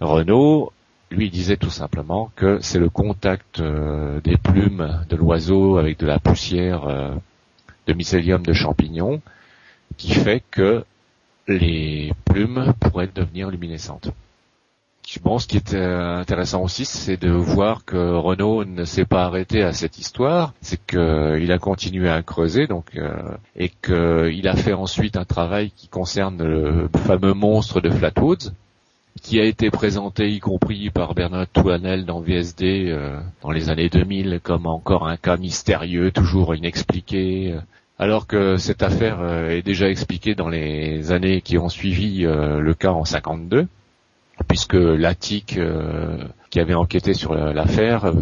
Renault 0.00 0.72
lui 1.14 1.30
disait 1.30 1.56
tout 1.56 1.70
simplement 1.70 2.30
que 2.36 2.58
c'est 2.60 2.78
le 2.78 2.90
contact 2.90 3.60
euh, 3.60 4.20
des 4.20 4.36
plumes 4.36 5.04
de 5.08 5.16
l'oiseau 5.16 5.78
avec 5.78 5.98
de 5.98 6.06
la 6.06 6.18
poussière 6.18 6.86
euh, 6.86 7.14
de 7.86 7.92
mycélium 7.92 8.42
de 8.42 8.52
champignons 8.52 9.20
qui 9.96 10.12
fait 10.12 10.42
que 10.50 10.84
les 11.46 12.12
plumes 12.24 12.72
pourraient 12.80 13.10
devenir 13.14 13.50
luminescentes. 13.50 14.10
Bon, 15.22 15.38
ce 15.38 15.46
qui 15.46 15.58
est 15.58 15.74
euh, 15.74 16.16
intéressant 16.16 16.62
aussi, 16.62 16.86
c'est 16.86 17.18
de 17.18 17.30
voir 17.30 17.84
que 17.84 17.96
Renault 17.96 18.64
ne 18.64 18.84
s'est 18.84 19.04
pas 19.04 19.24
arrêté 19.24 19.62
à 19.62 19.72
cette 19.74 19.98
histoire, 19.98 20.54
c'est 20.62 20.80
qu'il 20.86 21.52
a 21.52 21.58
continué 21.58 22.08
à 22.08 22.22
creuser, 22.22 22.66
donc 22.66 22.98
et 23.54 23.68
qu'il 23.68 24.48
a 24.48 24.56
fait 24.56 24.72
ensuite 24.72 25.16
un 25.18 25.26
travail 25.26 25.70
qui 25.72 25.88
concerne 25.88 26.42
le 26.42 26.88
fameux 26.96 27.34
monstre 27.34 27.82
de 27.82 27.90
Flatwoods, 27.90 28.52
qui 29.24 29.40
a 29.40 29.44
été 29.44 29.70
présenté 29.70 30.28
y 30.28 30.38
compris 30.38 30.90
par 30.90 31.14
Bernard 31.14 31.46
Touanel 31.48 32.04
dans 32.04 32.20
VSD 32.20 32.88
euh, 32.88 33.18
dans 33.40 33.52
les 33.52 33.70
années 33.70 33.88
2000 33.88 34.38
comme 34.42 34.66
encore 34.66 35.08
un 35.08 35.16
cas 35.16 35.38
mystérieux, 35.38 36.10
toujours 36.10 36.54
inexpliqué, 36.54 37.52
euh, 37.52 37.60
alors 37.98 38.26
que 38.26 38.58
cette 38.58 38.82
affaire 38.82 39.20
euh, 39.22 39.48
est 39.48 39.62
déjà 39.62 39.88
expliquée 39.88 40.34
dans 40.34 40.50
les 40.50 41.10
années 41.10 41.40
qui 41.40 41.56
ont 41.56 41.70
suivi 41.70 42.24
le 42.24 42.74
cas 42.74 42.90
en 42.90 43.06
52, 43.06 43.66
puisque 44.46 44.74
l'ATIC 44.74 45.58
qui 46.50 46.60
avait 46.60 46.74
enquêté 46.74 47.14
sur 47.14 47.34
l'affaire 47.34 48.12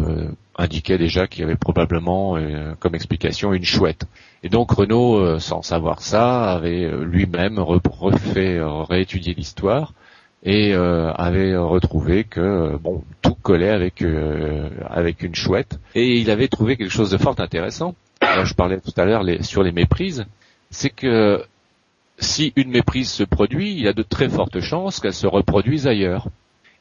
indiquait 0.57 0.97
déjà 0.97 1.27
qu'il 1.27 1.41
y 1.41 1.43
avait 1.43 1.55
probablement 1.55 2.37
comme 2.79 2.95
explication 2.95 3.53
une 3.53 3.65
chouette. 3.65 4.05
Et 4.43 4.49
donc 4.49 4.71
Renault, 4.71 5.39
sans 5.39 5.63
savoir 5.63 6.01
ça, 6.01 6.51
avait 6.51 6.89
lui-même 7.03 7.59
refait 7.59 8.61
réétudier 8.61 9.33
l'histoire 9.33 9.93
et 10.43 10.73
euh, 10.73 11.11
avait 11.13 11.55
retrouvé 11.55 12.25
que 12.25 12.77
bon 12.77 13.03
tout 13.21 13.35
collait 13.35 13.69
avec 13.69 14.01
euh, 14.01 14.69
avec 14.89 15.23
une 15.23 15.35
chouette 15.35 15.79
et 15.95 16.17
il 16.17 16.29
avait 16.29 16.49
trouvé 16.49 16.75
quelque 16.75 16.91
chose 16.91 17.11
de 17.11 17.17
fort 17.17 17.39
intéressant. 17.39 17.95
je 18.21 18.53
parlais 18.53 18.79
tout 18.79 18.93
à 18.97 19.05
l'heure 19.05 19.23
sur 19.41 19.63
les 19.63 19.71
méprises, 19.71 20.25
c'est 20.69 20.89
que 20.89 21.43
si 22.19 22.53
une 22.55 22.69
méprise 22.69 23.09
se 23.09 23.23
produit, 23.23 23.71
il 23.71 23.81
y 23.81 23.87
a 23.87 23.93
de 23.93 24.03
très 24.03 24.29
fortes 24.29 24.59
chances 24.59 24.99
qu'elle 24.99 25.13
se 25.13 25.27
reproduise 25.27 25.87
ailleurs. 25.87 26.27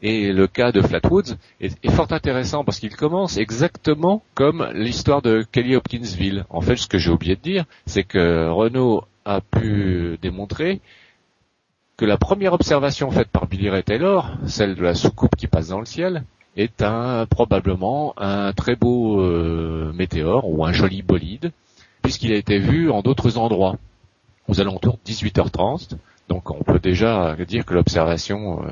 Et 0.05 0.33
le 0.33 0.49
cas 0.49 0.73
de 0.73 0.83
Flatwoods 0.83 1.37
est, 1.61 1.79
est 1.85 1.91
fort 1.91 2.13
intéressant 2.13 2.65
parce 2.65 2.81
qu'il 2.81 2.95
commence 2.95 3.37
exactement 3.37 4.23
comme 4.35 4.69
l'histoire 4.75 5.23
de 5.23 5.47
Kelly 5.53 5.77
Hopkinsville. 5.77 6.45
En 6.51 6.61
fait, 6.61 6.75
ce 6.75 6.89
que 6.89 6.99
j'ai 6.99 7.11
oublié 7.11 7.37
de 7.37 7.41
dire, 7.41 7.65
c'est 7.87 8.03
que 8.03 8.49
Renault 8.49 9.05
a 9.25 9.41
pu 9.41 10.19
démontrer 10.21 10.81
que 11.97 12.05
la 12.05 12.17
première 12.17 12.53
observation 12.53 13.11
faite 13.11 13.29
par 13.29 13.47
Billy 13.47 13.69
Ray 13.69 13.83
Taylor, 13.83 14.31
celle 14.47 14.75
de 14.75 14.83
la 14.83 14.95
soucoupe 14.95 15.37
qui 15.37 15.47
passe 15.47 15.69
dans 15.69 15.81
le 15.81 15.87
ciel, 15.87 16.25
est 16.57 16.83
un, 16.83 17.27
probablement 17.27 18.15
un 18.17 18.53
très 18.53 18.77
beau 18.77 19.21
euh, 19.21 19.93
météore 19.95 20.49
ou 20.49 20.65
un 20.65 20.73
joli 20.73 21.03
bolide, 21.03 21.53
puisqu'il 22.03 22.33
a 22.33 22.37
été 22.37 22.59
vu 22.59 22.91
en 22.91 23.03
d'autres 23.03 23.39
endroits, 23.39 23.77
aux 24.49 24.61
alentours 24.61 24.99
de 25.05 25.11
18h30. 25.11 25.97
Donc 26.29 26.51
on 26.51 26.63
peut 26.63 26.79
déjà 26.79 27.37
dire 27.47 27.65
que 27.65 27.75
l'observation 27.75 28.63
euh, 28.63 28.67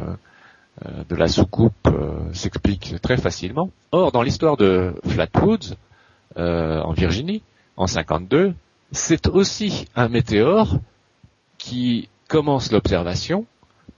euh, 0.87 1.05
de 1.09 1.17
la 1.17 1.29
soucoupe 1.29 1.89
s'explique 2.33 3.01
très 3.01 3.17
facilement. 3.17 3.71
Or, 3.93 4.13
dans 4.13 4.23
l'histoire 4.23 4.57
de 4.57 4.95
Flatwoods, 5.07 5.77
en 6.37 6.93
Virginie, 6.93 7.43
en 7.77 7.87
52, 7.87 8.55
c'est 8.93 9.27
aussi 9.29 9.87
un 9.97 10.09
météore 10.09 10.79
qui 11.59 12.09
commence 12.31 12.71
l'observation, 12.71 13.45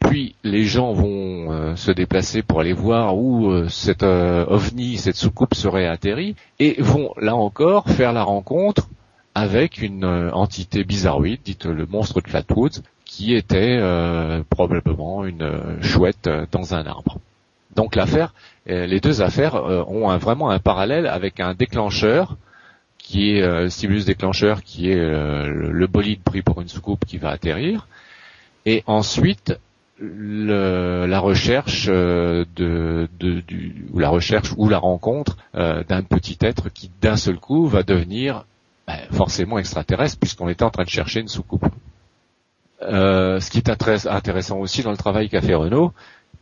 puis 0.00 0.34
les 0.42 0.64
gens 0.64 0.94
vont 0.94 1.52
euh, 1.52 1.76
se 1.76 1.92
déplacer 1.92 2.42
pour 2.42 2.60
aller 2.60 2.72
voir 2.72 3.16
où 3.16 3.50
euh, 3.50 3.68
cette 3.68 4.02
euh, 4.02 4.46
ovni, 4.48 4.96
cette 4.96 5.16
soucoupe 5.16 5.54
serait 5.54 5.86
atterrie, 5.86 6.34
et 6.58 6.80
vont 6.80 7.12
là 7.18 7.36
encore 7.36 7.88
faire 7.90 8.14
la 8.14 8.22
rencontre 8.22 8.88
avec 9.34 9.82
une 9.82 10.04
entité 10.32 10.82
bizarroïde, 10.82 11.40
dite 11.42 11.66
le 11.66 11.86
monstre 11.86 12.20
de 12.20 12.28
Flatwoods, 12.28 12.82
qui 13.06 13.34
était 13.34 13.80
probablement 14.50 15.24
une 15.24 15.78
chouette 15.80 16.28
dans 16.50 16.74
un 16.74 16.84
arbre. 16.84 17.16
Donc 17.74 17.96
l'affaire, 17.96 18.34
les 18.66 19.00
deux 19.00 19.22
affaires 19.22 19.54
ont 19.88 20.14
vraiment 20.18 20.50
un 20.50 20.58
parallèle 20.58 21.06
avec 21.06 21.40
un 21.40 21.54
déclencheur 21.54 22.36
qui 22.98 23.30
est 23.30 23.40
le 23.40 23.70
stimulus 23.70 24.04
déclencheur, 24.04 24.62
qui 24.62 24.90
est 24.90 25.02
le 25.02 25.86
bolide 25.86 26.20
pris 26.22 26.42
pour 26.42 26.60
une 26.60 26.68
soucoupe 26.68 27.06
qui 27.06 27.16
va 27.16 27.30
atterrir, 27.30 27.86
et 28.66 28.82
ensuite 28.86 29.58
le, 29.98 31.06
la 31.06 31.20
recherche 31.20 31.86
euh, 31.88 32.44
de, 32.56 33.08
de, 33.20 33.40
du, 33.40 33.86
ou 33.92 33.98
la 33.98 34.08
recherche 34.08 34.52
ou 34.56 34.68
la 34.68 34.78
rencontre 34.78 35.36
euh, 35.54 35.84
d'un 35.84 36.02
petit 36.02 36.38
être 36.40 36.68
qui 36.70 36.90
d'un 37.00 37.16
seul 37.16 37.38
coup 37.38 37.66
va 37.66 37.82
devenir 37.82 38.44
ben, 38.86 38.98
forcément 39.12 39.58
extraterrestre 39.58 40.18
puisqu'on 40.18 40.48
était 40.48 40.64
en 40.64 40.70
train 40.70 40.84
de 40.84 40.88
chercher 40.88 41.20
une 41.20 41.28
soucoupe. 41.28 41.66
Euh, 42.82 43.38
ce 43.38 43.50
qui 43.50 43.58
est 43.58 43.70
intéressant 43.70 44.58
aussi 44.58 44.82
dans 44.82 44.90
le 44.90 44.96
travail 44.96 45.28
qu'a 45.28 45.40
fait 45.40 45.54
Renault 45.54 45.92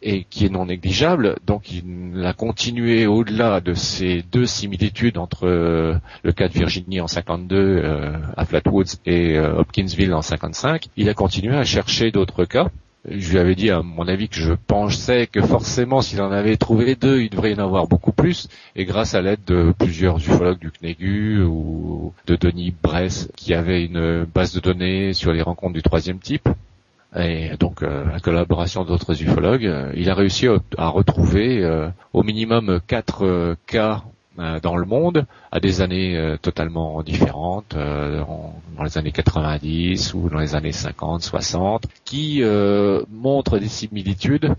et 0.02 0.24
qui 0.24 0.46
est 0.46 0.48
non 0.48 0.66
négligeable, 0.66 1.36
donc 1.46 1.70
il 1.72 2.24
a 2.24 2.32
continué 2.32 3.06
au-delà 3.06 3.60
de 3.60 3.74
ces 3.74 4.22
deux 4.32 4.46
similitudes 4.46 5.18
entre 5.18 5.46
euh, 5.46 5.94
le 6.22 6.32
cas 6.32 6.48
de 6.48 6.54
Virginie 6.54 7.00
en 7.00 7.06
52 7.06 7.56
euh, 7.56 8.12
à 8.36 8.44
Flatwoods 8.44 8.96
et 9.06 9.38
Hopkinsville 9.38 10.14
en 10.14 10.22
55, 10.22 10.88
il 10.96 11.08
a 11.08 11.14
continué 11.14 11.56
à 11.56 11.64
chercher 11.64 12.10
d'autres 12.10 12.44
cas. 12.44 12.70
Je 13.08 13.30
lui 13.30 13.38
avais 13.38 13.54
dit 13.54 13.70
à 13.70 13.80
mon 13.80 14.06
avis 14.08 14.28
que 14.28 14.36
je 14.36 14.52
pensais 14.52 15.26
que 15.26 15.40
forcément 15.40 16.02
s'il 16.02 16.20
en 16.20 16.30
avait 16.30 16.58
trouvé 16.58 16.96
deux, 16.96 17.22
il 17.22 17.30
devrait 17.30 17.52
y 17.52 17.54
en 17.54 17.64
avoir 17.64 17.86
beaucoup 17.86 18.12
plus. 18.12 18.48
Et 18.76 18.84
grâce 18.84 19.14
à 19.14 19.22
l'aide 19.22 19.40
de 19.46 19.72
plusieurs 19.78 20.18
ufologues 20.18 20.58
du 20.58 20.70
CNEGU 20.70 21.42
ou 21.42 22.12
de 22.26 22.36
Denis 22.36 22.74
Bress 22.82 23.30
qui 23.36 23.54
avait 23.54 23.84
une 23.84 24.24
base 24.24 24.52
de 24.52 24.60
données 24.60 25.14
sur 25.14 25.32
les 25.32 25.40
rencontres 25.40 25.72
du 25.72 25.82
troisième 25.82 26.18
type, 26.18 26.48
et 27.16 27.56
donc 27.58 27.82
euh, 27.82 28.04
la 28.10 28.20
collaboration 28.20 28.84
d'autres 28.84 29.20
ufologues, 29.22 29.66
euh, 29.66 29.92
il 29.96 30.08
a 30.10 30.14
réussi 30.14 30.46
à, 30.78 30.88
retrouver 30.88 31.62
euh, 31.62 31.88
au 32.12 32.22
minimum 32.22 32.80
quatre 32.86 33.56
cas 33.66 34.02
euh, 34.40 34.58
dans 34.60 34.76
le 34.76 34.86
monde 34.86 35.26
à 35.52 35.60
des 35.60 35.82
années 35.82 36.16
euh, 36.16 36.36
totalement 36.36 37.02
différentes, 37.02 37.74
euh, 37.74 38.22
dans 38.76 38.84
les 38.84 38.96
années 38.96 39.10
90 39.12 40.14
ou 40.14 40.30
dans 40.30 40.38
les 40.38 40.54
années 40.54 40.72
50, 40.72 41.22
60, 41.22 41.84
qui 42.04 42.42
montrent 43.10 43.58
des 43.58 43.68
similitudes 43.68 44.54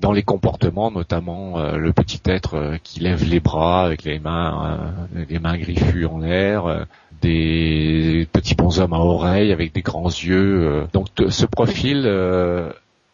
dans 0.00 0.12
les 0.12 0.22
comportements, 0.22 0.90
notamment 0.90 1.72
le 1.72 1.92
petit 1.92 2.20
être 2.24 2.76
qui 2.84 3.00
lève 3.00 3.24
les 3.24 3.40
bras 3.40 3.84
avec 3.84 4.04
les 4.04 4.18
mains, 4.18 4.92
les 5.28 5.38
mains 5.38 5.56
griffues 5.56 6.06
en 6.06 6.18
l'air, 6.18 6.86
des 7.20 8.28
petits 8.32 8.54
bonshommes 8.54 8.92
à 8.92 8.98
oreilles 8.98 9.52
avec 9.52 9.72
des 9.72 9.82
grands 9.82 10.08
yeux. 10.08 10.86
donc 10.92 11.06
ce 11.28 11.46
profil 11.46 12.06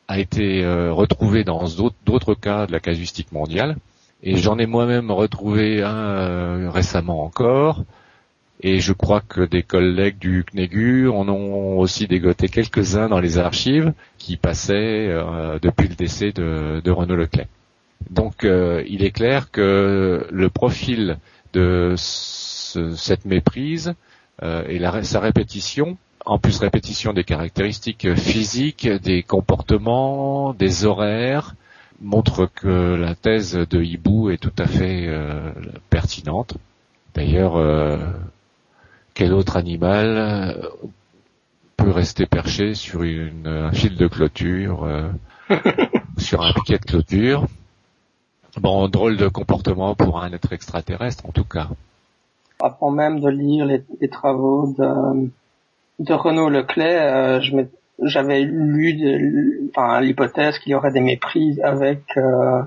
a 0.09 0.19
été 0.19 0.67
retrouvé 0.91 1.45
dans 1.45 1.65
d'autres 2.05 2.35
cas 2.35 2.67
de 2.67 2.73
la 2.73 2.81
casuistique 2.81 3.33
mondiale. 3.33 3.77
Et 4.27 4.39
j'en 4.39 4.59
ai 4.59 4.65
moi-même 4.65 5.11
retrouvé 5.11 5.83
un 5.83 5.95
euh, 5.95 6.71
récemment 6.71 7.23
encore. 7.25 7.85
Et 8.63 8.81
je 8.81 8.95
crois 8.95 9.21
que 9.21 9.43
des 9.43 9.63
collègues 9.63 10.17
du 10.19 10.45
CNEGU 10.45 11.11
en 11.11 11.29
ont 11.29 11.79
aussi 11.79 12.07
dégoté 12.07 12.49
quelques-uns 12.49 13.11
dans 13.11 13.21
les 13.21 13.37
archives 13.37 13.93
qui 14.17 14.39
passaient 14.39 15.09
euh, 15.11 15.59
depuis 15.61 15.89
le 15.89 15.95
décès 15.95 16.33
de, 16.33 16.91
Renaud 16.91 17.17
Leclerc. 17.17 17.49
Donc 18.09 18.45
euh, 18.45 18.83
il 18.89 19.05
est 19.05 19.11
clair 19.11 19.51
que 19.51 20.27
le 20.31 20.49
profil 20.49 21.19
de 21.53 21.95
cette 22.97 23.25
méprise 23.25 23.95
et 24.43 24.81
sa 25.03 25.20
répétition, 25.20 25.97
en 26.25 26.39
plus 26.39 26.59
répétition 26.59 27.12
des 27.12 27.25
caractéristiques 27.25 28.14
physiques, 28.14 28.89
des 28.89 29.22
comportements, 29.22 30.55
des 30.55 30.85
horaires, 30.85 31.55
montre 32.01 32.47
que 32.47 32.95
la 32.95 33.14
thèse 33.14 33.55
de 33.55 33.83
Hibou 33.83 34.31
est 34.31 34.39
tout 34.39 34.53
à 34.59 34.66
fait 34.66 35.07
euh, 35.07 35.53
pertinente. 35.91 36.55
D'ailleurs, 37.14 37.57
euh, 37.57 37.99
quel 39.14 39.33
autre 39.33 39.57
animal 39.57 40.07
euh, 40.07 40.68
peut 41.77 41.91
rester 41.91 42.27
perché 42.27 42.75
sur 42.75 43.03
un 43.03 43.72
fil 43.72 43.97
de 43.97 44.07
clôture, 44.07 44.89
sur 46.18 46.43
un 46.43 46.53
piquet 46.53 46.79
de 46.79 46.85
clôture? 46.85 47.47
Bon, 48.61 48.89
drôle 48.89 49.16
de 49.16 49.27
comportement 49.29 49.95
pour 49.95 50.22
un 50.22 50.33
être 50.33 50.53
extraterrestre, 50.53 51.27
en 51.27 51.33
tout 51.33 51.45
cas. 51.45 51.68
Avant 52.61 52.91
même 52.91 53.21
de 53.21 53.29
lire 53.29 53.67
les, 53.67 54.09
travaux 54.09 54.73
de, 54.79 55.31
de 55.99 56.13
Renaud 56.13 56.49
Leclerc, 56.49 57.43
me 57.53 57.69
j'avais 58.03 58.43
lu 58.43 59.71
enfin, 59.71 60.01
l'hypothèse 60.01 60.59
qu'il 60.59 60.73
y 60.73 60.75
aurait 60.75 60.93
des 60.93 61.01
méprises 61.01 61.61
avec 61.63 62.03
euh, 62.17 62.63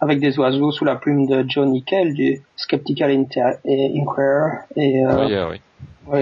avec 0.00 0.20
des 0.20 0.38
oiseaux 0.38 0.70
sous 0.70 0.84
la 0.84 0.96
plume 0.96 1.26
de 1.26 1.44
John 1.48 1.70
Nickel 1.70 2.14
du 2.14 2.40
Skeptical 2.56 3.10
Inquirer 3.10 4.50
et 4.76 5.04
euh, 5.04 5.48
oui, 5.50 5.60
oui. 6.06 6.20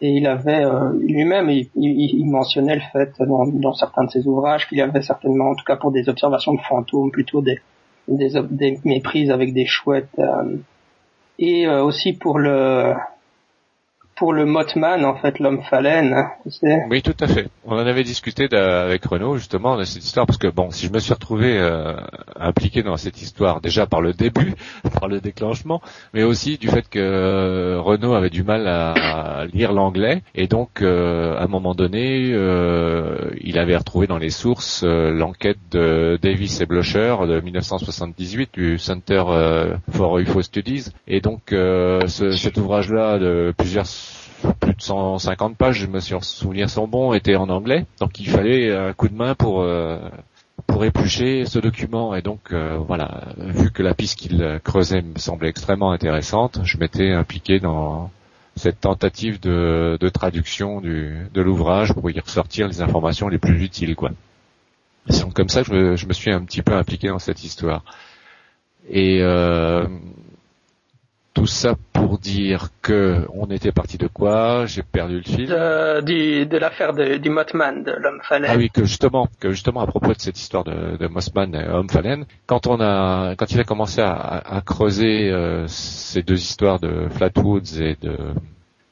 et 0.00 0.10
il 0.10 0.26
avait 0.26 0.64
euh, 0.64 0.92
lui-même 1.00 1.50
il, 1.50 1.68
il, 1.74 2.30
mentionnait 2.30 2.76
le 2.76 2.82
fait 2.92 3.12
dans, 3.20 3.46
dans 3.46 3.74
certains 3.74 4.04
de 4.04 4.10
ses 4.10 4.26
ouvrages 4.26 4.68
qu'il 4.68 4.78
y 4.78 4.82
avait 4.82 5.02
certainement 5.02 5.50
en 5.50 5.54
tout 5.54 5.64
cas 5.64 5.76
pour 5.76 5.92
des 5.92 6.08
observations 6.08 6.54
de 6.54 6.60
fantômes 6.60 7.10
plutôt 7.10 7.42
des 7.42 7.58
des, 8.08 8.30
des 8.50 8.78
méprises 8.84 9.30
avec 9.30 9.52
des 9.52 9.66
chouettes 9.66 10.08
euh, 10.18 10.56
et 11.42 11.66
euh, 11.66 11.82
aussi 11.82 12.12
pour 12.12 12.38
le 12.38 12.94
pour 14.16 14.32
le 14.32 14.44
Mothman, 14.44 15.04
en 15.04 15.16
fait, 15.16 15.38
l'homme 15.38 15.62
phalène. 15.62 16.26
Oui, 16.90 17.02
tout 17.02 17.16
à 17.20 17.26
fait. 17.26 17.48
On 17.64 17.74
en 17.74 17.86
avait 17.86 18.04
discuté 18.04 18.48
avec 18.54 19.04
Renaud 19.04 19.36
justement 19.36 19.76
de 19.76 19.84
cette 19.84 20.04
histoire 20.04 20.26
parce 20.26 20.38
que 20.38 20.48
bon, 20.48 20.70
si 20.70 20.86
je 20.86 20.92
me 20.92 20.98
suis 20.98 21.12
retrouvé 21.12 21.58
euh, 21.58 21.94
impliqué 22.38 22.82
dans 22.82 22.96
cette 22.96 23.22
histoire 23.22 23.60
déjà 23.60 23.86
par 23.86 24.00
le 24.00 24.12
début, 24.12 24.54
par 25.00 25.08
le 25.08 25.20
déclenchement, 25.20 25.80
mais 26.12 26.22
aussi 26.22 26.58
du 26.58 26.68
fait 26.68 26.88
que 26.88 26.98
euh, 26.98 27.80
Renaud 27.80 28.14
avait 28.14 28.30
du 28.30 28.42
mal 28.42 28.66
à, 28.66 29.44
lire 29.52 29.72
l'anglais 29.72 30.22
et 30.34 30.46
donc 30.46 30.82
euh, 30.82 31.36
à 31.36 31.44
un 31.44 31.48
moment 31.48 31.74
donné, 31.74 32.28
il 33.40 33.58
avait 33.58 33.76
retrouvé 33.76 34.06
dans 34.06 34.18
les 34.18 34.30
sources 34.30 34.84
l'enquête 34.84 35.58
de 35.70 36.18
Davis 36.20 36.60
et 36.60 36.66
Blocher 36.66 37.16
de 37.26 37.40
1978 37.40 38.50
du 38.52 38.78
Center 38.78 39.22
for 39.90 40.18
UFO 40.18 40.42
Studies 40.42 40.86
et 41.06 41.20
donc 41.20 41.40
ce, 41.50 42.32
cet 42.36 42.56
ouvrage-là 42.56 43.18
de 43.18 43.54
plusieurs 43.56 43.86
plus 44.60 44.74
de 44.74 44.80
150 44.82 45.56
pages, 45.56 45.78
je 45.78 45.86
me 45.86 46.00
suis 46.00 46.14
souvenir 46.22 46.68
son 46.70 46.86
bon, 46.86 47.12
était 47.12 47.36
en 47.36 47.48
anglais. 47.48 47.86
Donc 48.00 48.20
il 48.20 48.28
fallait 48.28 48.74
un 48.74 48.92
coup 48.92 49.08
de 49.08 49.14
main 49.14 49.34
pour 49.34 49.62
euh, 49.62 49.98
pour 50.66 50.84
éplucher 50.84 51.44
ce 51.46 51.58
document. 51.58 52.14
Et 52.14 52.22
donc 52.22 52.52
euh, 52.52 52.76
voilà, 52.76 53.22
vu 53.38 53.70
que 53.70 53.82
la 53.82 53.94
piste 53.94 54.18
qu'il 54.18 54.60
creusait 54.64 55.02
me 55.02 55.18
semblait 55.18 55.48
extrêmement 55.48 55.92
intéressante, 55.92 56.60
je 56.64 56.78
m'étais 56.78 57.12
impliqué 57.12 57.60
dans 57.60 58.10
cette 58.56 58.80
tentative 58.80 59.40
de, 59.40 59.96
de 60.00 60.08
traduction 60.08 60.80
du, 60.80 61.26
de 61.32 61.40
l'ouvrage 61.40 61.92
pour 61.94 62.10
y 62.10 62.20
ressortir 62.20 62.68
les 62.68 62.82
informations 62.82 63.28
les 63.28 63.38
plus 63.38 63.62
utiles, 63.62 63.96
quoi. 63.96 64.10
C'est 65.08 65.32
comme 65.32 65.48
ça 65.48 65.62
je, 65.62 65.96
je, 65.96 66.06
me 66.06 66.12
suis 66.12 66.30
un 66.30 66.44
petit 66.44 66.62
peu 66.62 66.74
impliqué 66.74 67.08
dans 67.08 67.18
cette 67.18 67.42
histoire. 67.42 67.82
Et 68.88 69.20
euh, 69.22 69.86
tout 71.34 71.46
ça 71.46 71.74
pour 71.92 72.18
dire 72.18 72.68
que 72.82 73.26
on 73.32 73.46
était 73.50 73.72
parti 73.72 73.96
de 73.98 74.06
quoi? 74.06 74.66
J'ai 74.66 74.82
perdu 74.82 75.16
le 75.16 75.22
fil. 75.22 75.48
De, 75.48 76.44
de 76.44 76.58
l'affaire 76.58 76.92
du 76.92 77.30
Mothman, 77.30 77.82
de 77.84 77.92
l'homme 77.92 78.20
phalène. 78.22 78.50
Ah 78.52 78.56
oui, 78.56 78.70
que 78.70 78.84
justement, 78.84 79.28
que 79.40 79.50
justement 79.50 79.80
à 79.80 79.86
propos 79.86 80.12
de 80.12 80.18
cette 80.18 80.38
histoire 80.38 80.64
de, 80.64 80.96
de 80.96 81.06
Mothman 81.06 81.54
et 81.54 81.68
homme 81.68 81.88
phalène, 81.88 82.26
quand 82.46 82.66
on 82.66 82.80
a, 82.80 83.34
quand 83.36 83.50
il 83.52 83.60
a 83.60 83.64
commencé 83.64 84.00
à, 84.00 84.12
à 84.12 84.60
creuser 84.60 85.30
euh, 85.30 85.66
ces 85.68 86.22
deux 86.22 86.38
histoires 86.38 86.80
de 86.80 87.08
Flatwoods 87.08 87.80
et 87.80 87.96
de 88.00 88.16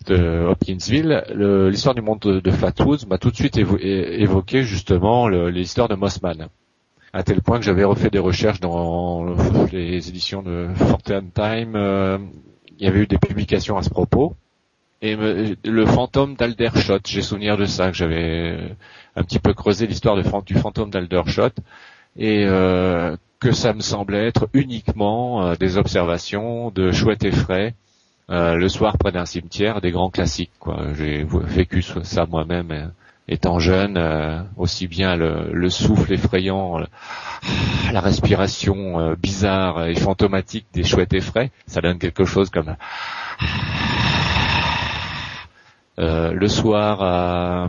de 0.07 0.47
Hopkinsville, 0.49 1.23
l'histoire 1.71 1.95
du 1.95 2.01
monde 2.01 2.21
de, 2.21 2.51
Flatwoods 2.51 3.07
m'a 3.07 3.19
tout 3.19 3.31
de 3.31 3.37
suite 3.37 3.59
évoqué 3.59 4.63
justement 4.63 5.29
l'histoire 5.29 5.89
de 5.89 5.95
Mothman 5.95 6.49
à 7.13 7.23
tel 7.23 7.43
point 7.43 7.59
que 7.59 7.65
j'avais 7.65 7.85
refait 7.85 8.11
des 8.11 8.19
recherches 8.19 8.61
dans 8.61 9.35
les 9.73 10.09
éditions 10.09 10.43
de 10.43 10.69
Fortean 10.75 11.25
Time. 11.35 11.75
Euh, 11.75 12.19
il 12.79 12.85
y 12.85 12.89
avait 12.89 13.01
eu 13.01 13.07
des 13.07 13.19
publications 13.19 13.77
à 13.77 13.83
ce 13.83 13.91
propos. 13.91 14.35
Et 15.03 15.17
le 15.17 15.87
fantôme 15.87 16.35
d'Aldershot, 16.35 17.01
j'ai 17.07 17.23
souvenir 17.23 17.57
de 17.57 17.65
ça, 17.65 17.91
que 17.91 17.97
j'avais 17.97 18.77
un 19.17 19.23
petit 19.23 19.39
peu 19.39 19.55
creusé 19.55 19.87
l'histoire 19.87 20.15
du 20.43 20.55
fantôme 20.55 20.91
d'Aldershot, 20.91 21.53
et 22.17 22.45
euh, 22.45 23.17
que 23.39 23.51
ça 23.51 23.73
me 23.73 23.81
semblait 23.81 24.27
être 24.27 24.51
uniquement 24.53 25.43
euh, 25.43 25.55
des 25.55 25.79
observations 25.79 26.71
de 26.71 26.93
chouettes 26.93 27.25
et 27.25 27.33
frais 27.33 27.75
le 28.29 28.69
soir 28.69 28.97
près 28.97 29.11
d'un 29.11 29.27
cimetière, 29.27 29.81
des 29.81 29.91
grands 29.91 30.11
classiques. 30.11 30.53
J'ai 30.95 31.27
vécu 31.29 31.83
ça 31.83 32.27
moi-même 32.27 32.93
étant 33.31 33.61
jeune, 33.61 33.97
euh, 33.97 34.43
aussi 34.57 34.89
bien 34.89 35.17
le, 35.17 35.71
souffle 35.71 36.13
effrayant, 36.13 36.81
euh, 36.81 36.85
la 37.93 38.01
respiration 38.01 39.01
euh, 39.01 39.15
bizarre 39.15 39.87
et 39.87 39.95
fantomatique 39.95 40.67
des 40.75 40.83
chouettes 40.83 41.15
effraits, 41.15 41.51
ça 41.67 41.81
donne 41.81 41.99
quelque 41.99 42.25
chose 42.25 42.51
comme 42.51 42.77
le 45.97 46.49
soir 46.49 47.69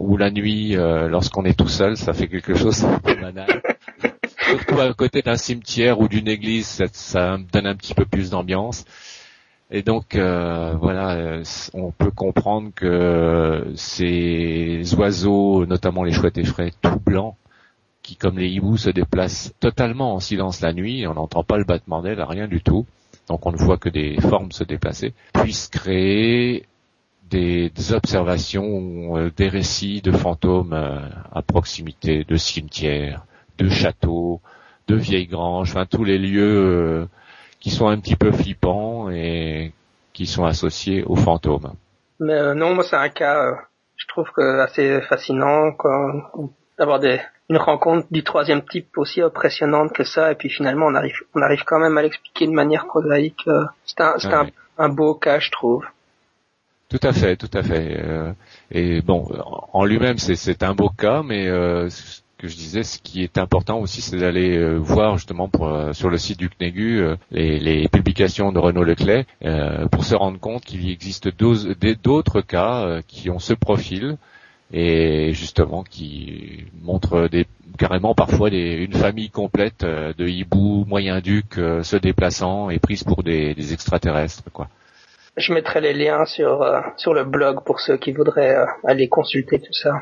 ou 0.00 0.16
la 0.16 0.30
nuit, 0.30 0.74
lorsqu'on 0.74 1.44
est 1.44 1.56
tout 1.58 1.68
seul, 1.68 1.96
ça 1.96 2.12
fait 2.14 2.26
quelque 2.26 2.54
chose 2.54 2.82
de 2.82 3.14
banal. 3.20 3.62
surtout 4.40 4.80
à 4.80 4.92
côté 4.94 5.20
d'un 5.22 5.36
cimetière 5.36 6.00
ou 6.00 6.08
d'une 6.08 6.28
église, 6.28 6.82
ça 6.92 7.36
donne 7.52 7.66
un 7.66 7.76
petit 7.76 7.94
peu 7.94 8.06
plus 8.06 8.30
d'ambiance. 8.30 8.84
Et 9.74 9.82
donc 9.82 10.16
euh, 10.16 10.74
voilà, 10.78 11.12
euh, 11.12 11.44
on 11.72 11.92
peut 11.92 12.10
comprendre 12.10 12.72
que 12.74 13.72
ces 13.74 14.82
oiseaux, 14.94 15.64
notamment 15.64 16.04
les 16.04 16.12
chouettes 16.12 16.36
effraies, 16.36 16.72
tout 16.82 17.00
blancs, 17.00 17.36
qui 18.02 18.16
comme 18.16 18.38
les 18.38 18.50
hiboux 18.50 18.76
se 18.76 18.90
déplacent 18.90 19.54
totalement 19.60 20.12
en 20.14 20.20
silence 20.20 20.60
la 20.60 20.74
nuit, 20.74 21.06
on 21.06 21.14
n'entend 21.14 21.42
pas 21.42 21.56
le 21.56 21.64
battement 21.64 22.02
d'ailes, 22.02 22.20
rien 22.20 22.48
du 22.48 22.60
tout, 22.60 22.84
donc 23.28 23.46
on 23.46 23.52
ne 23.52 23.56
voit 23.56 23.78
que 23.78 23.88
des 23.88 24.20
formes 24.20 24.52
se 24.52 24.62
déplacer, 24.62 25.14
puissent 25.32 25.68
créer 25.68 26.66
des, 27.30 27.70
observations, 27.94 29.16
euh, 29.16 29.30
des 29.34 29.48
récits 29.48 30.02
de 30.02 30.12
fantômes 30.12 30.74
euh, 30.74 30.98
à 31.32 31.40
proximité 31.40 32.24
de 32.24 32.36
cimetières, 32.36 33.24
de 33.56 33.70
châteaux, 33.70 34.42
de 34.86 34.96
vieilles 34.96 35.28
granges, 35.28 35.70
enfin 35.70 35.86
tous 35.86 36.04
les 36.04 36.18
lieux 36.18 37.08
qui 37.62 37.70
sont 37.70 37.86
un 37.88 37.98
petit 37.98 38.16
peu 38.16 38.32
flippants 38.32 39.08
et 39.10 39.72
qui 40.12 40.26
sont 40.26 40.44
associés 40.44 41.04
aux 41.04 41.16
fantômes. 41.16 41.72
Mais 42.20 42.34
euh, 42.34 42.54
non, 42.54 42.74
moi 42.74 42.84
c'est 42.84 42.96
un 42.96 43.08
cas, 43.08 43.36
euh, 43.46 43.54
je 43.96 44.06
trouve 44.08 44.28
que 44.36 44.60
assez 44.60 45.00
fascinant 45.02 45.72
d'avoir 46.78 46.98
des 47.00 47.20
une 47.48 47.56
rencontre 47.58 48.06
du 48.10 48.22
troisième 48.24 48.62
type 48.64 48.96
aussi 48.96 49.20
impressionnante 49.20 49.92
que 49.92 50.04
ça, 50.04 50.32
et 50.32 50.34
puis 50.34 50.48
finalement 50.48 50.86
on 50.86 50.94
arrive 50.94 51.16
on 51.34 51.42
arrive 51.42 51.64
quand 51.64 51.78
même 51.78 51.96
à 51.98 52.02
l'expliquer 52.02 52.46
de 52.46 52.52
manière 52.52 52.86
prosaïque. 52.86 53.44
euh. 53.46 53.64
C'est 53.84 54.00
un 54.00 54.14
c'est 54.18 54.28
Ouais. 54.28 54.34
un, 54.34 54.46
un 54.84 54.88
beau 54.88 55.14
cas, 55.14 55.38
je 55.38 55.50
trouve. 55.50 55.84
Tout 56.88 57.00
à 57.02 57.12
fait, 57.12 57.36
tout 57.36 57.50
à 57.54 57.62
fait. 57.62 57.96
Euh, 58.04 58.32
et 58.70 59.00
bon, 59.00 59.26
en 59.72 59.84
lui-même, 59.86 60.18
c'est, 60.18 60.62
un 60.62 60.74
beau 60.74 60.90
cas, 60.90 61.22
mais 61.22 61.46
euh, 61.48 61.88
que 62.42 62.48
je 62.48 62.56
disais, 62.56 62.82
ce 62.82 62.98
qui 62.98 63.22
est 63.22 63.38
important 63.38 63.78
aussi, 63.78 64.00
c'est 64.00 64.18
d'aller 64.18 64.56
euh, 64.58 64.74
voir 64.76 65.16
justement 65.16 65.48
pour, 65.48 65.68
euh, 65.68 65.92
sur 65.92 66.10
le 66.10 66.18
site 66.18 66.40
du 66.40 66.50
CNEGU 66.50 67.00
euh, 67.00 67.14
les, 67.30 67.60
les 67.60 67.86
publications 67.88 68.50
de 68.50 68.58
Renaud 68.58 68.82
Leclerc 68.82 69.26
euh, 69.44 69.86
pour 69.86 70.04
se 70.04 70.16
rendre 70.16 70.40
compte 70.40 70.64
qu'il 70.64 70.90
existe 70.90 71.28
d'autres 72.02 72.40
cas 72.40 72.84
euh, 72.84 73.00
qui 73.06 73.30
ont 73.30 73.38
ce 73.38 73.54
profil 73.54 74.16
et 74.72 75.32
justement 75.34 75.84
qui 75.84 76.64
montrent 76.82 77.28
des, 77.28 77.46
carrément 77.78 78.14
parfois 78.16 78.50
des, 78.50 78.72
une 78.72 78.94
famille 78.94 79.30
complète 79.30 79.84
euh, 79.84 80.12
de 80.18 80.26
hiboux 80.26 80.84
moyen-ducs 80.88 81.58
euh, 81.58 81.84
se 81.84 81.96
déplaçant 81.96 82.70
et 82.70 82.80
prise 82.80 83.04
pour 83.04 83.22
des, 83.22 83.54
des 83.54 83.72
extraterrestres. 83.72 84.42
quoi. 84.52 84.66
Je 85.36 85.52
mettrai 85.52 85.80
les 85.80 85.94
liens 85.94 86.24
sur 86.24 86.66
sur 86.96 87.14
le 87.14 87.24
blog 87.24 87.62
pour 87.64 87.78
ceux 87.80 87.98
qui 87.98 88.10
voudraient 88.12 88.56
aller 88.84 89.08
consulter 89.08 89.60
tout 89.60 89.72
ça. 89.72 89.92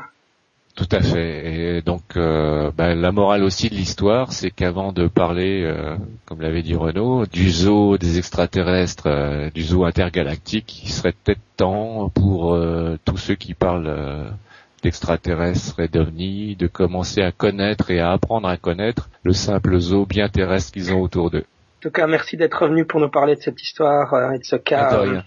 Tout 0.75 0.87
à 0.91 1.01
fait. 1.01 1.77
Et 1.77 1.81
donc, 1.81 2.01
euh, 2.15 2.71
ben, 2.75 2.95
la 2.95 3.11
morale 3.11 3.43
aussi 3.43 3.69
de 3.69 3.75
l'histoire, 3.75 4.31
c'est 4.31 4.51
qu'avant 4.51 4.93
de 4.93 5.07
parler, 5.07 5.63
euh, 5.63 5.95
comme 6.25 6.41
l'avait 6.41 6.61
dit 6.61 6.75
Renaud, 6.75 7.25
du 7.25 7.49
zoo 7.51 7.97
des 7.97 8.17
extraterrestres, 8.17 9.07
euh, 9.07 9.49
du 9.49 9.63
zoo 9.63 9.83
intergalactique, 9.83 10.83
il 10.83 10.89
serait 10.89 11.11
peut-être 11.11 11.41
temps 11.57 12.09
pour 12.09 12.57
tous 13.05 13.17
ceux 13.17 13.35
qui 13.35 13.53
parlent 13.53 14.33
d'extraterrestres 14.81 15.79
et 15.79 15.87
d'ovnis 15.87 16.55
de 16.55 16.67
commencer 16.67 17.21
à 17.21 17.31
connaître 17.31 17.91
et 17.91 17.99
à 17.99 18.11
apprendre 18.11 18.47
à 18.47 18.57
connaître 18.57 19.09
le 19.23 19.33
simple 19.33 19.77
zoo 19.77 20.05
bien 20.05 20.27
terrestre 20.29 20.71
qu'ils 20.71 20.91
ont 20.93 21.01
autour 21.01 21.29
d'eux. 21.29 21.45
En 21.79 21.81
tout 21.81 21.91
cas, 21.91 22.07
merci 22.07 22.37
d'être 22.37 22.63
revenu 22.63 22.85
pour 22.85 22.99
nous 22.99 23.09
parler 23.09 23.35
de 23.35 23.41
cette 23.41 23.61
histoire 23.61 24.33
et 24.33 24.39
de 24.39 24.43
ce 24.43 24.55
cas. 24.55 24.91
De 24.91 25.09
rien. 25.09 25.23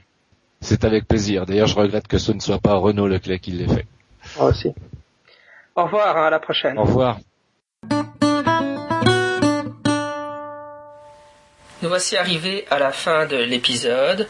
C'est 0.61 0.85
avec 0.85 1.07
plaisir. 1.07 1.47
D'ailleurs, 1.47 1.67
je 1.67 1.77
regrette 1.77 2.09
que 2.09 2.19
ce 2.19 2.33
ne 2.33 2.41
soit 2.41 2.59
pas 2.59 2.75
Renaud 2.75 3.07
Leclerc 3.07 3.41
qui 3.41 3.53
l'ait 3.53 3.69
fait. 3.69 3.87
Moi 4.39 4.49
aussi. 4.49 4.73
Au 5.77 5.85
revoir, 5.85 6.17
hein, 6.17 6.27
à 6.27 6.31
la 6.31 6.39
prochaine. 6.39 6.79
Au 6.79 6.85
revoir. 6.85 7.19
Nous 11.83 11.89
voici 11.89 12.17
arrivés 12.17 12.65
à 12.71 12.79
la 12.79 12.93
fin 12.93 13.27
de 13.27 13.37
l'épisode. 13.37 14.29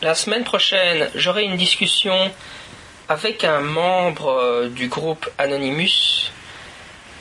La 0.00 0.14
semaine 0.14 0.44
prochaine, 0.44 1.08
j'aurai 1.14 1.44
une 1.44 1.56
discussion 1.56 2.30
avec 3.08 3.44
un 3.44 3.60
membre 3.60 4.28
euh, 4.28 4.68
du 4.68 4.88
groupe 4.88 5.28
Anonymous 5.38 6.30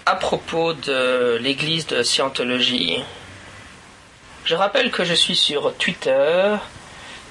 à 0.05 0.15
propos 0.15 0.73
de 0.73 1.37
l'église 1.41 1.87
de 1.87 2.03
Scientologie. 2.03 3.03
Je 4.45 4.55
rappelle 4.55 4.91
que 4.91 5.03
je 5.03 5.13
suis 5.13 5.35
sur 5.35 5.73
Twitter 5.75 6.55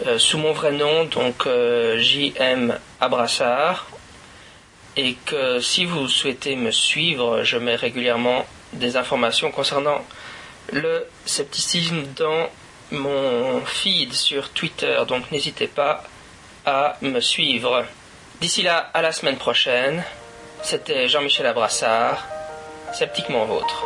euh, 0.06 0.18
sous 0.18 0.38
mon 0.38 0.52
vrai 0.52 0.72
nom, 0.72 1.04
donc 1.04 1.46
euh, 1.46 1.98
JM 1.98 2.78
Abrassard, 3.00 3.86
et 4.96 5.14
que 5.26 5.60
si 5.60 5.84
vous 5.84 6.08
souhaitez 6.08 6.56
me 6.56 6.70
suivre, 6.70 7.42
je 7.42 7.56
mets 7.56 7.76
régulièrement 7.76 8.44
des 8.72 8.96
informations 8.96 9.50
concernant 9.50 10.04
le 10.72 11.06
scepticisme 11.24 12.02
dans 12.16 12.48
mon 12.92 13.60
feed 13.64 14.12
sur 14.12 14.50
Twitter, 14.50 14.98
donc 15.06 15.30
n'hésitez 15.30 15.68
pas 15.68 16.04
à 16.66 16.96
me 17.02 17.20
suivre. 17.20 17.84
D'ici 18.40 18.62
là, 18.62 18.90
à 18.94 19.02
la 19.02 19.12
semaine 19.12 19.36
prochaine. 19.36 20.02
C'était 20.62 21.08
Jean-Michel 21.08 21.46
Abrassard, 21.46 22.26
sceptiquement 22.92 23.46
vôtre. 23.46 23.84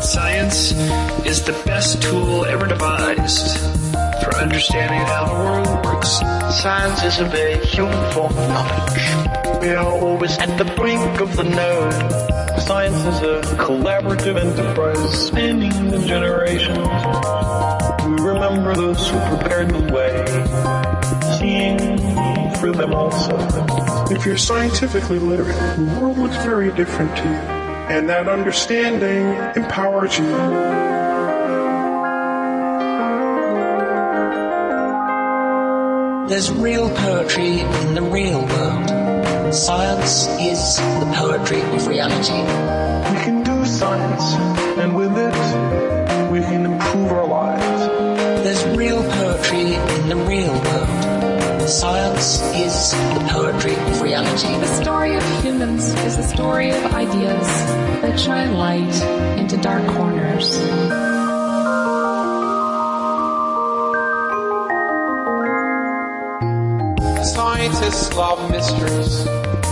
Science 0.00 0.74
is 1.32 1.42
the 1.44 1.62
best 1.64 2.02
tool 2.02 2.44
ever 2.44 2.66
devised 2.66 3.56
for 4.22 4.36
understanding 4.36 5.00
how 5.00 5.24
the 5.24 5.32
world 5.32 5.86
works. 5.86 6.20
Science 6.60 7.02
is 7.04 7.20
a 7.20 7.24
very 7.24 7.56
human 7.64 8.12
form 8.12 8.36
of 8.36 8.48
knowledge. 8.50 9.62
We 9.62 9.70
are 9.70 9.86
always 9.86 10.36
at 10.36 10.58
the 10.58 10.66
brink 10.76 11.22
of 11.22 11.34
the 11.34 11.44
known. 11.44 11.90
Science 12.60 13.00
is 13.14 13.20
a 13.22 13.40
collaborative 13.56 14.36
enterprise 14.36 15.26
spanning 15.26 15.90
the 15.90 16.06
generations. 16.06 16.76
We 18.04 18.28
remember 18.28 18.74
those 18.74 19.08
who 19.08 19.18
prepared 19.34 19.70
the 19.70 19.90
way, 19.90 20.12
seeing 21.38 21.78
for 22.56 22.72
them 22.72 22.92
also. 22.92 23.38
If 24.14 24.26
you're 24.26 24.36
scientifically 24.36 25.18
literate, 25.18 25.56
the 25.78 25.98
world 25.98 26.18
looks 26.18 26.36
very 26.44 26.70
different 26.72 27.16
to 27.16 27.24
you. 27.24 27.62
And 27.88 28.06
that 28.10 28.28
understanding 28.28 29.24
empowers 29.56 30.18
you. 30.18 31.01
There's 36.32 36.50
real 36.50 36.88
poetry 36.88 37.60
in 37.60 37.94
the 37.94 38.00
real 38.00 38.40
world. 38.40 39.54
Science 39.54 40.26
is 40.40 40.78
the 40.98 41.12
poetry 41.14 41.60
of 41.60 41.86
reality. 41.86 42.40
We 43.12 43.22
can 43.22 43.42
do 43.42 43.66
science, 43.66 44.32
and 44.78 44.96
with 44.96 45.12
it, 45.14 46.30
we 46.32 46.40
can 46.40 46.64
improve 46.64 47.12
our 47.12 47.26
lives. 47.26 47.86
There's 48.44 48.64
real 48.74 49.02
poetry 49.02 49.74
in 49.74 50.08
the 50.08 50.16
real 50.16 50.54
world. 50.54 51.68
Science 51.68 52.40
is 52.56 52.92
the 52.92 53.26
poetry 53.28 53.74
of 53.74 54.00
reality. 54.00 54.48
The 54.58 54.82
story 54.82 55.14
of 55.14 55.44
humans 55.44 55.92
is 56.06 56.16
a 56.16 56.22
story 56.22 56.70
of 56.70 56.82
ideas 56.94 57.46
that 58.00 58.18
shine 58.18 58.54
light 58.54 59.02
into 59.38 59.58
dark 59.58 59.86
corners. 59.88 60.58
Scientists 67.62 68.12
love 68.14 68.50
mysteries. 68.50 69.24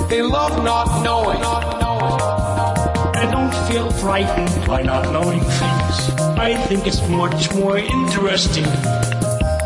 They 0.08 0.22
love 0.22 0.62
not 0.62 1.02
knowing. 1.02 1.42
I 1.42 3.28
don't 3.32 3.52
feel 3.68 3.90
frightened 3.90 4.64
by 4.64 4.82
not 4.82 5.12
knowing 5.12 5.40
things. 5.40 6.10
I 6.38 6.54
think 6.68 6.86
it's 6.86 7.04
much 7.08 7.52
more 7.52 7.78
interesting. 7.78 8.62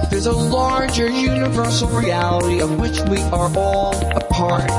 There's 0.09 0.25
a 0.25 0.33
larger 0.33 1.11
universal 1.11 1.89
reality 1.89 2.63
of 2.63 2.81
which 2.81 2.99
we 3.11 3.21
are 3.25 3.55
all 3.59 3.95
a 4.17 4.21
part. 4.21 4.71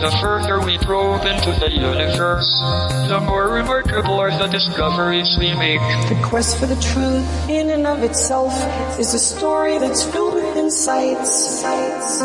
The 0.00 0.10
further 0.20 0.60
we 0.60 0.76
probe 0.78 1.24
into 1.24 1.52
the 1.60 1.70
universe, 1.70 2.52
the 3.08 3.20
more 3.20 3.48
remarkable 3.48 4.18
are 4.18 4.36
the 4.36 4.48
discoveries 4.48 5.36
we 5.38 5.54
make. 5.54 5.80
The 6.08 6.20
quest 6.20 6.58
for 6.58 6.66
the 6.66 6.74
truth 6.80 7.48
in 7.48 7.70
and 7.70 7.86
of 7.86 8.02
itself 8.02 8.52
is 8.98 9.14
a 9.14 9.20
story 9.20 9.78
that's 9.78 10.02
filled 10.02 10.35
with 10.66 10.74
insights. 10.74 12.20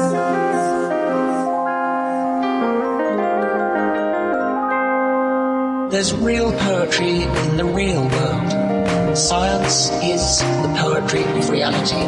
There's 5.92 6.14
real 6.14 6.52
poetry 6.54 7.22
in 7.22 7.58
the 7.58 7.66
real 7.66 8.02
world. 8.02 9.18
Science 9.18 9.92
is 10.02 10.40
the 10.40 10.74
poetry 10.80 11.24
of 11.24 11.50
reality. 11.50 12.02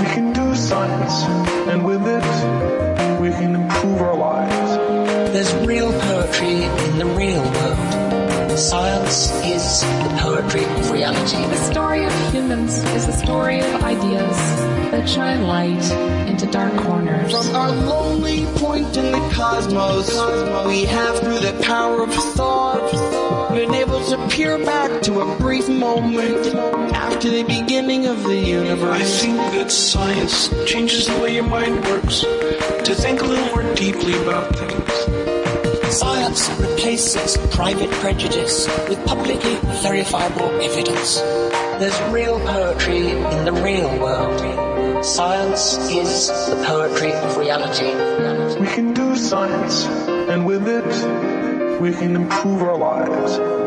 We 0.00 0.08
can 0.14 0.32
do 0.32 0.54
science, 0.54 1.24
and 1.68 1.84
with 1.84 2.06
it, 2.06 3.20
we 3.20 3.30
can 3.30 3.54
improve 3.56 4.00
our 4.00 4.16
lives. 4.16 5.32
There's 5.32 5.52
real 5.66 5.92
poetry 5.92 6.62
in 6.62 6.98
the 6.98 7.06
real 7.06 7.42
world. 7.42 8.58
Science 8.58 9.30
is 9.44 9.82
the 9.82 10.16
poetry 10.20 10.64
of 10.64 10.90
reality. 10.90 11.36
The 11.36 11.72
story 11.72 12.04
of 12.04 12.32
humans 12.32 12.78
is 12.94 13.06
a 13.08 13.12
story 13.12 13.60
of 13.60 13.82
ideas 13.84 14.67
that 14.90 15.08
shine 15.08 15.46
light 15.46 15.90
into 16.28 16.46
dark 16.46 16.74
corners. 16.76 17.32
From 17.32 17.54
our 17.54 17.70
lonely 17.70 18.46
point 18.56 18.96
in 18.96 19.12
the 19.12 19.30
cosmos, 19.34 20.08
we 20.66 20.84
have 20.84 21.18
through 21.20 21.40
the 21.40 21.58
power 21.62 22.02
of 22.02 22.12
thought 22.12 22.90
been 23.54 23.74
able 23.74 24.04
to 24.04 24.28
peer 24.28 24.58
back 24.64 25.02
to 25.02 25.20
a 25.20 25.38
brief 25.38 25.68
moment 25.68 26.46
after 26.94 27.28
the 27.28 27.42
beginning 27.42 28.06
of 28.06 28.22
the 28.22 28.36
universe. 28.36 29.00
I 29.00 29.04
think 29.04 29.36
that 29.36 29.70
science 29.70 30.48
changes 30.64 31.06
the 31.06 31.18
way 31.18 31.34
your 31.34 31.44
mind 31.44 31.84
works 31.86 32.20
to 32.20 32.94
think 32.94 33.20
a 33.20 33.24
little 33.24 33.46
more 33.46 33.74
deeply 33.74 34.14
about 34.22 34.54
things. 34.56 35.96
Science 35.96 36.48
replaces 36.60 37.36
private 37.54 37.90
prejudice 37.92 38.66
with 38.88 39.04
publicly 39.06 39.56
verifiable 39.82 40.50
evidence. 40.60 41.20
There's 41.78 42.00
real 42.12 42.38
poetry 42.40 43.10
in 43.10 43.44
the 43.44 43.52
real 43.52 43.98
world. 43.98 44.67
Science 45.08 45.78
is 45.88 46.28
the 46.50 46.62
poetry 46.66 47.14
of 47.14 47.38
reality. 47.38 47.94
We 48.60 48.66
can 48.66 48.92
do 48.92 49.16
science, 49.16 49.86
and 49.86 50.44
with 50.44 50.68
it, 50.68 51.80
we 51.80 51.92
can 51.92 52.14
improve 52.14 52.62
our 52.62 52.76
lives. 52.76 53.57